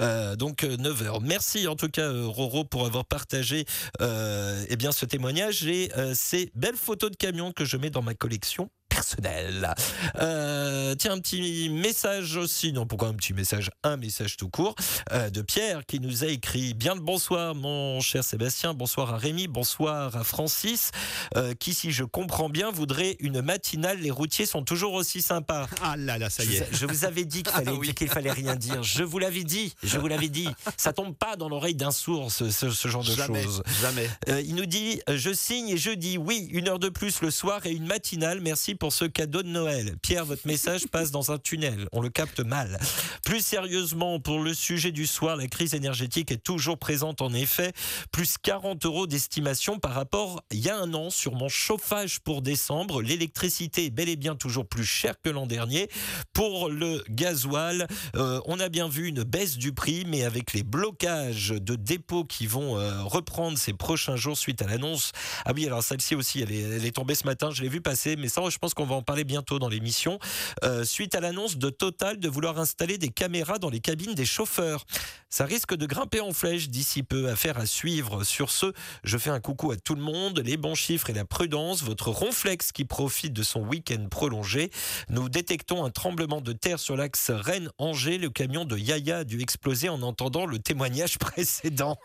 [0.00, 1.20] Euh, donc, 9 heures.
[1.20, 3.64] Merci en tout cas, euh, Roro, pour avoir partagé
[4.00, 7.90] euh, eh bien, ce témoignage et euh, ces belles photos de camions que je mets
[7.90, 9.74] dans ma collection personnelle.
[10.20, 13.70] Euh, tiens, un petit message aussi, non, pourquoi un petit message?
[13.82, 14.74] Un message tout court
[15.12, 19.18] euh, de Pierre qui nous a écrit Bien le bonsoir, mon cher Sébastien, bonsoir à
[19.18, 20.90] Rémi, bonsoir à Francis,
[21.36, 23.98] euh, qui, si je comprends bien, voudrait une matinale.
[24.00, 25.66] Les routiers sont toujours aussi sympas.
[25.82, 26.66] Ah là là, ça y est.
[26.72, 27.94] je vous avais dit qu'il fallait, Ah oui.
[27.94, 28.82] qu'il fallait rien dire.
[28.82, 29.74] Je vous l'avais dit.
[29.82, 30.48] Je vous l'avais dit.
[30.78, 33.62] Ça tombe pas dans l'oreille d'un sourd, ce, ce- ce genre de Jamais, choses.
[33.82, 34.08] jamais.
[34.28, 37.30] Euh, il nous dit Je signe et je dis oui, une heure de plus le
[37.30, 38.40] soir et une matinale.
[38.40, 39.96] Merci pour pour ce cadeau de Noël.
[40.00, 41.88] Pierre, votre message passe dans un tunnel.
[41.90, 42.78] On le capte mal.
[43.24, 47.72] Plus sérieusement, pour le sujet du soir, la crise énergétique est toujours présente en effet.
[48.12, 52.42] Plus 40 euros d'estimation par rapport il y a un an sur mon chauffage pour
[52.42, 53.02] décembre.
[53.02, 55.88] L'électricité est bel et bien toujours plus chère que l'an dernier.
[56.32, 60.62] Pour le gasoil, euh, on a bien vu une baisse du prix, mais avec les
[60.62, 65.10] blocages de dépôts qui vont euh, reprendre ces prochains jours suite à l'annonce.
[65.44, 67.80] Ah oui, alors celle-ci aussi, elle est, elle est tombée ce matin, je l'ai vu
[67.80, 70.20] passer, mais ça, je pense qu'on va en parler bientôt dans l'émission.
[70.62, 74.26] Euh, suite à l'annonce de Total de vouloir installer des caméras dans les cabines des
[74.26, 74.84] chauffeurs.
[75.30, 77.28] Ça risque de grimper en flèche d'ici peu.
[77.28, 78.22] Affaire à suivre.
[78.22, 78.72] Sur ce,
[79.02, 80.40] je fais un coucou à tout le monde.
[80.44, 81.82] Les bons chiffres et la prudence.
[81.82, 84.70] Votre ronflex qui profite de son week-end prolongé.
[85.08, 88.18] Nous détectons un tremblement de terre sur l'axe Rennes-Angers.
[88.18, 91.98] Le camion de Yaya a dû exploser en entendant le témoignage précédent.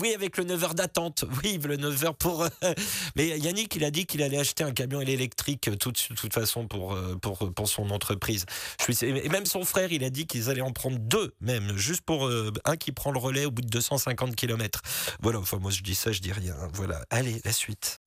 [0.00, 1.24] Oui, avec le 9h d'attente.
[1.42, 2.42] Oui, le 9h pour.
[2.42, 2.74] euh,
[3.16, 6.66] Mais Yannick, il a dit qu'il allait acheter un camion électrique euh, de toute façon
[6.66, 8.44] pour, euh, pour, pour son entreprise.
[8.86, 9.04] Je.
[9.06, 12.30] Et même son frère, il a dit qu'ils allaient en prendre deux, même, juste pour
[12.64, 14.82] un qui prend le relais au bout de 250 km.
[15.20, 16.56] Voilà, enfin, moi je dis ça, je dis rien.
[16.74, 17.02] Voilà.
[17.10, 18.00] Allez, la suite.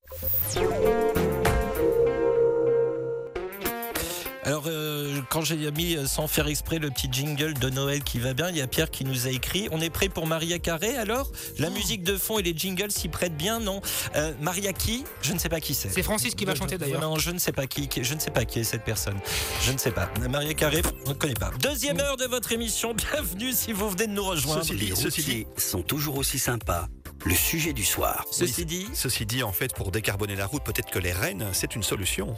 [4.45, 8.19] Alors, euh, quand j'ai mis euh, sans faire exprès le petit jingle de Noël qui
[8.19, 10.59] va bien, il y a Pierre qui nous a écrit On est prêt pour Maria
[10.59, 11.31] Carré alors?
[11.59, 13.81] La musique de fond et les jingles s'y prêtent bien, non?
[14.17, 15.05] Euh, Maria qui?
[15.21, 15.87] Je ne sais pas qui c'est.
[15.89, 16.99] C'est Francis qui va chanter d'ailleurs.
[16.99, 19.17] Non, je ne sais pas qui, qui- je ne sais pas qui est cette personne.
[19.61, 20.09] Je ne sais pas.
[20.29, 21.51] Maria Carré, on ne connaît pas.
[21.61, 22.93] Deuxième heure de votre émission.
[23.13, 24.61] Bienvenue si vous venez de nous rejoindre.
[24.63, 26.89] Ceci dit, Les ceci dit, sont toujours aussi sympas.
[27.23, 28.25] Le sujet du soir.
[28.29, 31.75] Ceci dit, ceci dit, en fait, pour décarboner la route, peut-être que les rennes, c'est
[31.75, 32.35] une solution.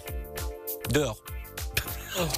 [0.91, 1.17] dehors.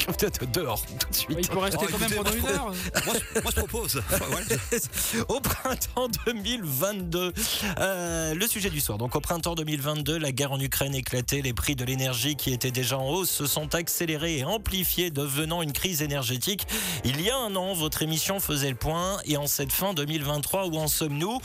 [0.08, 1.38] Peut-être dehors tout de suite.
[1.40, 2.74] Il peut rester Oh, quand même pendant une moi, heure.
[3.06, 4.02] Moi, je, moi, je propose.
[4.12, 4.80] Enfin, ouais.
[5.28, 7.34] au printemps 2022.
[7.80, 8.98] Euh, le sujet du soir.
[8.98, 12.72] Donc au printemps 2022, la guerre en Ukraine éclatait, les prix de l'énergie qui étaient
[12.72, 16.66] déjà en hausse se sont accélérés et amplifiés, devenant une crise énergétique.
[17.04, 20.68] Il y a un an, votre émission faisait le point et en cette fin 2023,
[20.68, 21.40] où en sommes-nous?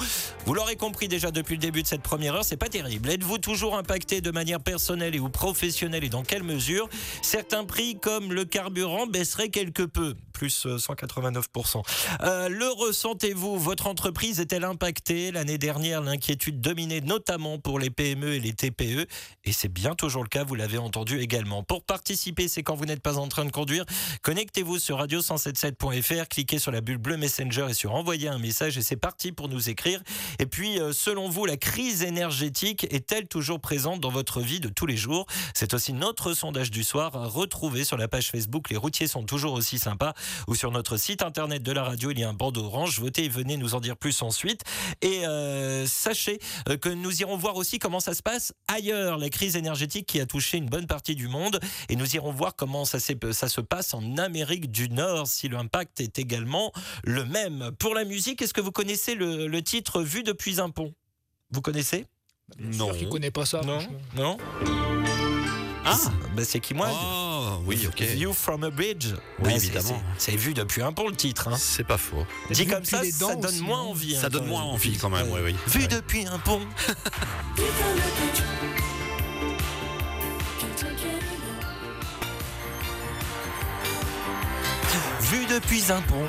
[0.46, 3.10] Vous l'aurez compris déjà depuis le début de cette première heure, c'est pas terrible.
[3.10, 6.88] Êtes-vous toujours impacté de manière personnelle et ou professionnelle et dans quelle mesure?
[7.22, 11.82] Certains prix comme le carburant baisseraient quelque peu, plus euh, 189%.
[12.20, 13.58] Euh, le ressentez-vous?
[13.58, 15.32] Votre entreprise est-elle impactée?
[15.32, 19.06] L'année dernière, l'inquiétude dominait notamment pour les PME et les TPE.
[19.44, 21.62] Et c'est bien toujours le cas, vous l'avez entendu également.
[21.62, 23.84] Pour participer, c'est quand vous n'êtes pas en train de conduire.
[24.22, 28.82] Connectez-vous sur radio177.fr, cliquez sur la bulle bleue Messenger et sur envoyer un message et
[28.82, 30.02] c'est parti pour nous écrire.
[30.38, 34.68] Et puis, euh, selon vous, la crise énergétique est-elle toujours présente dans votre vie de
[34.68, 35.26] tous les jours?
[35.54, 38.68] C'est aussi notre sondage du soir à retrouver sur la page Facebook.
[38.70, 40.12] Les routiers sont toujours aussi sympas
[40.46, 43.00] ou sur notre site internet de la radio, il y a un bandeau orange.
[43.00, 44.62] Votez et venez nous en dire plus ensuite.
[45.00, 46.38] Et euh, sachez
[46.68, 50.20] euh, que nous irons voir aussi comment ça se passe ailleurs, la crise énergétique qui
[50.20, 51.58] a touché une bonne partie du monde.
[51.88, 56.18] Et nous irons voir comment ça, se passe en Amérique du Nord, si l'impact est
[56.18, 56.70] également
[57.02, 57.72] le même.
[57.78, 60.92] Pour la musique, est-ce que vous connaissez le, le titre Vu depuis un pont?
[61.50, 62.04] Vous connaissez?
[62.58, 62.86] Non.
[62.86, 63.62] Sûr qu'il connaît pas ça.
[63.62, 63.78] Non?
[64.14, 64.36] Non?
[65.84, 65.96] Ah
[66.34, 68.00] bah, C'est qui moi Oh, oui, ok.
[68.02, 69.06] View from a bridge.
[69.08, 70.02] Oui, Bah, c'est- évidemment.
[70.18, 71.48] C'est vu depuis un pont le titre.
[71.48, 71.56] Hein.
[71.58, 72.24] C'est pas faux.
[72.50, 74.16] Dit comme ça, ça donne aussi, moins envie.
[74.16, 75.56] hein, Ça quand donne moins envie quand même, oui, oui.
[75.66, 75.88] Vu Ouais.
[75.88, 76.60] depuis un pont.
[85.20, 86.26] Vu depuis un pont.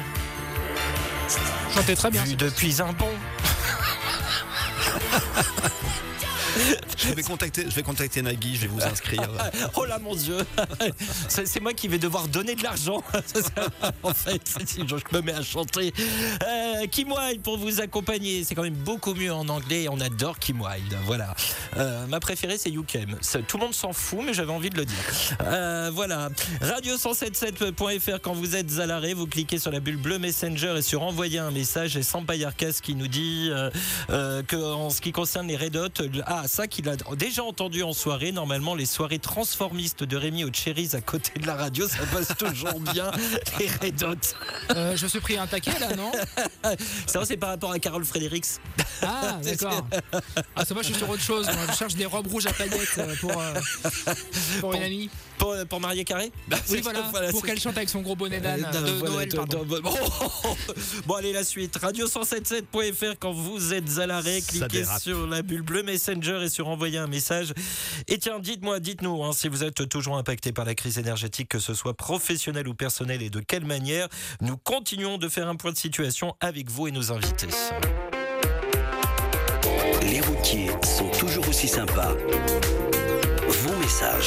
[1.74, 2.24] Chantez très bien.
[2.24, 3.10] Vu depuis un pont.
[6.98, 9.22] Je vais contacter, je vais contacter Nagui, je vais vous inscrire.
[9.76, 10.38] Oh là mon dieu.
[11.28, 13.04] C'est moi qui vais devoir donner de l'argent.
[14.04, 14.42] En fait,
[14.78, 15.94] je me mets à chanter.
[16.46, 18.44] Euh, Kim Wilde pour vous accompagner.
[18.44, 19.88] C'est quand même beaucoup mieux en anglais.
[19.90, 21.34] On adore Kim Wilde Voilà.
[21.78, 23.16] Euh, Ma préférée c'est You Came.
[23.22, 24.98] Ça, Tout le monde s'en fout mais j'avais envie de le dire.
[25.42, 26.30] Euh, Voilà.
[26.62, 31.02] Radio177.fr quand vous êtes à l'arrêt Vous cliquez sur la bulle bleue Messenger et sur
[31.04, 31.98] envoyer un message.
[31.98, 33.50] Et Sampayarkas qui nous dit
[34.10, 37.42] euh, que en ce qui concerne les Red Hot, le- ah ça qu'il a déjà
[37.42, 38.34] entendu en soirée.
[38.34, 42.36] Normalement, les soirées transformistes de Rémi au Cherries à côté de la radio, ça passe
[42.38, 43.12] toujours bien.
[43.60, 44.76] Les Red Hot.
[44.76, 46.12] Euh, je me suis pris un taquet là, non?
[47.08, 48.60] Ça, c'est par rapport à Carole Fredericks.
[49.02, 49.88] Ah, d'accord.
[50.54, 51.50] Ah, ça va, je suis sur autre chose.
[51.70, 53.54] Je cherche des robes rouges à paillettes euh, pour, euh,
[54.60, 55.10] pour une amie.
[55.38, 56.32] Pour, pour Maria Carré
[56.70, 57.02] Oui, voilà.
[57.32, 59.64] Pour qu'elle chante avec son gros bonnet d'âne Euh, de Noël, de- pardon.
[59.64, 59.94] de- bon,
[61.06, 61.78] bon, allez, la suite.
[61.80, 64.42] Radio177.fr quand vous êtes à l'arrêt.
[64.42, 67.54] Cliquez sur la bulle bleue Messenger et sur envoyer un message.
[68.08, 71.60] Et tiens, dites-moi, dites-nous hein, si vous êtes toujours impacté par la crise énergétique, que
[71.60, 74.08] ce soit professionnel ou personnel, et de quelle manière.
[74.42, 77.48] Nous continuons de faire un point de situation avec vous et nos invités.
[80.04, 82.14] Les routiers sont toujours aussi sympas.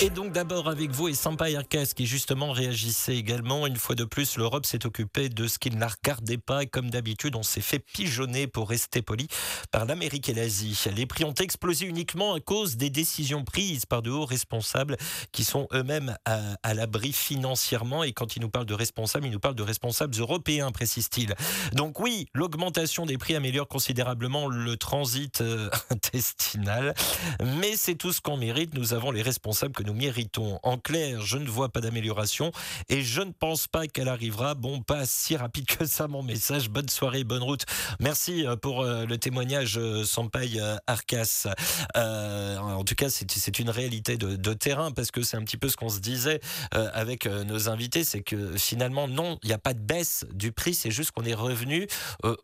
[0.03, 3.67] Et donc d'abord avec vous et Sampa Herkes qui justement réagissait également.
[3.67, 6.67] Une fois de plus, l'Europe s'est occupée de ce qu'il ne la regardait pas et
[6.67, 9.29] comme d'habitude, on s'est fait pigeonner pour rester poli
[9.71, 10.79] par l'Amérique et l'Asie.
[10.95, 14.99] Les prix ont explosé uniquement à cause des décisions prises par de hauts responsables
[15.33, 18.05] qui sont eux-mêmes à, à l'abri financièrement.
[18.05, 21.35] Et quand ils nous parlent de responsables, ils nous parlent de responsables européens, précise-t-il.
[21.73, 26.95] Donc oui, l'augmentation des prix améliore considérablement le transit euh, intestinal,
[27.43, 28.75] mais c'est tout ce qu'on mérite.
[28.75, 30.59] Nous avons les responsables que nous méritons.
[30.65, 32.51] En clair, je ne vois pas d'amélioration
[32.89, 34.55] et je ne pense pas qu'elle arrivera.
[34.55, 36.69] Bon, pas si rapide que ça, mon message.
[36.69, 37.65] Bonne soirée, bonne route.
[38.01, 41.47] Merci euh, pour euh, le témoignage, euh, Sampaï Arcas.
[41.95, 45.77] En tout cas, c'est une réalité de, terrain parce que c'est un petit peu ce
[45.77, 46.41] qu'on se disait
[46.73, 50.75] avec nos invités, c'est que finalement, non, il n'y a pas de baisse du prix,
[50.75, 51.87] c'est juste qu'on est revenu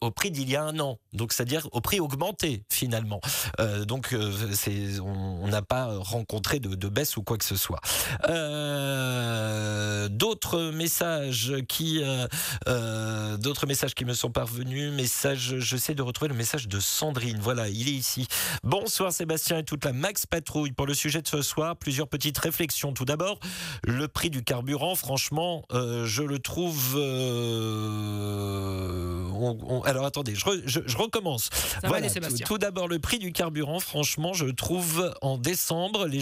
[0.01, 0.99] au prix d'il y a un an.
[1.13, 3.21] Donc, c'est-à-dire au prix augmenté finalement.
[3.87, 7.81] Donc, on n'a pas rencontré de baisse ou quoi que ce soit.
[8.29, 12.27] Euh, d'autres messages qui, euh,
[12.69, 14.93] euh, d'autres messages qui me sont parvenus.
[14.93, 17.39] Message, je sais de retrouver le message de Sandrine.
[17.41, 18.27] Voilà, il est ici.
[18.63, 21.77] Bonsoir Sébastien et toute la Max Patrouille pour le sujet de ce soir.
[21.77, 22.93] Plusieurs petites réflexions.
[22.93, 23.39] Tout d'abord,
[23.85, 24.95] le prix du carburant.
[24.95, 26.97] Franchement, euh, je le trouve.
[29.45, 31.49] on- on- alors attendez, je, re- je- je recommence.
[31.53, 33.81] Ça va aller, tout, tout d'abord, le prix du carburant.
[33.81, 36.21] Franchement, je trouve en décembre, les,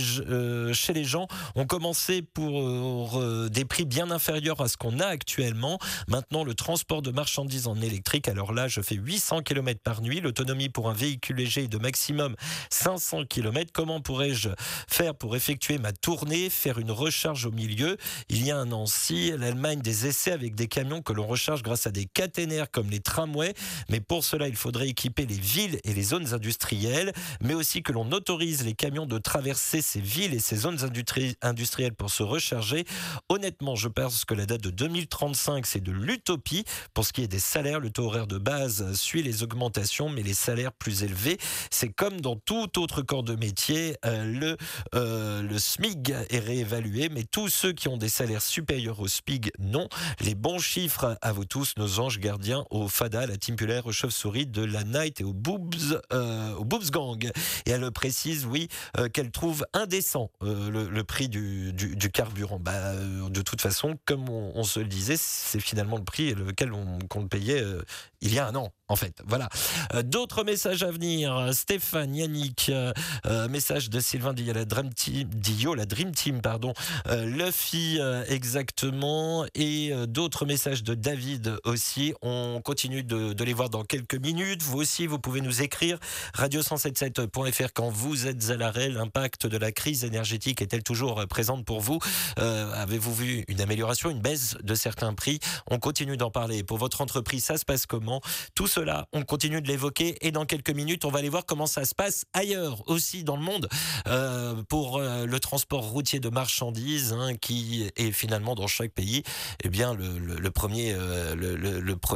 [0.73, 5.07] chez les gens, on commençait pour euh, des prix bien inférieurs à ce qu'on a
[5.07, 5.79] actuellement.
[6.09, 10.21] Maintenant, le transport de marchandises en électrique, alors là, je fais 800 km par nuit.
[10.21, 12.35] L'autonomie pour un véhicule léger est de maximum
[12.71, 13.71] 500 km.
[13.73, 14.51] Comment pourrais-je
[14.89, 17.97] faire pour effectuer ma tournée, faire une recharge au milieu?
[18.29, 21.63] Il y a un an, si l'Allemagne des essais avec des camions que l'on recharge
[21.63, 23.55] grâce à des caténaires comme les tramways,
[23.89, 27.93] mais pour cela, il faudrait équiper les villes et les zones industrielles, mais aussi que
[27.93, 32.23] l'on autorise les camions de traverser ces villes et ces zones industri- industrielles pour se
[32.23, 32.85] recharger.
[33.29, 36.65] Honnêtement, je pense que la date de 2035, c'est de l'utopie.
[36.95, 40.23] Pour ce qui est des salaires, le taux horaire de base suit les augmentations, mais
[40.23, 41.39] les salaires plus élevés,
[41.71, 44.57] c'est comme dans tout autre corps de métier, euh, le,
[44.95, 49.89] euh, SMIG est réévalué, mais tous ceux qui ont des salaires supérieurs au SPIG, non.
[50.21, 53.93] Les bons chiffres à vous tous, nos anges gardiens, au FADA, la team pulaire, aux
[53.93, 55.75] chauves-souris, de la Night et aux Boobs,
[56.13, 57.31] euh, aux Boobs Gang.
[57.67, 58.69] Et elle précise, oui,
[59.13, 62.59] qu'elle trouve indécent euh, le, prix du, du, carburant.
[62.59, 66.35] Bah, euh, de toute façon, comme on, on se le disait, c'est finalement le prix
[66.35, 67.83] lequel on, qu'on le payait euh,
[68.23, 69.23] il y a un an, en fait.
[69.27, 69.49] Voilà.
[69.95, 71.51] Euh, D'autres messages à venir.
[71.55, 72.93] Stéphane, Yannick, euh,
[73.27, 76.73] euh, message de Sylvain Dio, la Dream Team, Dio, la Dream Team, pardon.
[77.11, 77.99] Luffy,
[78.29, 79.47] exactement.
[79.55, 82.15] Et d'autres messages de David aussi.
[82.23, 84.63] On continue de, de les voir dans quelques minutes.
[84.63, 85.99] Vous aussi, vous pouvez nous écrire
[86.35, 88.89] radio177.fr quand vous êtes à l'arrêt.
[88.89, 91.99] L'impact de la crise énergétique est-elle toujours présente pour vous?
[92.37, 95.39] Avez-vous vu une amélioration, une baisse de certains prix?
[95.71, 96.63] On continue d'en parler.
[96.63, 98.10] Pour votre entreprise, ça se passe comment?
[98.55, 101.67] Tout cela, on continue de l'évoquer et dans quelques minutes, on va aller voir comment
[101.67, 103.69] ça se passe ailleurs aussi dans le monde
[104.09, 109.23] euh, pour euh, le transport routier de marchandises hein, qui est finalement dans chaque pays
[109.63, 111.35] eh bien le, premier euh,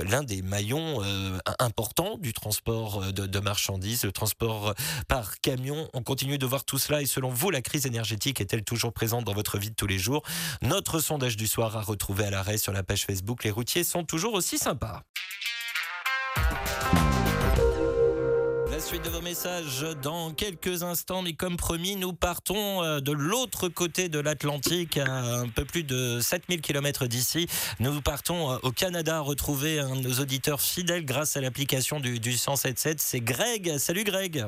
[0.05, 1.03] l'un des maillons
[1.59, 4.75] importants du transport de, marchandises le transport
[5.09, 5.89] par camion.
[5.93, 9.25] On continue de voir tout cela et selon vous la crise énergétique est-elle toujours présente
[9.25, 10.23] dans votre vie de tous les jours?
[10.63, 13.45] Notre sondage du soir à retrouver à l'arrêt sur la page Facebook.
[13.45, 15.03] Les routiers sont toujours aussi sympas
[18.71, 23.13] La suite de vos messages dans quelques instants, mais comme promis, nous partons euh, de
[23.13, 27.47] l'autre côté de l'Atlantique, à un peu plus de 7000 km d'ici.
[27.79, 32.19] Nous partons euh, au Canada retrouver un de nos auditeurs fidèles grâce à l'application du,
[32.19, 33.01] du 177.
[33.01, 33.79] C'est Greg.
[33.79, 34.45] Salut Greg.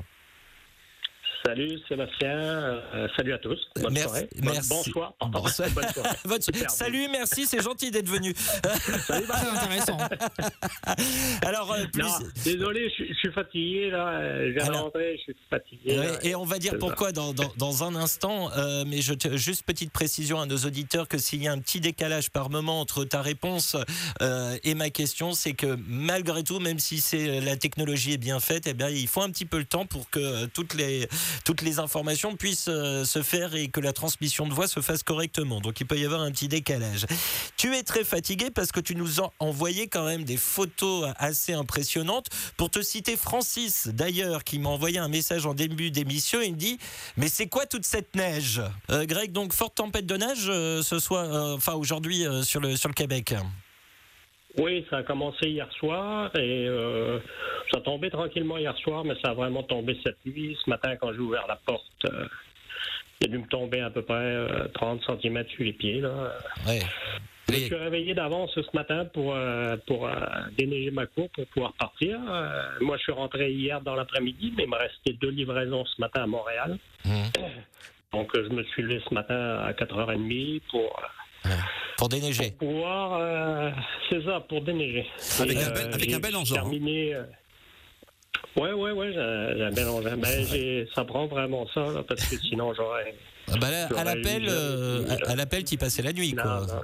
[1.47, 3.59] Salut Sébastien, euh, salut à tous.
[3.81, 4.29] Bonne Merci- soirée.
[4.43, 4.69] Merci.
[4.69, 5.15] Bonsoir.
[5.19, 5.41] pardon.
[5.43, 5.69] Bonsoir.
[5.71, 6.67] Bonne soirée.
[6.69, 8.35] Salut, merci, c'est gentil d'être venu.
[9.07, 9.97] Salut, intéressant.
[11.43, 12.03] Alors, euh, plus...
[12.03, 12.09] Non,
[12.45, 14.21] désolé, je, suis- je suis fatigué là.
[14.47, 15.99] Je viens de Alors- rentrer, je suis fatigué.
[15.99, 19.65] Ouais, et on va dire pourquoi dans, dans, dans un instant, euh, mais je juste
[19.65, 23.05] petite précision à nos auditeurs que s'il y a un petit décalage par moment entre
[23.05, 23.77] ta réponse
[24.21, 28.41] euh, et ma question, c'est que malgré tout, même si c'est la technologie est bien
[28.41, 31.09] faite, eh bien il faut un petit peu le temps pour que toutes les
[31.45, 35.03] toutes les informations puissent euh, se faire et que la transmission de voix se fasse
[35.03, 35.61] correctement.
[35.61, 37.07] Donc il peut y avoir un petit décalage.
[37.57, 41.53] Tu es très fatigué parce que tu nous as envoyé quand même des photos assez
[41.53, 42.27] impressionnantes.
[42.57, 46.59] Pour te citer Francis, d'ailleurs, qui m'a envoyé un message en début d'émission, il me
[46.59, 46.79] dit
[47.17, 48.63] Mais c'est quoi toute cette neige?
[48.91, 52.89] Euh, Greg, donc forte tempête de neige euh, ce soir, enfin aujourd'hui sur, le, sur
[52.89, 53.35] le Québec.
[54.59, 57.19] Oui, ça a commencé hier soir et euh,
[57.71, 60.57] ça tombé tranquillement hier soir, mais ça a vraiment tombé cette nuit.
[60.65, 62.27] Ce matin, quand j'ai ouvert la porte, euh,
[63.21, 66.01] il a dû me tomber à peu près euh, 30 cm sur les pieds.
[66.01, 66.33] Là.
[66.67, 66.81] Ouais.
[67.49, 70.09] Je me suis réveillé d'avance ce matin pour, euh, pour
[70.59, 72.19] déneiger ma cour pour pouvoir partir.
[72.81, 76.25] Moi, je suis rentré hier dans l'après-midi, mais il me restait deux livraisons ce matin
[76.25, 76.77] à Montréal.
[77.05, 77.31] Mhm.
[78.13, 81.01] Donc, je me suis levé ce matin à 4h30 pour,
[81.99, 82.51] Pour déneiger.
[82.59, 83.19] pour pouvoir.
[83.21, 83.71] euh,
[84.11, 85.07] c'est ça, pour déneiger.
[85.41, 86.61] Avec Et, un bel- avec j'ai un bel engin, hein.
[86.61, 87.15] Terminé.
[87.15, 87.23] euh,
[88.57, 90.17] Ouais, ouais, ouais, j'ai un bel engin.
[90.17, 93.15] Ben, ça prend vraiment ça, là, parce que sinon, j'aurais.
[93.49, 96.67] Ah bah là, à l'appel, eu- euh, à, l'appel, t'y passais la nuit, Non, quoi.
[96.67, 96.81] non,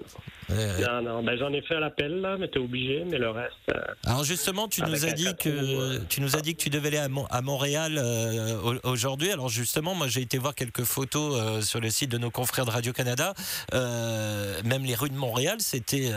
[0.81, 3.53] non, non, ben, j'en ai fait l'appel, là, mais t'es obligé, mais le reste.
[3.75, 5.99] euh, Alors justement, tu Avec nous as dit que euh.
[6.09, 9.31] tu nous as dit que tu devais aller à, Mon- à Montréal euh, au- aujourd'hui.
[9.31, 12.71] Alors justement, moi j'ai été voir quelques photos sur le site de nos confrères de
[12.71, 13.35] Radio Canada.
[13.73, 16.11] Même les rues de Montréal, c'était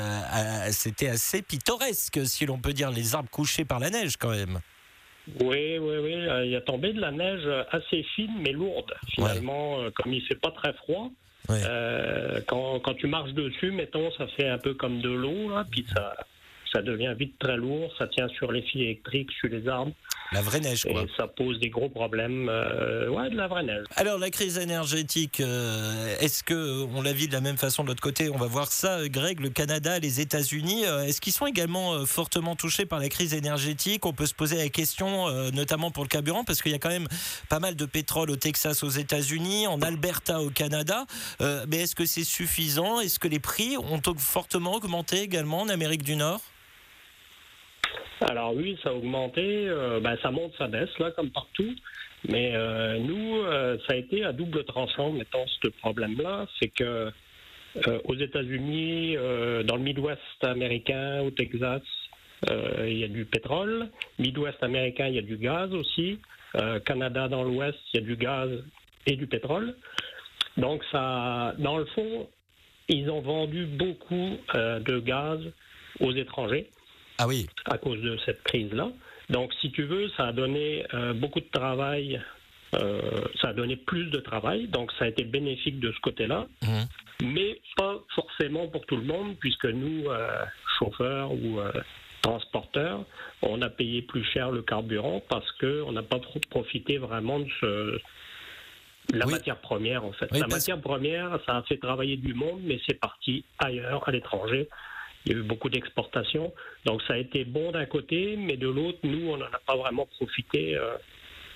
[0.72, 4.60] c'était assez pittoresque, si l'on peut dire, les arbres couchés par la neige quand même.
[5.42, 6.14] Oui, oui, oui.
[6.48, 8.94] Il a tombé de la neige assez fine mais lourde.
[9.16, 11.10] Finalement, comme il fait pas très froid,
[11.50, 15.86] Euh, quand, quand tu marches dessus, mettons, ça fait un peu comme de l'eau, puis
[15.94, 16.16] ça,
[16.72, 17.94] ça devient vite très lourd.
[17.98, 19.94] Ça tient sur les fils électriques, sur les arbres,
[20.36, 21.02] La vraie neige, quoi.
[21.04, 22.50] et ça pose des gros problèmes.
[22.50, 23.86] euh, ouais, de la vraie neige.
[23.96, 27.88] Alors la crise énergétique, euh, est-ce que on la vit de la même façon de
[27.90, 28.30] l'autre côté?
[28.30, 29.40] On va voir ça, euh, Greg.
[29.40, 33.34] Le Canada, les États-Unis, euh, est-ce qu'ils sont également euh, fortement touchés par la crise
[33.34, 34.06] énergétique?
[34.06, 36.80] On peut se poser la question, euh, notamment pour le carburant, parce qu'il y a
[36.80, 37.08] quand même
[37.50, 41.06] pas mal de pétrole au Texas, aux États-Unis, en Alberta, au Canada.
[41.42, 43.00] Euh, mais est-ce que c'est suffisant?
[43.00, 46.42] Est-ce que les prix ont fortement augmenté également en Amérique du Nord?
[48.22, 51.76] Alors oui, ça a augmenté, euh, ben, ça monte, ça baisse, là, comme partout.
[52.28, 56.48] Mais euh, nous, euh, ça a été à double tranchant, mettons, ce problème-là.
[56.60, 57.12] C'est que
[58.06, 59.18] aux États-Unis,
[59.66, 61.82] dans le Midwest américain, au Texas,
[62.50, 63.90] il y a du pétrole.
[64.18, 66.22] Midwest américain, il y a du gaz aussi.
[66.86, 68.50] Canada, dans l'Ouest, il y a du gaz
[69.06, 69.76] et du pétrole.
[70.56, 72.30] Donc, ça, dans le fond,
[72.88, 75.42] ils ont vendu beaucoup de gaz
[76.00, 76.70] aux étrangers
[77.18, 77.48] Ah oui.
[77.66, 78.90] à cause de cette crise-là.
[79.30, 82.22] Donc, si tu veux, ça a donné euh, beaucoup de travail,
[82.76, 83.02] euh,
[83.42, 87.32] ça a donné plus de travail, donc ça a été bénéfique de ce côté-là, Mhm.
[87.34, 90.44] mais pas forcément pour tout le monde, puisque nous, euh,
[90.78, 91.60] chauffeurs ou
[92.22, 93.06] transporteurs,
[93.42, 97.48] on a payé plus cher le carburant parce qu'on n'a pas pro- profité vraiment de
[97.62, 98.00] ce,
[99.14, 99.34] la Oui.
[99.34, 100.28] matière première, en fait.
[100.32, 104.08] Oui, la parce- matière première, ça a fait travailler du monde, mais c'est parti ailleurs,
[104.08, 104.68] à l'étranger.
[105.26, 106.54] Il y a eu beaucoup d'exportations.
[106.86, 109.76] Donc ça a été bon d'un côté, mais de l'autre, nous, on n'en a pas
[109.76, 110.76] vraiment profité.
[110.78, 110.96] euh.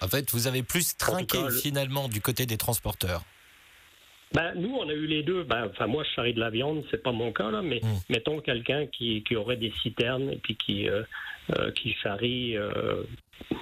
[0.01, 3.23] En fait, vous avez plus trinqué cas, le- finalement du côté des transporteurs.
[4.31, 5.43] Ben, nous, on a eu les deux.
[5.43, 7.87] Ben, enfin, moi, je charrie de la viande, c'est pas mon cas, là, mais Mm.
[8.09, 11.01] mettons quelqu'un qui, qui aurait des citernes et puis qui, euh,
[11.57, 13.03] euh, qui charrie euh,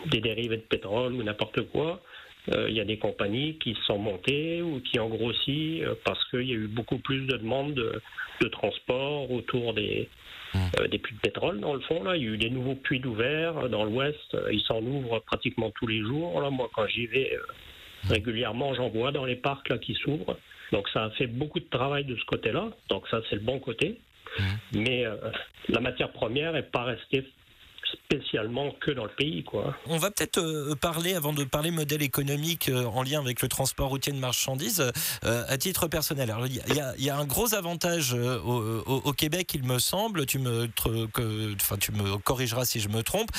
[0.08, 2.01] des dérivés de pétrole ou n'importe quoi.
[2.54, 6.24] Euh, Il y a des compagnies qui sont montées ou qui ont grossi euh, parce
[6.30, 8.02] qu'il y a eu beaucoup plus de demandes de,
[8.41, 10.08] de transport autour des,
[10.54, 10.60] Mm.
[10.80, 12.04] euh, des puits de pétrole, dans le fond.
[12.04, 12.16] Là.
[12.16, 14.38] Il y a eu des nouveaux puits d'ouvert dans l'Ouest.
[14.52, 16.41] Ils s'en ouvrent pratiquement tous les jours.
[16.41, 16.50] Là.
[16.50, 17.41] Moi, quand j'y vais euh,
[18.10, 20.38] régulièrement, j'en vois dans les parcs là, qui s'ouvrent.
[20.72, 22.70] Donc ça a fait beaucoup de travail de ce côté-là.
[22.89, 23.98] Donc ça, c'est le bon côté.
[24.74, 25.16] Mais euh,
[25.70, 27.24] la matière première n'est pas restée
[27.93, 29.75] spécialement que dans le pays, quoi.
[29.85, 33.47] On va peut-être euh, parler, avant de parler modèle économique euh, en lien avec le
[33.47, 34.83] transport routier de marchandises,
[35.25, 36.33] euh, à titre personnel.
[36.47, 40.25] Il y, a- un gros avantage au, Québec, il me semble.
[40.25, 43.29] Tu me, que- enfin, tu me corrigeras si je me trompe.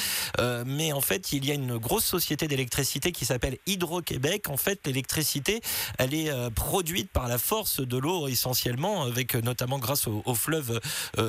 [0.66, 4.48] Mais en fait, il y a une grosse société d'électricité qui s'appelle Hydro-Québec.
[4.48, 5.60] En fait, l'électricité,
[5.98, 10.80] elle est produite par la force de l'eau essentiellement, avec notamment grâce au, fleuve,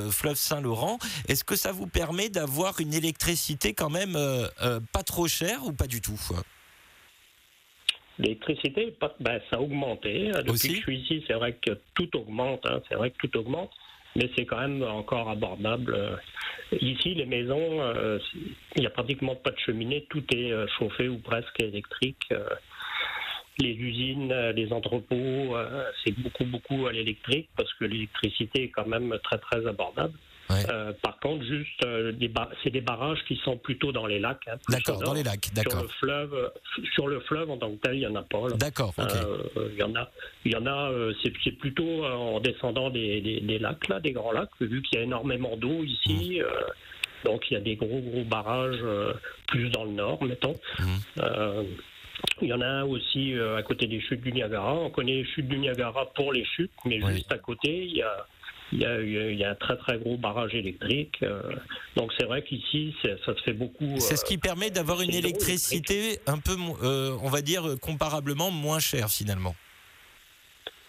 [0.10, 0.98] fleuve Saint-Laurent.
[1.28, 3.09] Est-ce que ça vous permet d'avoir une électricité
[3.74, 6.20] quand même euh, euh, pas trop chère ou pas du tout
[8.18, 10.28] L'électricité, ben, ça a augmenté.
[10.34, 10.68] Depuis Aussi?
[10.70, 12.66] que je suis ici, c'est vrai que tout augmente.
[12.66, 12.82] hein.
[12.90, 13.72] C'est vrai que tout augmente.
[14.16, 15.94] Mais c'est quand même encore abordable.
[15.96, 16.16] Euh,
[16.82, 18.20] Ici, les maisons, euh,
[18.76, 20.06] il n'y a pratiquement pas de cheminée.
[20.10, 22.26] Tout est euh, chauffé ou presque électrique.
[22.32, 22.48] Euh,
[23.62, 28.70] Les usines, euh, les entrepôts, euh, c'est beaucoup, beaucoup à l'électrique parce que l'électricité est
[28.70, 30.14] quand même très, très abordable.
[30.50, 30.64] Ouais.
[30.72, 32.12] Euh, par contre, juste, euh,
[32.64, 34.48] c'est des barrages qui sont plutôt dans les lacs.
[34.48, 36.50] hein, D'accord, dans les lacs, Sur le fleuve, euh,
[36.94, 38.48] sur le fleuve en tant que tel, il n'y en a pas.
[38.58, 40.10] D'accord, Il y en a,
[40.46, 40.92] il y en a.
[41.24, 45.02] c'est plutôt en descendant des, des- des lacs là, des grands lacs, vu qu'il y
[45.02, 46.42] a énormément d'eau ici.
[46.42, 47.26] Mmh.
[47.26, 48.82] donc il y a des gros gros barrages
[49.48, 50.56] plus dans le nord, mettons.
[50.80, 51.64] Mmh.
[52.42, 54.74] Il y en a un aussi euh, à côté des chutes du Niagara.
[54.74, 57.14] On connaît les chutes du Niagara pour les chutes, mais Oui.
[57.16, 58.26] juste à côté, il y a,
[58.72, 61.18] il y, a, il y a un très très gros barrage électrique.
[61.24, 61.42] euh,
[61.96, 63.96] donc c'est vrai qu'ici, ça se fait beaucoup.
[64.00, 67.78] C'est ce euh, qui permet d'avoir une électricité un peu, euh, on va dire, euh,
[67.78, 69.56] comparablement moins chère finalement.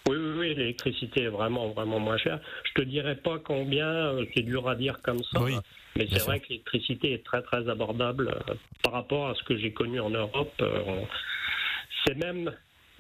[0.09, 2.41] oui, l'électricité est vraiment, vraiment moins chère.
[2.65, 5.41] Je te dirais pas combien, euh, c'est dur à dire comme ça.
[5.41, 5.55] Oui,
[5.97, 9.57] mais c'est vrai que l'électricité est très, très abordable euh, par rapport à ce que
[9.57, 10.53] j'ai connu en Europe.
[10.61, 11.03] euh,
[12.07, 12.51] c'est même.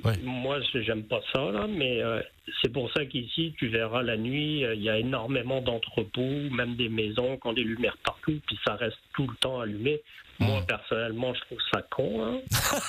[0.04, 0.16] Ouais.
[0.22, 2.20] Moi, je- j'aime pas ça, là, mais euh,
[2.62, 6.76] c'est pour ça qu'ici, tu verras la nuit, euh, il y a énormément d'entrepôts, même
[6.76, 10.00] des maisons qui ont des lumières partout, puis ça reste tout le temps allumé.
[10.38, 12.40] Moi, personnellement, je trouve ça con, hein,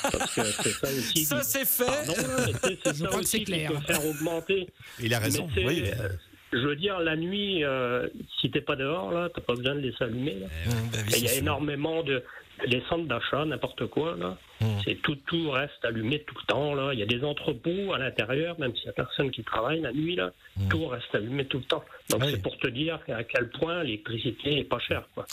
[0.10, 1.26] parce que c'est ça aussi.
[1.26, 1.86] Ça, qui- c'est fait.
[1.86, 2.14] Pardon,
[2.48, 3.72] mais c'est- c'est Je ça crois que aussi c'est qui clair.
[3.74, 4.68] peut faire augmenter.
[5.02, 5.48] Il a raison.
[5.54, 5.84] Mais c'est- Oui.
[6.00, 6.10] euh,
[6.54, 8.08] je veux dire, la nuit, euh,
[8.40, 10.36] si t'es pas dehors, là, t'as pas besoin de les allumer.
[10.36, 11.40] Mmh, bah oui, Et il y a sûr.
[11.42, 12.24] énormément de
[12.68, 14.38] les centres d'achat, n'importe quoi là.
[14.62, 14.66] Mmh.
[14.86, 16.94] C'est tout, tout reste allumé tout le temps là.
[16.94, 19.92] Il y a des entrepôts à l'intérieur, même s'il y a personne qui travaille la
[19.92, 20.68] nuit là, Mmh.
[20.68, 21.84] tout reste allumé tout le temps.
[22.10, 22.32] Donc Oui.
[22.32, 25.26] c'est pour te dire à quel point l'électricité est pas chère quoi.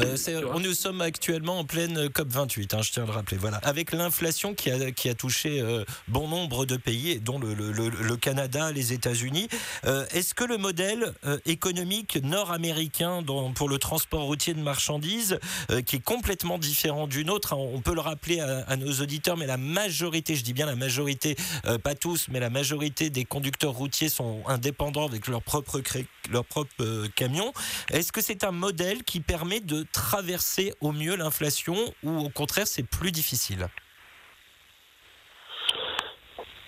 [0.00, 0.16] Euh,
[0.52, 3.36] on nous sommes actuellement en pleine COP 28, hein, je tiens à le rappeler.
[3.38, 7.54] Voilà, avec l'inflation qui a, qui a touché euh, bon nombre de pays, dont le,
[7.54, 9.48] le- le- le Canada, les États-Unis.
[9.86, 11.12] Euh, Est-ce que le modèle
[11.46, 13.22] économique nord-américain
[13.54, 15.38] pour le transport routier de marchandises,
[15.86, 19.36] qui est complètement différent du nôtre, hein, on peut le rappeler à, à nos auditeurs,
[19.36, 21.36] mais la majorité, je dis bien la majorité,
[21.66, 26.06] euh, pas tous, mais la majorité des conducteurs routiers sont indépendants avec leur propre, cré-
[26.30, 27.52] leur propre euh, camion.
[27.90, 32.66] Est-ce que c'est un modèle qui permet de traverser au mieux l'inflation ou au contraire
[32.66, 33.68] c'est plus difficile?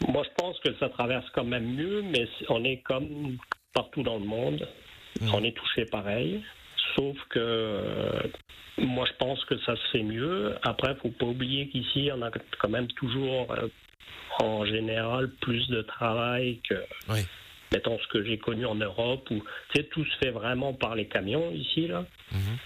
[0.07, 3.37] Moi je pense que ça traverse quand même mieux, mais on est comme
[3.75, 4.69] partout dans le monde,
[5.21, 5.35] Mhm.
[5.35, 6.43] on est touché pareil.
[6.97, 8.23] Sauf que euh,
[8.79, 10.55] moi je pense que ça se fait mieux.
[10.63, 13.69] Après, faut pas oublier qu'ici on a quand même toujours euh,
[14.41, 16.75] en général plus de travail que
[17.09, 17.21] Oui.
[17.73, 20.95] mettons ce que j'ai connu en Europe où tu sais, tout se fait vraiment par
[20.95, 22.05] les camions ici là.
[22.33, 22.59] Mhm.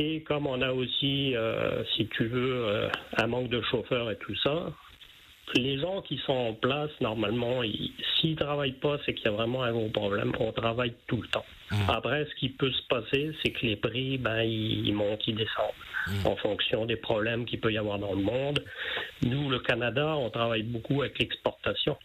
[0.00, 4.36] Et comme on a aussi, euh, si tu veux, un manque de chauffeurs et tout
[4.44, 4.72] ça,
[5.54, 9.28] les gens qui sont en place, normalement, ils- s'ils ne travaillent pas, c'est qu'il y
[9.28, 10.32] a vraiment un gros problème.
[10.40, 11.44] On travaille tout le temps.
[11.70, 11.78] Mhm.
[11.88, 15.72] Après, ce qui peut se passer, c'est que les prix, ben, ils, montent, ils descendent
[16.08, 16.26] Mhm.
[16.26, 18.62] en fonction des problèmes qu'il peut y avoir dans le monde.
[19.22, 21.96] Nous, le Canada, on travaille beaucoup avec l'exportation.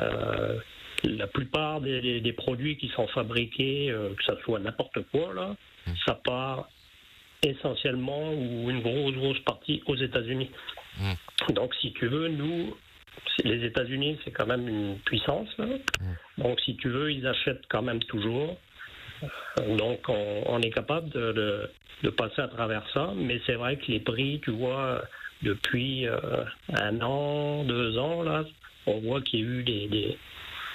[0.00, 0.58] Euh,
[1.04, 5.34] la plupart des, des- des produits qui sont fabriqués, euh, que ce soit n'importe quoi,
[5.34, 5.56] là,
[6.06, 6.68] ça part
[7.42, 10.50] essentiellement ou une grosse, grosse partie aux États-Unis.
[11.54, 12.76] Donc, si tu veux, nous,
[13.44, 15.48] les États-Unis, c'est quand même une puissance.
[15.58, 15.66] là.
[16.38, 18.56] Donc, si tu veux, ils achètent quand même toujours.
[19.60, 21.70] Euh, Donc, on, on est capable de, de-
[22.02, 23.12] de passer à travers ça.
[23.16, 25.02] Mais c'est vrai que les prix, tu vois,
[25.42, 28.44] depuis euh, un an, deux ans, là,
[28.86, 30.18] on voit qu'il y a eu des, des,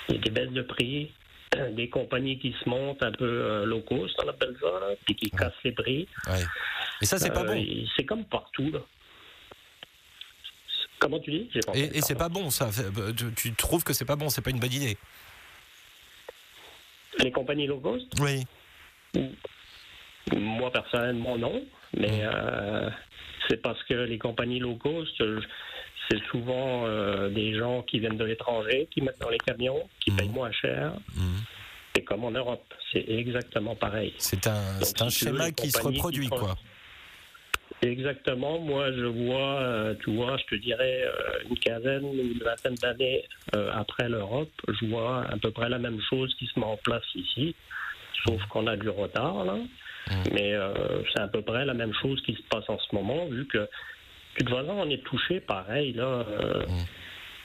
[0.10, 1.12] des- des baisses de prix,
[1.72, 5.16] des compagnies qui se montent un peu euh, low cost, on appelle ça, là, puis
[5.16, 6.08] qui cassent les prix.
[6.28, 6.44] Ouais.
[7.02, 7.86] Et ça c'est pas Euh, bon.
[7.96, 8.72] C'est comme partout.
[8.72, 8.80] Là.
[11.00, 12.70] Comment tu dis pas Et, c'est pas bon ça.
[12.98, 14.98] Euh, Tu, tu trouves que c'est pas bon, c'est pas une bonne idée
[17.20, 18.46] Les compagnies low cost Oui.
[20.36, 21.64] Moi, personnellement, non.
[21.96, 22.90] Mais euh,
[23.48, 25.24] c'est parce que les compagnies low cost,
[26.10, 30.12] c'est souvent euh, des gens qui viennent de l'étranger, qui mettent dans les camions, qui
[30.12, 30.18] Mhm.
[30.18, 30.94] payent moins cher.
[31.16, 31.42] Mhm.
[31.96, 32.74] C'est comme en Europe.
[32.92, 34.14] C'est exactement pareil.
[34.18, 36.56] C'est un, c'est un si tu veux, schéma qui se qui reproduit font- quoi.
[37.84, 38.60] Exactement.
[38.60, 42.76] Moi, je vois, euh, tu vois, je te dirais euh, une quinzaine ou une vingtaine
[42.76, 43.24] d'années
[43.56, 46.78] euh, après l'Europe, je vois à peu près la même chose qui se met en
[46.78, 47.56] place ici,
[48.26, 49.58] sauf qu'on a du retard là.
[50.34, 53.28] Mais euh, c'est à peu près la même chose qui se passe en ce moment,
[53.28, 53.68] vu que de
[54.40, 56.26] toute façon, on est touché pareil là.
[56.30, 56.64] euh,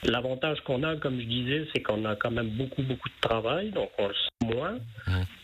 [0.05, 3.69] L'avantage qu'on a, comme je disais, c'est qu'on a quand même beaucoup, beaucoup de travail,
[3.71, 4.77] donc on le sent moins.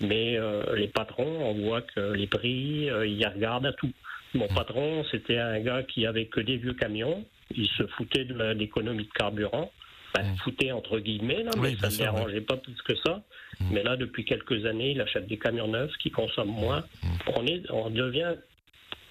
[0.01, 3.91] Mais euh, les patrons, on voit que les prix, ils regardent à tout.
[4.33, 7.25] Mon patron, c'était un gars qui avait que des vieux camions.
[7.55, 9.71] Il se foutait de l'économie de carburant.
[10.15, 13.21] Enfin, foutait entre guillemets, là, mais Oui, ça ne dérangeait pas plus que ça.
[13.71, 16.83] Mais là, depuis quelques années, il achète des camions neufs qui consomment moins.
[17.35, 18.35] On, est, on devient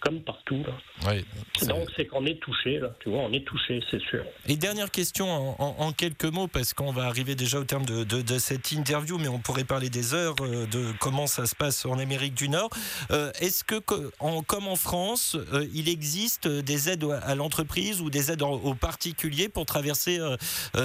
[0.01, 0.63] comme partout.
[0.67, 1.11] Là.
[1.13, 1.25] Oui.
[1.67, 2.79] Donc, c'est qu'on est touché.
[2.79, 2.95] Là.
[3.01, 4.25] Tu vois, on est touché, c'est sûr.
[4.47, 7.85] Et dernière question en, en- en quelques mots, parce qu'on va arriver déjà au terme
[7.87, 11.47] de, de- de cette interview, mais on pourrait parler des heures euh, de comment ça
[11.47, 12.71] se passe en Amérique du Nord.
[13.11, 13.81] Euh, Est-ce que,
[14.19, 18.75] en- comme en France, euh, il existe des aides à l'entreprise ou des aides aux
[18.75, 20.19] particuliers pour traverser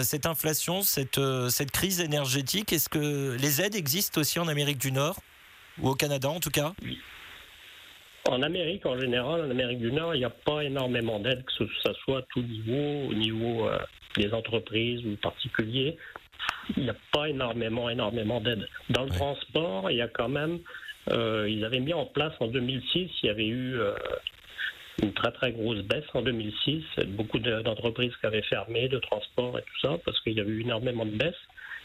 [0.01, 2.73] cette inflation, cette, cette crise énergétique?
[2.73, 5.19] Est-ce que les aides existent aussi en Amérique du Nord?
[5.79, 6.73] Ou au Canada en tout cas?
[8.29, 11.51] En Amérique, en général, en Amérique du Nord, il n'y a pas énormément d'aides, que
[11.67, 13.77] ce soit à tout niveau, au niveau euh,
[14.15, 15.97] des entreprises ou particuliers.
[16.77, 18.65] Il n'y a pas énormément, énormément d'aides.
[18.89, 20.59] Dans le transport, il y a quand même,
[21.11, 23.93] euh, ils avaient mis en place en 2006, il y avait eu euh,
[25.01, 29.57] une très très grosse baisse en 2006, beaucoup de- d'entreprises qui avaient fermé, de transport
[29.59, 31.35] et tout ça, parce qu'il y avait eu énormément de baisse.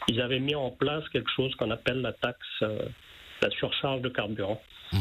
[0.07, 2.79] ils avaient mis en place quelque chose qu'on appelle la taxe, euh,
[3.41, 4.61] la surcharge de carburant.
[4.93, 4.99] Mhm.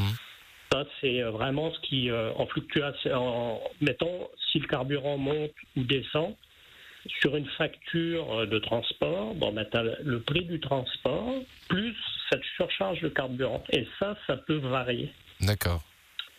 [0.72, 5.52] Ça, c'est euh, vraiment ce qui, euh, en fluctuation, en, mettons, si le carburant monte
[5.76, 6.34] ou descend,
[7.20, 9.66] sur une facture euh, de transport, bon, ben,
[10.02, 11.34] le prix du transport
[11.68, 11.94] plus
[12.30, 13.64] cette surcharge de carburant.
[13.70, 15.10] Et ça, ça peut varier.
[15.40, 15.82] D'accord.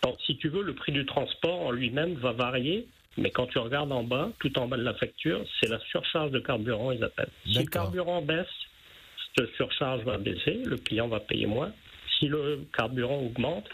[0.03, 3.57] Donc, si tu veux, le prix du transport en lui-même va varier, mais quand tu
[3.57, 7.03] regardes en bas, tout en bas de la facture, c'est la surcharge de carburant, ils
[7.03, 7.31] appellent.
[7.45, 8.47] Si le carburant baisse,
[9.35, 11.71] cette surcharge va baisser, le client va payer moins.
[12.17, 13.65] Si le carburant augmente,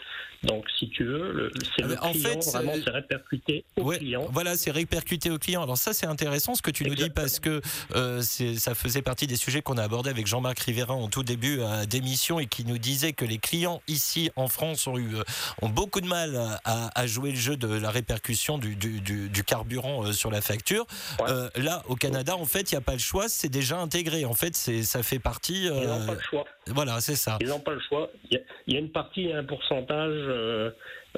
[0.42, 3.82] donc si tu veux, c'est Ah, le en client, fait, vraiment, c'est- c'est répercuté au
[3.82, 4.26] Ouais, client.
[4.30, 5.62] voilà, c'est répercuté au client.
[5.62, 7.60] Alors ça, c'est intéressant ce que tu nous dis parce que
[7.94, 11.58] euh, ça faisait partie des sujets qu'on a abordés avec Jean-Marc Rivera en tout début
[11.60, 15.22] euh, d'émission et qui nous disait que les clients ici en France ont eu euh,
[15.62, 19.28] ont beaucoup de mal à, à jouer le jeu de la répercussion du, du, du-
[19.28, 20.86] du carburant euh, sur la facture.
[21.20, 21.26] Ouais.
[21.30, 24.24] Euh, là, au Canada, en fait, il n'y a pas le choix, c'est déjà intégré.
[24.24, 25.64] En fait, ça fait partie.
[25.64, 26.44] Ils n'ont euh, pas le choix.
[26.68, 27.38] voilà, c'est ça.
[27.40, 28.10] Ils n'ont pas le choix.
[28.30, 30.70] Il y, a, il y a une partie, un pourcentage euh,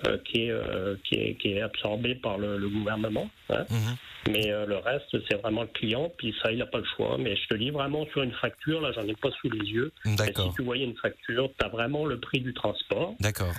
[0.07, 3.31] euh, qui, est, euh, qui, est, qui est absorbé par le, le gouvernement.
[3.51, 3.65] hein.
[3.71, 3.97] Mhm.
[4.31, 6.13] Mais le reste, c'est vraiment le client.
[6.19, 7.17] Puis ça, il n'a pas le choix.
[7.19, 9.91] Mais je te dis vraiment sur une facture, là, j'en ai pas sous les yeux.
[10.05, 13.55] Mais D'accord, si tu voyais une facture, tu as vraiment le prix du transport d'accord.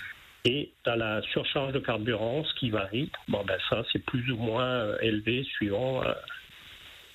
[0.45, 3.09] et tu as la surcharge de carburant, ce qui varie.
[3.29, 6.03] Bon, ben ça, c'est plus ou moins élevé suivant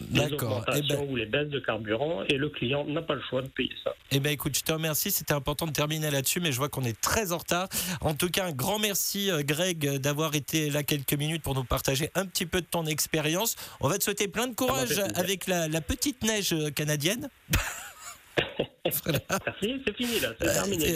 [0.00, 0.64] les D'accord.
[0.66, 2.22] Eh augmentations ben, ou les baisses de carburant.
[2.28, 3.94] Et le client n'a pas le choix de payer ça.
[4.10, 5.10] Eh ben écoute, je te remercie.
[5.10, 7.68] C'était important de terminer là-dessus, mais je vois qu'on est très en retard.
[8.00, 11.54] En tout cas, un grand merci, euh, Greg, euh, d'avoir été là quelques minutes pour
[11.54, 13.56] nous partager un petit peu de ton expérience.
[13.80, 15.12] On va te souhaiter plein de courage fait plaisir.
[15.18, 17.28] avec la, la petite neige euh, canadienne.
[18.84, 20.94] Merci, c'est fini là, c'est Euh, terminé.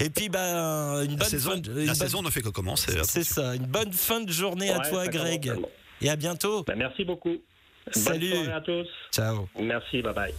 [0.00, 2.40] Et puis, bah, une bonne La, saison, fin de, une la bonne- saison ne fait
[2.42, 2.92] que commencer.
[3.04, 3.54] C'est ça.
[3.54, 5.52] Une bonne fin de journée à toi, Greg.
[6.00, 6.64] Et à bientôt.
[6.64, 7.36] Ben, merci beaucoup.
[7.90, 8.30] Salut.
[8.30, 8.88] Bonne soirée à tous.
[9.12, 9.48] Ciao.
[9.58, 10.34] Merci, bye bye.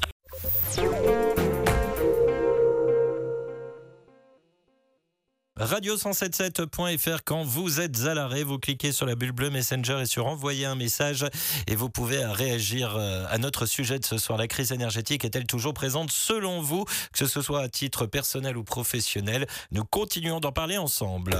[5.58, 10.28] radio177.fr quand vous êtes à l'arrêt, vous cliquez sur la bulle bleue Messenger et sur
[10.28, 11.26] envoyer un message
[11.68, 14.38] et vous pouvez réagir euh, à notre sujet de ce soir.
[14.38, 18.64] La crise énergétique est-elle toujours présente selon vous, que ce soit à titre personnel ou
[18.64, 19.48] professionnel?
[19.72, 21.36] Nous continuons d'en parler ensemble.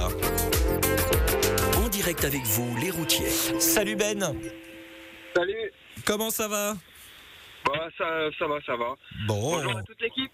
[2.06, 3.26] Direct avec vous, les routiers.
[3.58, 4.20] Salut Ben,
[5.34, 5.72] Salut.
[6.04, 6.74] comment ça va?
[7.64, 8.94] Bah, ça, ça va, ça va.
[9.26, 10.30] Bon, Bonjour à toute l'équipe.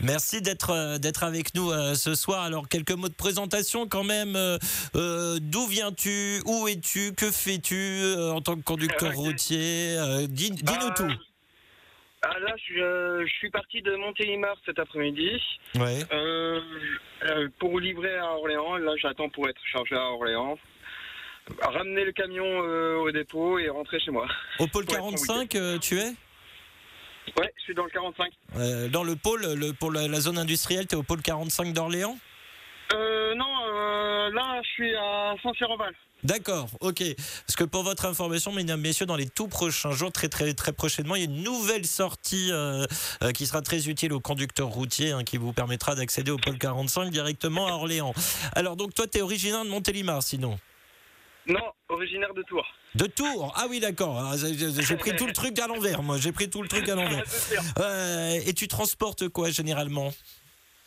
[0.00, 2.42] merci d'être euh, d'être avec nous euh, ce soir.
[2.42, 4.34] Alors quelques mots de présentation quand même.
[4.34, 6.42] Euh, D'où viens-tu?
[6.44, 7.12] Où es-tu?
[7.14, 9.96] Que fais-tu euh, en tant que conducteur routier?
[9.98, 11.12] Euh, dis- Dis-nous Ah, tout.
[12.22, 15.30] Ah, là, je, suis, euh, je suis parti de Montélimar cet après-midi
[15.76, 16.00] Ouais.
[16.12, 16.60] euh,
[17.30, 18.76] euh, pour livrer à Orléans.
[18.78, 20.58] Là, j'attends pour être chargé à Orléans.
[21.60, 24.26] Ramener le camion euh, au dépôt et rentrer chez moi.
[24.58, 26.06] Au pôle Ouais, bon 45, euh, tu es?
[27.38, 28.32] Ouais, je suis dans le 45.
[28.56, 31.72] Euh, Dans le pôle, le, pour la, la zone industrielle, tu es au pôle 45
[31.72, 32.18] d'Orléans?
[32.94, 33.46] Euh, non,
[34.34, 35.94] là, je suis à Saint-Cyr-en-Val.
[36.24, 37.02] D'accord, ok.
[37.46, 40.72] Parce que pour votre information, mesdames, messieurs, dans les tout prochains jours, très très très
[40.72, 42.86] prochainement, il y a une nouvelle sortie euh,
[43.22, 46.58] euh, qui sera très utile aux conducteurs routiers, hein, qui vous permettra d'accéder au pôle
[46.58, 48.12] 45 directement à Orléans.
[48.54, 50.58] Alors donc toi, tu es originaire de Montélimar, sinon?
[51.46, 52.66] Non, originaire de Tours.
[52.94, 54.16] De Tours Ah oui, d'accord.
[54.18, 56.16] Ah, j'ai- pris tout le truc à l'envers, moi.
[56.18, 57.24] J'ai pris tout le truc à l'envers.
[57.78, 60.12] Euh, et tu transportes quoi généralement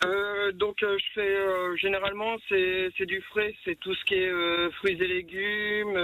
[0.03, 4.97] Euh, donc euh, je fais généralement c'est du frais, c'est tout ce qui est fruits
[5.01, 5.97] et légumes,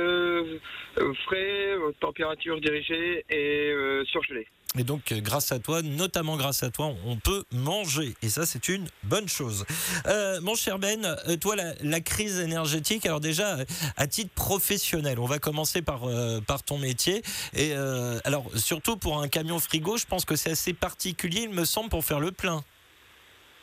[1.26, 3.74] frais, température dirigée et
[4.12, 4.48] surgelé.
[4.78, 8.14] Et donc, grâce à toi, notamment grâce à toi, on peut manger.
[8.22, 9.66] Et ça, c'est une bonne chose.
[10.06, 13.58] Euh, mon cher Ben, euh, toi, la, la crise énergétique, alors déjà,
[13.98, 17.22] à titre professionnel, on va commencer par, euh, par ton métier.
[17.54, 21.50] Et euh, alors, surtout pour un camion frigo, je pense que c'est assez particulier, il
[21.50, 22.64] me semble, pour faire le plein.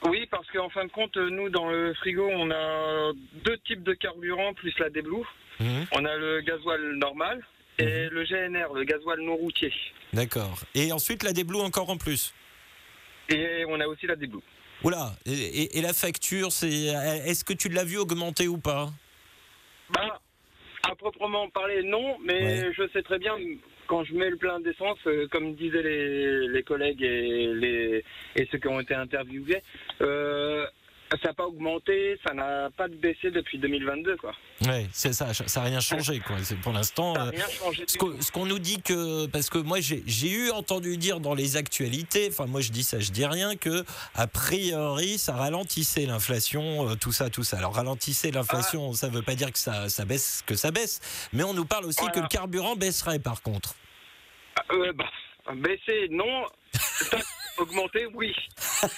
[0.04, 3.12] Oui, parce qu'en fin de compte, nous dans le frigo, on a
[3.44, 5.24] deux types de carburant plus la déblue.
[5.60, 7.44] On a le gasoil normal
[7.78, 9.72] et le GNR, le gasoil non routier.
[10.12, 10.60] D'accord.
[10.74, 12.32] Et ensuite, la déblue encore en plus.
[13.28, 14.40] Et on a aussi la déblue.
[14.82, 16.68] Oula, et, et- et la facture, c'est,
[17.26, 18.90] est-ce que tu l'as vu augmenter ou pas?
[19.90, 20.20] Bah,
[20.88, 23.34] à proprement parler, non, mais je sais très bien,
[23.86, 28.04] quand je mets le plein d'essence, euh, comme disaient les, les collègues et, les,
[28.36, 29.62] et ceux qui ont été interviewés,
[30.00, 30.64] euh,
[31.10, 34.32] ça n'a pas augmenté, ça n'a pas baissé depuis 2022, quoi.
[34.66, 36.36] Ouais, c'est ça, ça n'a rien changé, quoi.
[36.42, 37.14] C'est pour l'instant.
[37.16, 37.30] Euh.
[37.86, 42.28] Ce qu'on nous dit que, parce que moi j'ai eu entendu dire dans les actualités,
[42.30, 43.84] enfin moi je dis ça, je dis rien, que
[44.14, 47.58] a priori ça ralentissait l'inflation, euh, tout ça, tout ça.
[47.58, 51.00] Alors ralentissait l'inflation, ça veut pas dire que ça, ça baisse, que ça baisse,
[51.32, 53.74] mais on nous parle aussi que le carburant baisserait par contre.
[54.72, 55.10] Euh, bah,
[55.54, 56.44] baisser, non.
[57.56, 58.34] Augmenter, oui.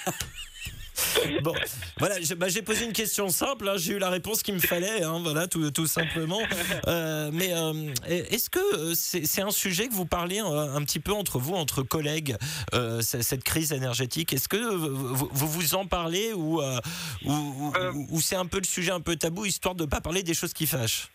[1.43, 1.55] Bon,
[1.99, 5.03] voilà, bah, j'ai posé une question simple, hein, j'ai eu la réponse qu'il me fallait,
[5.03, 6.41] hein, voilà, tout, tout simplement.
[6.87, 11.13] Euh, mais euh, est-ce que euh, c'est un sujet que vous parlez un petit peu
[11.13, 12.37] entre vous, entre collègues,
[12.75, 14.33] euh, cette crise énergétique?
[14.33, 17.73] Est-ce que vous, vous- en parlez ou, ou, ou-
[18.11, 20.35] ou c'est un peu le sujet un peu tabou, histoire de ne pas parler des
[20.35, 21.09] choses qui fâchent?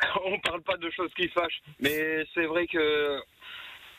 [0.24, 3.18] On parle pas de choses qui fâchent, mais c'est vrai que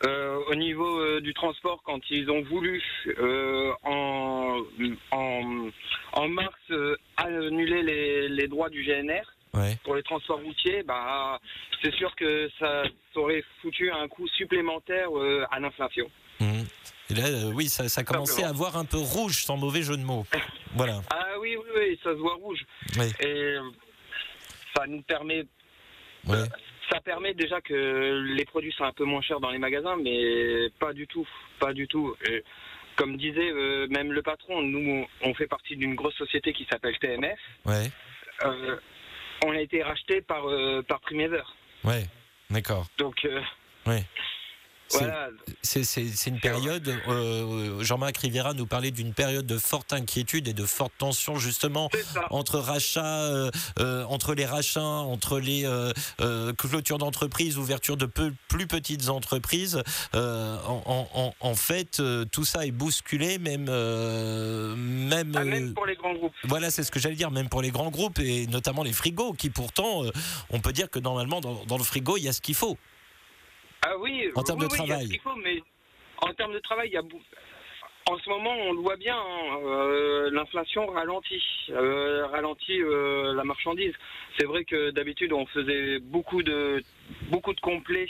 [0.06, 2.84] euh, au niveau euh, du transport, quand ils ont voulu
[3.18, 4.62] euh, en,
[5.12, 5.70] en,
[6.14, 6.54] en mars
[7.18, 9.24] annuler les, les droits du GNR
[9.54, 9.78] Ouais.
[9.86, 11.40] pour les transports routiers, bah,
[11.82, 12.84] c'est sûr que ça
[13.16, 15.08] aurait foutu un coût supplémentaire
[15.50, 16.12] à l'inflation.
[16.42, 16.66] Mhm.
[17.10, 17.24] Et là,
[17.54, 20.26] oui, ça, ça commençait à voir un peu rouge, sans mauvais jeu de mots.
[20.76, 21.00] Voilà.
[21.10, 22.60] Ah oui, oui, oui, ça se voit rouge.
[23.00, 23.06] Oui.
[23.26, 23.56] Et
[24.76, 25.46] ça nous permet
[26.28, 26.36] Ouais.
[26.92, 30.70] Ça permet déjà que les produits sont un peu moins chers dans les magasins, mais
[30.80, 31.28] pas du tout,
[31.60, 32.16] pas du tout.
[32.30, 32.44] Et
[32.96, 36.98] comme disait euh, même le patron, nous on fait partie d'une grosse société qui s'appelle
[37.00, 37.40] TMF.
[37.66, 37.92] Ouais.
[38.46, 38.78] Euh,
[39.46, 41.44] on a été racheté par euh, par Primever.
[41.84, 42.06] Ouais.
[42.50, 42.86] D'accord.
[42.98, 43.42] Donc euh,
[43.88, 44.04] Ouais.
[44.88, 45.30] C'est- voilà,
[46.28, 50.94] une période, euh, Jean-Marc Rivera nous parlait d'une période de forte inquiétude et de forte
[50.98, 51.90] tension justement
[52.30, 58.06] entre rachats, euh, euh, entre les rachats, entre les euh, euh, clôtures d'entreprises, ouverture de
[58.06, 59.82] peu, plus petites entreprises.
[60.14, 65.40] Euh, en, en- en- en fait, euh, tout ça est bousculé, même, euh, même, Ah,
[65.42, 66.34] euh, même pour les grands groupes.
[66.44, 69.34] voilà, c'est ce que j'allais dire, même pour les grands groupes et notamment les frigos,
[69.34, 70.12] qui pourtant, euh,
[70.52, 72.78] on peut dire que normalement dans, dans le frigo il y a ce qu'il faut.
[73.88, 75.06] Ah oui, En termes oui, de oui, il y a travail.
[75.06, 75.62] ce qu'il faut, mais
[76.24, 77.04] en termes de travail, il y a
[78.08, 83.44] en ce moment, on le voit bien, hein, euh, l'inflation ralentit, euh, ralentit euh, la
[83.44, 83.94] marchandise.
[84.38, 86.84] C'est vrai que d'habitude, on faisait beaucoup de
[87.30, 88.10] beaucoup de complets.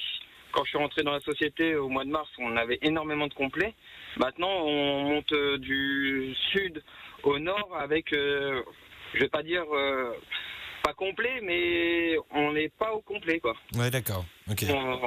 [0.52, 3.34] Quand je suis rentré dans la société au mois de mars, on avait énormément de
[3.34, 3.74] complets.
[4.18, 6.84] Maintenant, on monte du sud
[7.24, 9.66] au nord avec, je vais pas dire
[10.86, 13.56] pas complet, mais on n'est pas au complet, quoi.
[13.76, 14.24] Ouais, d'accord.
[14.50, 14.66] Ok.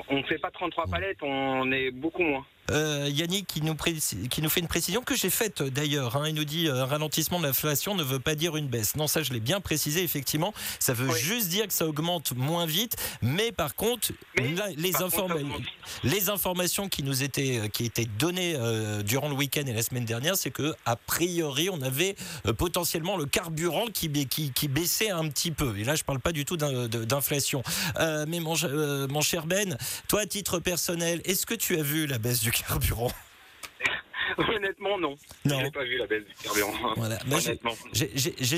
[0.09, 2.45] On ne fait pas 33 palettes, on est beaucoup moins.
[2.71, 6.17] Euh, Yannick qui nous, précise- qui nous fait une précision que j'ai faite euh, d'ailleurs.
[6.17, 6.25] hein.
[6.29, 8.95] il nous dit euh, un ralentissement de l'inflation ne veut pas dire une baisse.
[8.97, 10.53] Non, ça je l'ai bien précisé effectivement.
[10.79, 11.19] Ça veut Oui.
[11.19, 12.97] juste dire que ça augmente moins vite.
[13.23, 15.35] Mais par contre, Mais, les, par informa-
[16.31, 20.05] informations qui nous étaient, euh, qui étaient données euh, durant le week-end et la semaine
[20.05, 22.17] dernière, c'est que a priori on avait
[22.47, 25.77] euh, potentiellement le carburant qui, ba- qui, qui baissait un petit peu.
[25.79, 27.63] Et là je parle pas du tout d'inflation.
[27.99, 29.77] Euh, mais mon, euh, mon cher Ben,
[30.09, 33.13] toi à titre personnel, est-ce que tu as vu la baisse du carburant
[34.57, 35.17] Honnêtement, non.
[35.45, 35.61] Non.
[35.61, 36.73] J'ai pas vu la baisse du carburant.
[36.97, 37.19] Voilà.
[37.27, 37.75] J'ai- Honnêtement.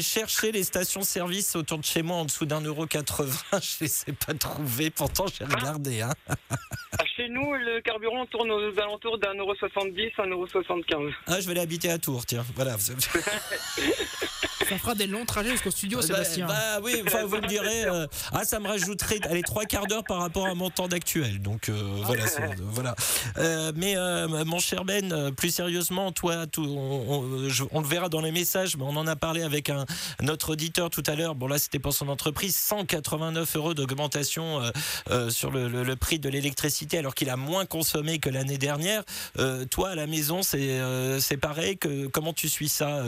[0.03, 3.33] cherché les stations-service autour de chez moi en dessous d'un euro 80.
[3.61, 4.91] Je les ai pas trouvées.
[4.91, 6.01] Pourtant, j'ai regardé.
[6.03, 6.13] Hein.
[6.99, 11.13] Ah, Chez nous, le carburant tourne aux alentours d'un euro 70, un euro 75.
[11.29, 12.45] Ah, je vais aller habiter à Tours, tiens.
[12.57, 12.77] Voilà.
[12.79, 16.47] Ça fera des longs trajets jusqu'au studio, Bah, Sébastien.
[16.47, 20.05] bah oui, enfin, vous me direz, euh, ah, ça me rajouterait allez, trois quarts d'heure
[20.05, 21.41] par rapport à mon temps d'actuel.
[21.41, 21.73] Donc euh,
[22.05, 22.27] voilà.
[22.27, 22.95] c'est- voilà.
[23.39, 27.87] Euh, mais euh, mon cher Ben, plus sérieusement, toi, tout, on, on- je- on le
[27.87, 29.85] verra dans les messages, mais on en a parlé avec un,
[30.23, 31.35] notre auditeur tout à l'heure.
[31.35, 34.71] Bon, là, c'était pour son entreprise, 189 euros d'augmentation euh,
[35.11, 38.57] euh, sur le, le- le prix de l'électricité, alors qu'il a moins consommé que l'année
[38.57, 39.03] dernière.
[39.39, 40.81] Euh, toi, à la maison, c'est
[41.21, 41.77] c'est pareil.
[41.77, 43.03] Que, comment tu suis ça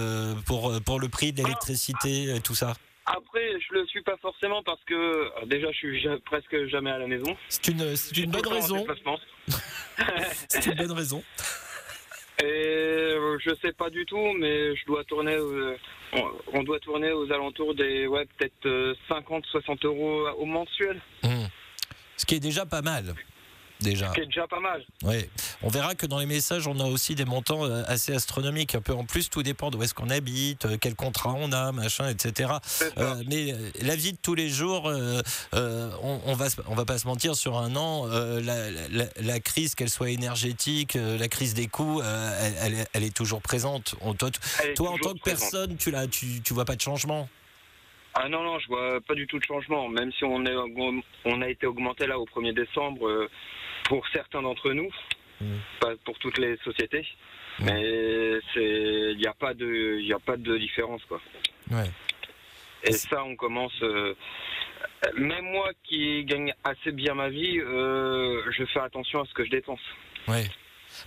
[0.47, 2.75] pour, pour le prix de l'électricité et tout ça?
[3.07, 6.99] Après, je le suis pas forcément parce que déjà, je suis ja- presque jamais à
[6.99, 7.35] la maison.
[7.49, 7.79] C'est une,
[8.31, 8.85] bonne raison.
[10.49, 11.23] C'est une bonne raison.
[12.41, 15.35] Et euh, je sais pas du tout, mais je dois tourner.
[15.35, 15.77] euh,
[16.53, 21.29] on, doit tourner aux alentours des ouais peut-être euh, 50-60 euros au mensuel, Mmh.
[22.17, 23.15] Ce qui est déjà pas mal.
[23.83, 24.09] Déjà.
[24.11, 24.85] ce qui est déjà pas mal.
[25.03, 25.29] Ouais.
[25.63, 28.75] On verra que dans les messages, on a aussi des montants euh, assez astronomiques.
[28.75, 31.73] Un peu en plus, tout dépend d'où est-ce qu'on habite, euh, quel contrat on a,
[31.73, 32.53] machin, etc.
[32.99, 35.21] Euh, mais la vie de tous les jours, euh,
[35.55, 39.07] euh, on, on va se- on va pas se mentir sur un an, la, la-
[39.21, 43.43] la crise, qu'elle soit énergétique, la crise des coûts, elle, elle est- elle est toujours
[43.43, 43.95] présente.
[44.01, 44.31] On- toi,
[44.91, 45.23] en tant que présente.
[45.23, 45.93] personne, tu
[46.43, 47.29] tu vois pas de changement?
[48.15, 49.89] Ah non, non, je vois pas du tout de changement.
[49.89, 53.29] Même si on, est, augm- on a été augmenté là au 1er décembre euh,
[53.93, 54.91] pour certains d'entre nous,
[55.43, 55.59] Mhm.
[55.79, 57.07] pas pour toutes les sociétés.
[57.61, 61.21] Mais c'est, il n'y a pas de, y a pas de différence quoi.
[61.71, 61.91] Ouais.
[62.85, 63.79] Et ça, on commence.
[63.83, 64.15] euh,
[65.17, 69.45] même moi qui gagne assez bien ma vie, euh, je fais attention à ce que
[69.45, 69.81] je dépense.
[70.27, 70.47] Ouais.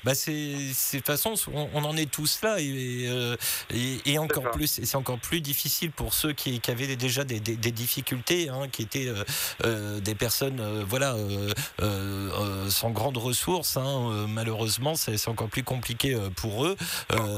[0.04, 3.36] Bah c'est, de toute façon, on, on en est tous là et, euh,
[3.74, 7.40] et, et encore plus, c'est encore plus difficile pour ceux qui, qui avaient déjà des,
[7.40, 9.24] des, des difficultés, hein, qui étaient euh,
[9.64, 11.16] euh, des personnes, euh, voilà,
[11.82, 13.78] euh, sans grandes ressources.
[13.78, 16.76] hein, malheureusement, c'est, encore plus compliqué pour eux.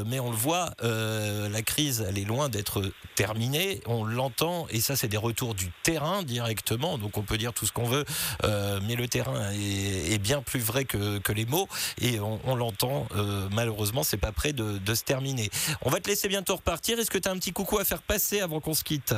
[0.06, 2.82] Mais on le voit, la crise, elle est loin d'être
[3.16, 3.82] terminée.
[3.86, 6.98] On l'entend et ça, c'est des retours du terrain directement.
[6.98, 8.06] Donc on peut dire tout ce qu'on veut,
[8.44, 11.68] mais le terrain est, est bien plus vrai que, que les mots
[12.02, 13.08] et on, on l'entend.
[13.16, 15.50] euh, malheureusement, c'est pas prêt de, de se terminer.
[15.84, 17.00] On va te laisser bientôt repartir.
[17.00, 19.14] Est-ce que tu as un petit coucou à faire passer avant qu'on se quitte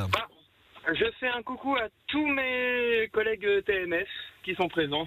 [0.92, 4.08] Je fais un coucou à tous mes collègues TMF
[4.44, 5.06] qui sont présents.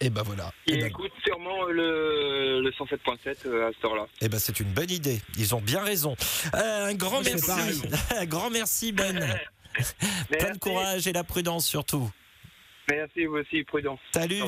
[0.00, 0.52] Et ben voilà.
[0.66, 4.06] Eh ben, écoutent sûrement le, le 107.7 euh, à cette heure-là.
[4.20, 5.22] eh ben, c'est une bonne idée.
[5.38, 6.14] Ils ont bien raison.
[6.54, 7.82] Euh, un grand je merci.
[8.14, 9.18] un grand merci Ben.
[10.30, 12.10] Plein de courage et la prudence surtout.
[12.90, 13.98] Merci, vous aussi, prudent.
[14.12, 14.42] Salut.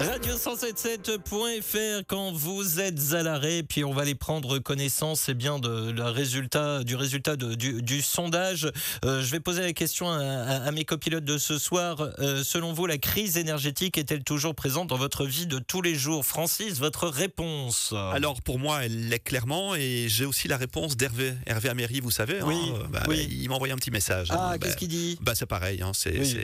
[0.00, 0.24] Sur la route.
[0.24, 5.58] Radio 177.fr quand vous êtes à l'arrêt, puis on va aller prendre connaissance eh bien,
[5.58, 8.70] de, la résultat, du résultat de- du, du sondage.
[9.04, 12.08] Euh, je vais poser la question à, à- à mes copilotes de ce soir.
[12.18, 15.94] Euh, selon vous, la crise énergétique est-elle toujours présente dans votre vie de tous les
[15.94, 16.24] jours?
[16.24, 21.34] Francis, votre réponse Alors pour moi, elle l'est clairement et j'ai aussi la réponse d'Hervé.
[21.46, 22.40] Hervé Améry, vous savez.
[22.40, 23.28] hein, Oui, euh, bah, oui.
[23.30, 24.28] Il m'a envoyé un petit message.
[24.30, 25.18] Ah, hein, bah, qu'est-ce qu'il dit?
[25.20, 26.36] bah, C'est pareil, hein, c'est Oui.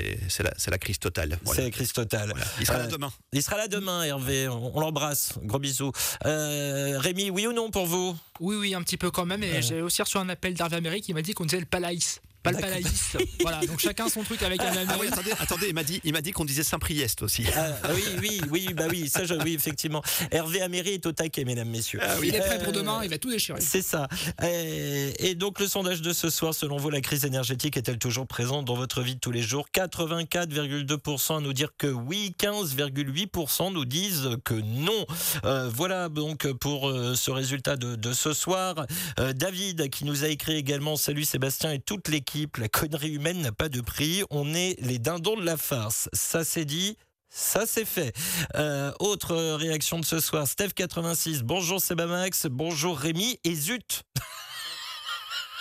[0.71, 1.39] la, crise totale.
[1.45, 1.57] Voilà.
[1.61, 2.31] C'est la crise totale.
[2.31, 2.47] Voilà.
[2.61, 3.13] Il sera là demain.
[3.33, 4.49] Il sera là demain, Hervé.
[4.49, 5.35] On, on l'embrasse.
[5.43, 5.93] Gros bisous.
[6.25, 8.17] Euh, Rémi, oui ou non pour vous?
[8.41, 9.43] Oui, oui, un petit peu quand même.
[9.43, 12.21] Et j'ai aussi reçu un appel d'Hervé Améry qui m'a dit qu'on disait le Palaïs.
[12.47, 12.71] Pas le D'accord.
[12.83, 13.17] Palaïs.
[13.41, 14.99] voilà, donc chacun son truc avec un Ah Améry.
[15.01, 17.45] oui, attendez, attendez, il m'a dit, il m'a dit qu'on disait Saint-Priest aussi.
[17.57, 20.03] Ah, oui, oui, oui, bah oui, ça, je, oui, effectivement.
[20.31, 21.99] Hervé Améry est au taquet, mesdames, messieurs.
[22.03, 22.29] Ah oui.
[22.29, 23.61] Il est prêt Euh, pour demain, il va tout déchirer.
[23.61, 24.09] C'est ça.
[24.43, 28.27] Et, et donc le sondage de ce soir, selon vous, la crise énergétique est-elle toujours
[28.27, 29.67] présente dans votre vie de tous les jours?
[29.75, 35.07] 84,2% à nous dire que oui, 15,8% nous disent que non.
[35.45, 38.75] Euh, voilà donc pour euh, ce résultat de, de ce soir.
[39.19, 43.41] Euh, David qui nous a écrit également Salut Sébastien et toute l'équipe, la connerie humaine
[43.41, 46.09] n'a pas de prix, on est les dindons de la farce.
[46.13, 46.97] Ça c'est dit.
[47.29, 48.15] Ça c'est fait.
[48.55, 51.43] Euh, autre réaction de ce soir, Steph86.
[51.43, 54.03] Bonjour Sebamax, bonjour Rémi et zut.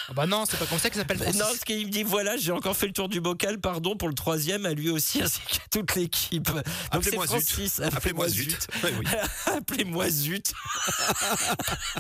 [0.08, 1.40] Ah bah non, c'est pas comme ça qu'il s'appelle Francis.
[1.40, 4.08] Non, ce qu'il me dit, voilà, j'ai encore fait le tour du bocal, pardon pour
[4.08, 6.44] le troisième, à lui aussi ainsi qu'à toute l'équipe.
[6.46, 7.48] Donc c'est Appelez-moi Zut.
[7.48, 7.80] Francis.
[7.80, 8.68] Appelez-moi Zut.
[9.48, 10.54] Appelez-moi Zut.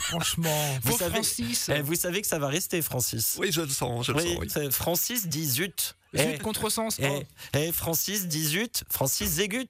[0.02, 1.69] Franchement, Vous savez- Francis.
[1.73, 3.36] Eh, vous savez que ça va rester, Francis.
[3.40, 4.56] Oui, je le sens, je le Oui, sens.
[4.64, 4.72] oui.
[4.72, 5.95] Francis dit Zut.
[6.15, 6.95] Zut, Eh, contresens.
[6.99, 7.23] eh, oh.
[7.53, 8.84] eh, Francis dit Zut.
[8.90, 9.68] Francis Zégut.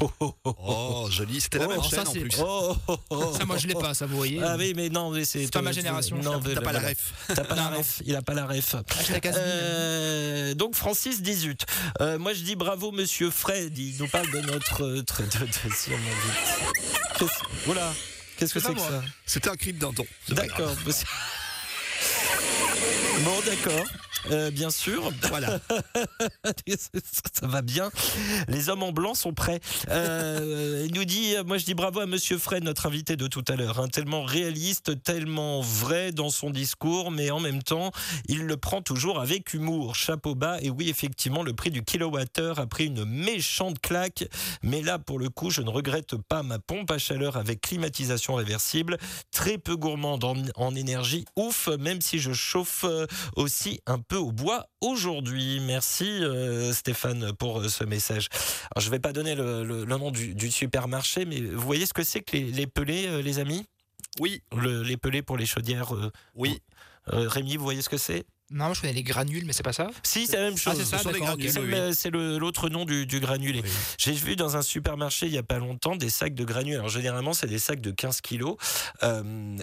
[0.00, 1.02] Oh, oh, oh, oh.
[1.04, 2.30] Oh, joli, c'était la Oh, même ça, chaîne en plus.
[3.38, 4.40] Ça, moi, je l'ai pas, ça, vous voyez.
[4.42, 6.88] Ah oui, mais non, mais c'est pas ma génération, Non, T'as pas la voilà.
[6.88, 7.12] ref.
[7.28, 8.02] T'as pas la ref.
[8.06, 8.74] Il a pas la ref.
[9.26, 11.66] Euh, donc Francis 18.
[12.00, 13.76] Euh, moi je dis bravo Monsieur Fred.
[13.76, 15.46] Il nous parle de notre euh, de, de-
[15.90, 17.18] on invite.
[17.18, 17.92] Qu'est-ce- Voilà.
[18.38, 19.90] Qu'est-ce que C'est que ça C'était un cri de pas
[20.30, 20.74] D'accord.
[23.24, 23.86] Bon d'accord.
[24.30, 25.10] Euh, bien sûr.
[25.28, 25.58] Voilà.
[27.40, 27.90] Ça va bien.
[28.48, 29.60] Les hommes en blanc sont prêts.
[29.88, 33.44] Euh, il nous dit, moi je dis bravo à Monsieur Fred, notre invité de tout
[33.48, 33.80] à l'heure.
[33.80, 33.88] hein.
[33.88, 37.90] tellement réaliste, tellement vrai dans son discours, mais en même temps,
[38.26, 39.94] il le prend toujours avec humour.
[39.96, 40.58] Chapeau bas.
[40.62, 44.24] Et oui, effectivement, le prix du kilowattheure a pris une méchante claque.
[44.62, 48.34] Mais là, pour le coup, je ne regrette pas ma pompe à chaleur avec climatisation
[48.34, 48.98] réversible.
[49.30, 51.24] Très peu gourmande en, en énergie.
[51.36, 55.60] Ouf, même si je chauffe euh, aussi un peu au bois aujourd'hui.
[55.60, 58.28] Merci euh, Stéphane pour euh, ce message.
[58.74, 61.60] Alors, je ne vais pas donner le, le- le nom du, du supermarché, mais vous
[61.60, 63.64] voyez ce que c'est que les, les pelés, euh, les amis?
[64.20, 65.92] Oui, Le- Les pelés pour les chaudières.
[66.34, 66.60] oui.
[67.06, 68.24] Rémi, vous voyez ce que c'est?
[68.52, 69.88] Non, moi, je connais les granules, mais c'est pas ça.
[70.02, 70.74] Si, c'est la même chose.
[70.74, 73.62] Ah, c'est ça, C'est l'autre nom du, du granulé.
[73.64, 73.70] Oui.
[73.98, 76.74] J'ai vu dans un supermarché il y a pas longtemps des sacs de granules.
[76.74, 78.56] Alors généralement c'est des sacs de 15 kilos.
[79.02, 79.56] Euh,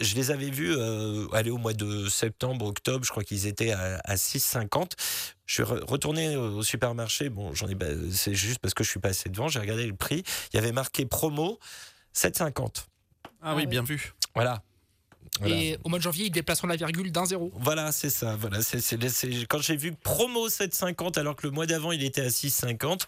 [0.00, 3.04] je les avais vus euh, aller au mois de septembre, octobre.
[3.04, 4.90] Je crois qu'ils étaient à, à 6,50.
[5.46, 7.28] Je suis re- retourné au supermarché.
[7.28, 7.74] Bon, j'en ai.
[7.74, 9.48] bah, c'est juste parce que je suis passé devant.
[9.48, 10.22] J'ai regardé le prix.
[10.52, 11.58] Il y avait marqué promo
[12.14, 12.84] 7,50.
[13.42, 14.12] Ah oui, bien vu.
[14.34, 14.62] Voilà.
[15.40, 15.54] Voilà.
[15.56, 17.50] Et au mois de janvier, ils déplaceront la virgule d'un zéro.
[17.58, 18.36] Voilà, c'est ça.
[18.36, 22.30] Voilà, c'est- quand j'ai vu promo 7,50 alors que le mois d'avant il était à
[22.30, 23.06] 6,50.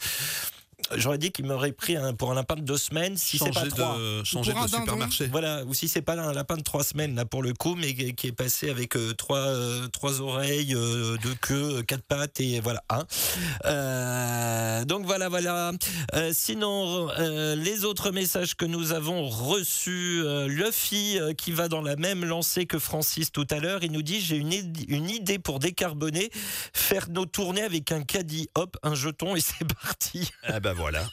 [0.96, 3.60] J'aurais dit qu'il m'aurait pris un, pour un lapin de deux semaines, si c'est pas
[3.60, 3.98] changer trois.
[3.98, 5.26] de, changer de supermarché.
[5.28, 7.94] Voilà, ou si c'est pas un lapin de trois semaines là pour le coup, mais
[7.94, 12.60] qui est passé avec euh, trois, euh, trois oreilles, euh, deux queues, quatre pattes et
[12.60, 12.82] voilà.
[12.90, 13.04] Hein.
[13.66, 15.72] Euh, donc voilà, voilà.
[16.14, 21.68] Euh, sinon, euh, les autres messages que nous avons reçus, euh, Luffy euh, qui va
[21.68, 24.52] dans la même lancée que Francis tout à l'heure, il nous dit j'ai une,
[24.88, 26.30] une idée pour décarboner,
[26.72, 30.30] faire nos tournées avec un caddie, hop, un jeton et c'est parti.
[30.44, 31.08] Ah bah voilà.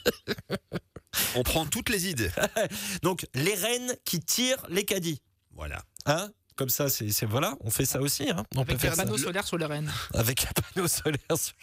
[1.34, 2.30] On prend toutes les idées.
[3.02, 5.20] Donc les rennes qui tirent les caddies.
[5.54, 5.82] Voilà.
[6.06, 6.30] Hein?
[6.56, 8.28] Comme ça, c'est voilà, on fait ça aussi.
[8.28, 8.44] Hein.
[8.54, 9.04] On Avec peut un faire ça.
[9.04, 9.90] panneau solaire sur les rênes.
[10.12, 11.18] Avec un panneau solaire.
[11.34, 11.54] sur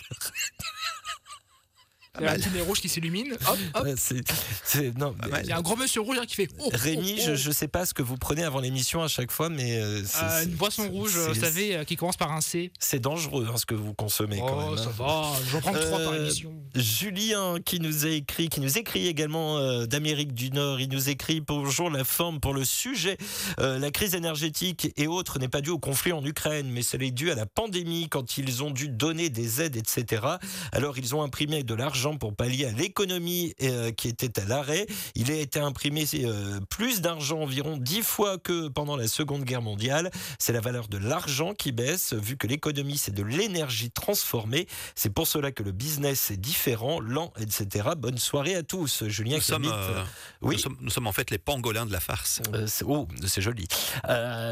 [2.18, 3.34] Il y a un petit nez rouge qui s'illumine.
[3.48, 3.84] Hop, hop.
[3.86, 4.24] le- c'est-
[4.64, 6.50] c'est- non, mais- Il y a un gros monsieur rouge hein, qui fait.
[6.58, 7.22] oh, oh, Rémi, oh.
[7.28, 10.04] je, je sais pas ce que vous prenez avant l'émission à chaque fois, mais euh,
[10.04, 12.72] c'est- Euh, une boisson rouge, vous savez, euh, qui commence par un C.
[12.80, 14.78] C'est dangereux hein, ce que vous consommez quand Oh, même.
[14.78, 14.94] ça hein.
[14.98, 15.32] va.
[15.52, 16.52] J'en prends trois par Euh, émission.
[16.76, 21.42] Julien qui nous a écrit, qui nous écrit également d'Amérique du Nord, il nous écrit
[21.42, 23.18] bonjour la forme pour le sujet.
[23.60, 27.32] La crise énergétique et autres n'est pas due au conflit en Ukraine, mais c'est dû
[27.32, 30.24] à la pandémie quand ils ont dû donner des aides, etc.
[30.72, 34.88] Alors ils ont imprimé de l'argent pour pallier à l'économie euh, qui était à l'arrêt.
[35.16, 39.62] Il a été imprimé euh, plus d'argent, environ dix fois que pendant la Seconde Guerre
[39.62, 40.10] mondiale.
[40.40, 44.68] C'est la valeur de l'argent qui baisse, vu que l'économie c'est de l'énergie transformée.
[44.96, 47.90] C'est pour cela que le business est différent, lent, etc.
[47.98, 49.04] Bonne soirée à tous.
[49.08, 50.04] Julien Nous sommes, euh,
[50.42, 50.56] oui.
[50.56, 52.42] nous, sommes, nous sommes en fait les pangolins de la farce.
[52.54, 53.68] Euh, c'est- oh, c'est joli.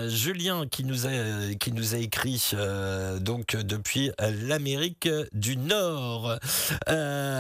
[0.09, 2.51] Julien qui nous a qui nous a écrit
[3.21, 6.37] donc depuis l'Amérique du Nord.
[6.89, 7.36] Euh,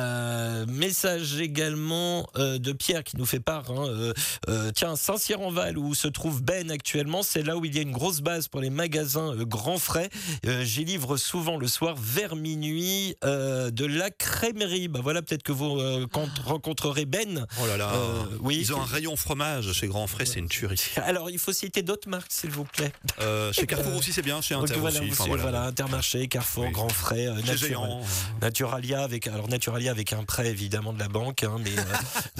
[0.67, 3.69] message également euh, de Pierre qui nous fait part.
[3.71, 4.13] hein, euh,
[4.49, 7.91] euh, tiens, Saint-Cyr-en-Val où se trouve Ben actuellement, c'est là où il y a une
[7.91, 10.09] grosse base pour les magasins euh, grands frais.
[10.45, 14.87] Euh, J'y livre souvent le soir vers minuit euh, de la crèmerie.
[14.87, 17.45] Bah voilà, peut-être que vous euh, quand- rencontrerez Ben.
[17.61, 17.91] Oh là là.
[17.93, 18.57] Euh, oui.
[18.59, 20.81] Ils ont un rayon fromage chez Grand Frais, c'est une tuerie.
[20.97, 22.91] Alors, il faut citer d'autres marques, s'il vous plaît.
[23.21, 24.41] Euh, chez Carrefour aussi, c'est bien.
[24.41, 25.07] Chez Inter voilà, aussi.
[25.07, 25.41] vous- Enfin, voilà.
[25.43, 25.63] voilà.
[25.63, 26.71] Intermarché, Carrefour, Oui.
[26.71, 27.99] Grand Frais, euh, Natura-.
[28.41, 31.83] Naturalia avec alors Naturalia avec un prêt évidemment de la banque, hein, mais euh,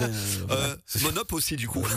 [0.00, 0.12] euh.
[0.50, 1.84] Euh, Monop aussi, du coup.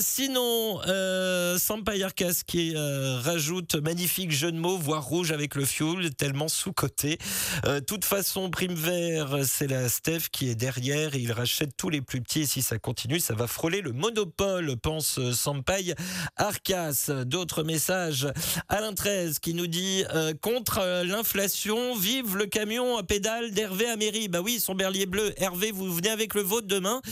[0.00, 6.14] Sinon, euh, Sampayarkas qui euh, rajoute magnifique jeu de mots, voire rouge avec le fuel,
[6.14, 7.18] tellement sous-coté.
[7.66, 11.90] Euh, toute façon, prime vert, c'est la Steph qui est derrière et il rachète tous
[11.90, 12.40] les plus petits.
[12.40, 15.94] Et si ça continue, ça va frôler le monopole, pense euh, Sampaï
[16.36, 17.10] Arcas.
[17.26, 18.26] D'autres messages.
[18.68, 23.96] Alain 13 qui nous dit euh, contre l'inflation, vive le camion à pédale d'Hervé à
[23.96, 24.28] mairie.
[24.28, 25.34] Bah oui, son berlier bleu.
[25.36, 27.02] Hervé, vous venez avec le vôtre demain.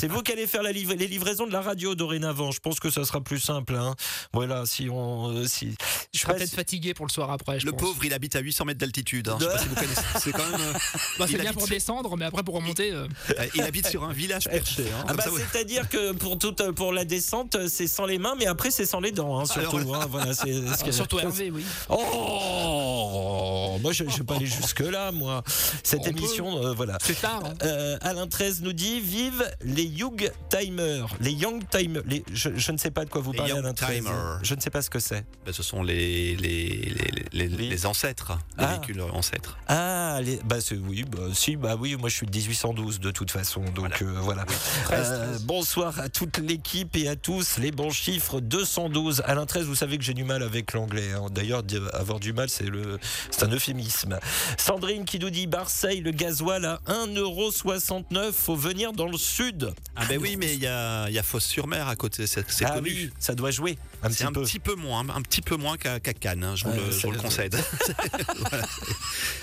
[0.00, 2.31] C'est vous qui allez faire les livraisons de la radio dorénavant.
[2.36, 3.74] Je pense que ça sera plus simple.
[3.76, 3.94] hein.
[4.32, 5.28] Voilà, si on.
[5.30, 5.74] euh, si,
[6.14, 7.60] Je serai peut-être si- fatigué pour le soir après.
[7.60, 7.80] Je Le pense.
[7.82, 9.28] pauvre, il habite à 800 mètres d'altitude.
[9.28, 9.38] hein.
[9.40, 10.00] Je sais pas si vous connaissez.
[10.20, 10.60] C'est quand même.
[10.60, 10.72] euh,
[11.18, 12.92] Bah, c'est il bien habite pour sur- descendre, mais après pour remonter.
[12.92, 13.06] euh,
[13.38, 14.82] euh, Il habite sur un village perché.
[14.82, 15.04] hein.
[15.08, 18.46] Ah bah, vous- c'est-à-dire que pour toute pour la descente, c'est sans les mains, mais
[18.46, 19.78] après c'est sans les dents, hein, surtout.
[19.78, 20.06] Alors, hein.
[20.10, 21.64] voilà, c'est ce que- Surtout Hervé, oui.
[21.88, 25.42] Oh, moi je ne vais pas aller jusque là, moi.
[25.82, 26.98] Cette On émission, euh, voilà.
[27.02, 27.42] C'est tard.
[27.44, 27.54] hein.
[27.62, 31.06] Euh, Alain 13 nous dit Vive les Young Timers.
[31.20, 32.02] Les Young Timers.
[32.06, 33.96] Les, je, je ne sais pas de quoi vous parlez, Young Alain 13.
[33.96, 34.38] Timers.
[34.42, 35.24] Je ne sais pas ce que c'est.
[35.46, 36.92] Ben, ce sont les, les,
[37.32, 38.68] les, les, ancêtres, les Ah.
[38.74, 39.58] véhicules ancêtres.
[39.68, 43.60] Ah, bah oui, bah, si, bah oui, moi je suis de 1812 de toute façon,
[43.74, 43.96] donc Voilà.
[44.02, 44.44] euh, voilà.
[44.92, 47.58] Euh, bonsoir à toute l'équipe et à tous.
[47.58, 49.22] Les bons chiffres 212.
[49.24, 51.12] Alain 13, vous savez que j'ai du mal avec l'anglais.
[51.12, 51.26] hein.
[51.30, 51.62] D'ailleurs,
[51.94, 52.98] avoir du mal, c'est le,
[53.30, 54.18] c'est un euphémisme.
[54.58, 58.32] Sandrine qui nous dit Marseille, le gasoil à 1,69€.
[58.32, 59.72] Faut venir dans le sud.
[59.96, 62.70] Ah ben oui, mais il y a, y a Fosse-sur-Mer à côté, c'est c'est ah
[62.72, 62.90] connu.
[62.90, 64.42] oui, ça doit jouer un C'est petit un peu.
[64.42, 66.90] petit peu moins, un petit peu moins qu'à qu'à Cannes, hein, je vous, le, je
[66.92, 67.56] c'est- vous le concède.
[68.50, 68.66] Voilà.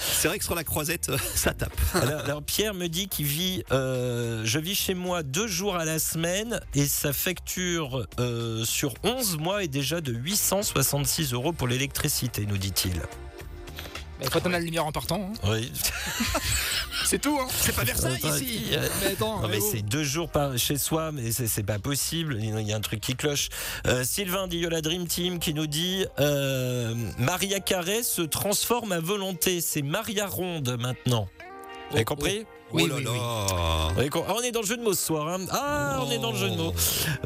[0.02, 1.72] C'est vrai que sur la croisette, ça tape.
[1.94, 5.86] Alors, alors, Pierre me dit qu'il vit, euh, je vis chez moi deux jours à
[5.86, 11.68] la semaine et sa facture euh, sur 11 mois est déjà de 866 euros pour
[11.68, 13.02] l'électricité, nous dit-il.
[14.20, 15.32] Bah, Il faut attendre la lumière en partant.
[15.34, 15.50] hein.
[15.50, 15.72] Oui.
[17.06, 17.40] C'est tout.
[17.41, 17.48] Hein.
[17.50, 18.72] C'est pas Versailles ici
[19.02, 19.40] Mais attends.
[19.40, 19.70] Non, mais oh.
[19.72, 22.38] c'est deux jours par chez soi, mais c'est pas possible.
[22.40, 23.50] Il y a un truc qui cloche.
[23.88, 29.00] Euh, Sylvain dit la Dream Team qui nous dit euh, Maria Carré se transforme à
[29.00, 29.62] volonté.
[29.62, 31.28] C'est Maria Ronde maintenant.
[31.90, 32.46] Vous avez Oh, compris?
[32.72, 33.20] Oui, oh là oui, là oui.
[33.20, 35.28] Ah, on est dans le jeu de mots ce soir.
[35.28, 35.40] hein.
[35.52, 36.74] Ah, on est dans le jeu de mots.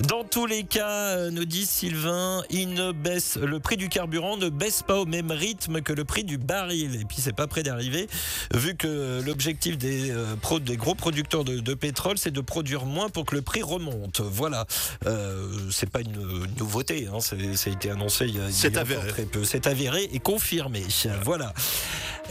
[0.07, 0.88] Dans tous les cas,
[1.18, 5.06] euh, nous dit Sylvain, il ne baisse, le prix du carburant ne baisse pas au
[5.06, 6.95] même rythme que le prix du baril.
[6.95, 8.07] Et puis c'est pas près d'arriver,
[8.53, 12.86] vu que l'objectif des, euh, pro- des gros producteurs de, de pétrole, c'est de produire
[12.86, 14.22] moins pour que le prix remonte.
[14.22, 14.65] Voilà.
[15.06, 16.14] Euh, c'est pas une,
[16.45, 17.07] une nouveauté.
[17.11, 17.18] Hein.
[17.20, 19.07] C'est- Ça a été annoncé il y a, il y a C'est encore avéré.
[19.10, 19.44] très peu.
[19.44, 20.84] C'est avéré et confirmé.
[21.24, 21.53] Voilà.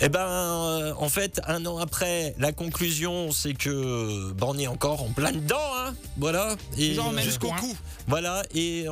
[0.01, 3.02] Eh ben, euh, en fait, un an après, la conclusion,
[3.33, 5.95] c'est que on est encore en plein dedans, hein.
[6.19, 6.57] Voilà.
[6.79, 7.77] Et jusqu'au cou.
[8.09, 8.43] Voilà.
[8.55, 8.87] Et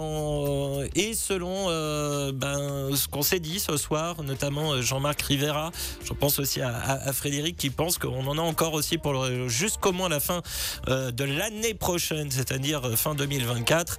[0.94, 5.70] et selon euh, ben ce qu'on s'est dit ce soir, notamment euh, Jean-Marc Rivera,
[6.04, 9.12] je pense aussi à, à- à Frédéric qui pense qu'on en a encore aussi pour
[9.12, 10.42] le- jusqu'au moins la fin
[10.88, 13.98] euh, de l'année prochaine, c'est-à-dire fin 2024.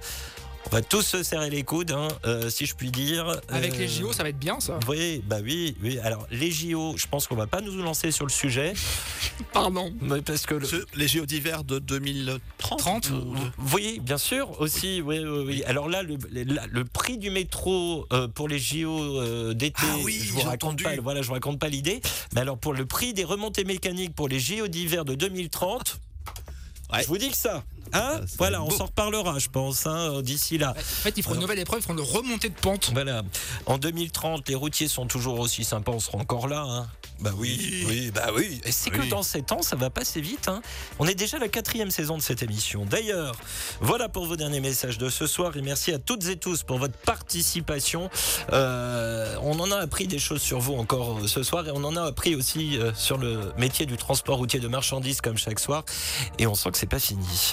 [0.66, 3.40] On va tous se serrer les coudes, hein, euh, si je puis dire.
[3.48, 4.78] Avec Euh, les JO, ça va être bien ça.
[4.88, 5.98] Oui, bah oui, oui.
[5.98, 8.72] Alors les JO, je pense qu'on va pas nous lancer sur le sujet,
[9.52, 9.92] Pardon.
[10.00, 13.38] mais parce que le- Ce- les JO d'hiver de 2030 30 ou de-
[13.74, 15.02] Oui, bien sûr, aussi.
[15.02, 15.62] Oui, oui, oui.
[15.64, 20.32] Alors là, le, prix du métro euh, pour les JO euh, d'été, Ah oui, je
[20.32, 20.84] vous raconte entendu.
[20.84, 20.96] pas.
[21.02, 22.00] Voilà, je vous raconte pas l'idée.
[22.34, 25.98] Mais alors pour le prix des remontées mécaniques pour les JO d'hiver de 2030,
[26.92, 27.02] Ouais.
[27.02, 27.62] je vous dis que ça.
[27.92, 30.70] Hein Ça, c'est voilà, on s'en reparlera, je pense, hein, d'ici là.
[30.70, 32.90] En fait, ils feront une nouvelle épreuve, ils feront une remontée de pente.
[32.92, 33.22] Voilà.
[33.66, 36.62] En 2030, les routiers sont toujours aussi sympas, on sera encore là.
[36.62, 36.88] Hein.
[37.22, 38.60] Bah oui, oui, bah oui.
[38.64, 40.48] Et c'est que dans ces temps, ça va passer vite.
[40.48, 40.60] Hein.
[40.98, 42.84] On est déjà à la quatrième saison de cette émission.
[42.84, 43.36] D'ailleurs,
[43.80, 46.78] voilà pour vos derniers messages de ce soir et merci à toutes et tous pour
[46.78, 48.10] votre participation.
[48.52, 51.84] Euh, on en a appris des choses sur vous encore euh, ce soir et on
[51.84, 55.60] en a appris aussi euh, sur le métier du transport routier de marchandises comme chaque
[55.60, 55.84] soir.
[56.38, 57.52] Et on sent que c'est pas fini.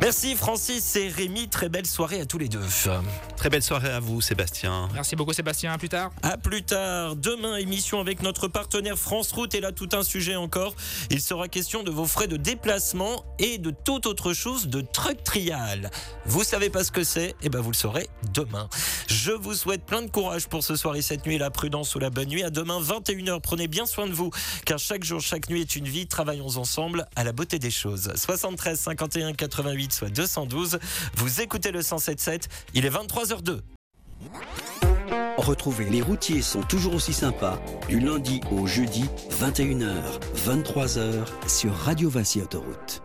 [0.00, 2.62] Merci Francis et Rémi, très belle soirée à tous les deux.
[3.36, 4.88] Très belle soirée à vous, Sébastien.
[4.94, 6.10] Merci beaucoup Sébastien, à plus tard.
[6.22, 7.16] À plus tard.
[7.16, 9.54] Demain, émission avec notre partenaire France Route.
[9.54, 10.74] Et là, tout un sujet encore.
[11.10, 15.22] Il sera question de vos frais de déplacement et de toute autre chose de truck
[15.22, 15.90] trial.
[16.24, 17.34] Vous savez pas ce que c'est?
[17.42, 18.70] Eh ben, vous le saurez demain.
[19.06, 21.36] Je vous souhaite plein de courage pour ce soir et cette nuit.
[21.36, 22.42] La prudence ou la bonne nuit.
[22.42, 23.40] À demain, 21h.
[23.42, 24.30] Prenez bien soin de vous.
[24.64, 26.06] Car chaque jour, chaque nuit est une vie.
[26.06, 28.10] Travaillons ensemble à la beauté des choses.
[28.16, 30.78] 73 51 88 soit 212.
[31.16, 32.44] Vous écoutez le 107.7.
[32.74, 33.60] Il est 23h02.
[35.36, 37.58] Retrouvez Les routiers sont toujours aussi sympas
[37.88, 39.06] du lundi au jeudi
[39.40, 40.02] 21h,
[40.36, 43.02] 23h sur Radio Vinci Autoroute.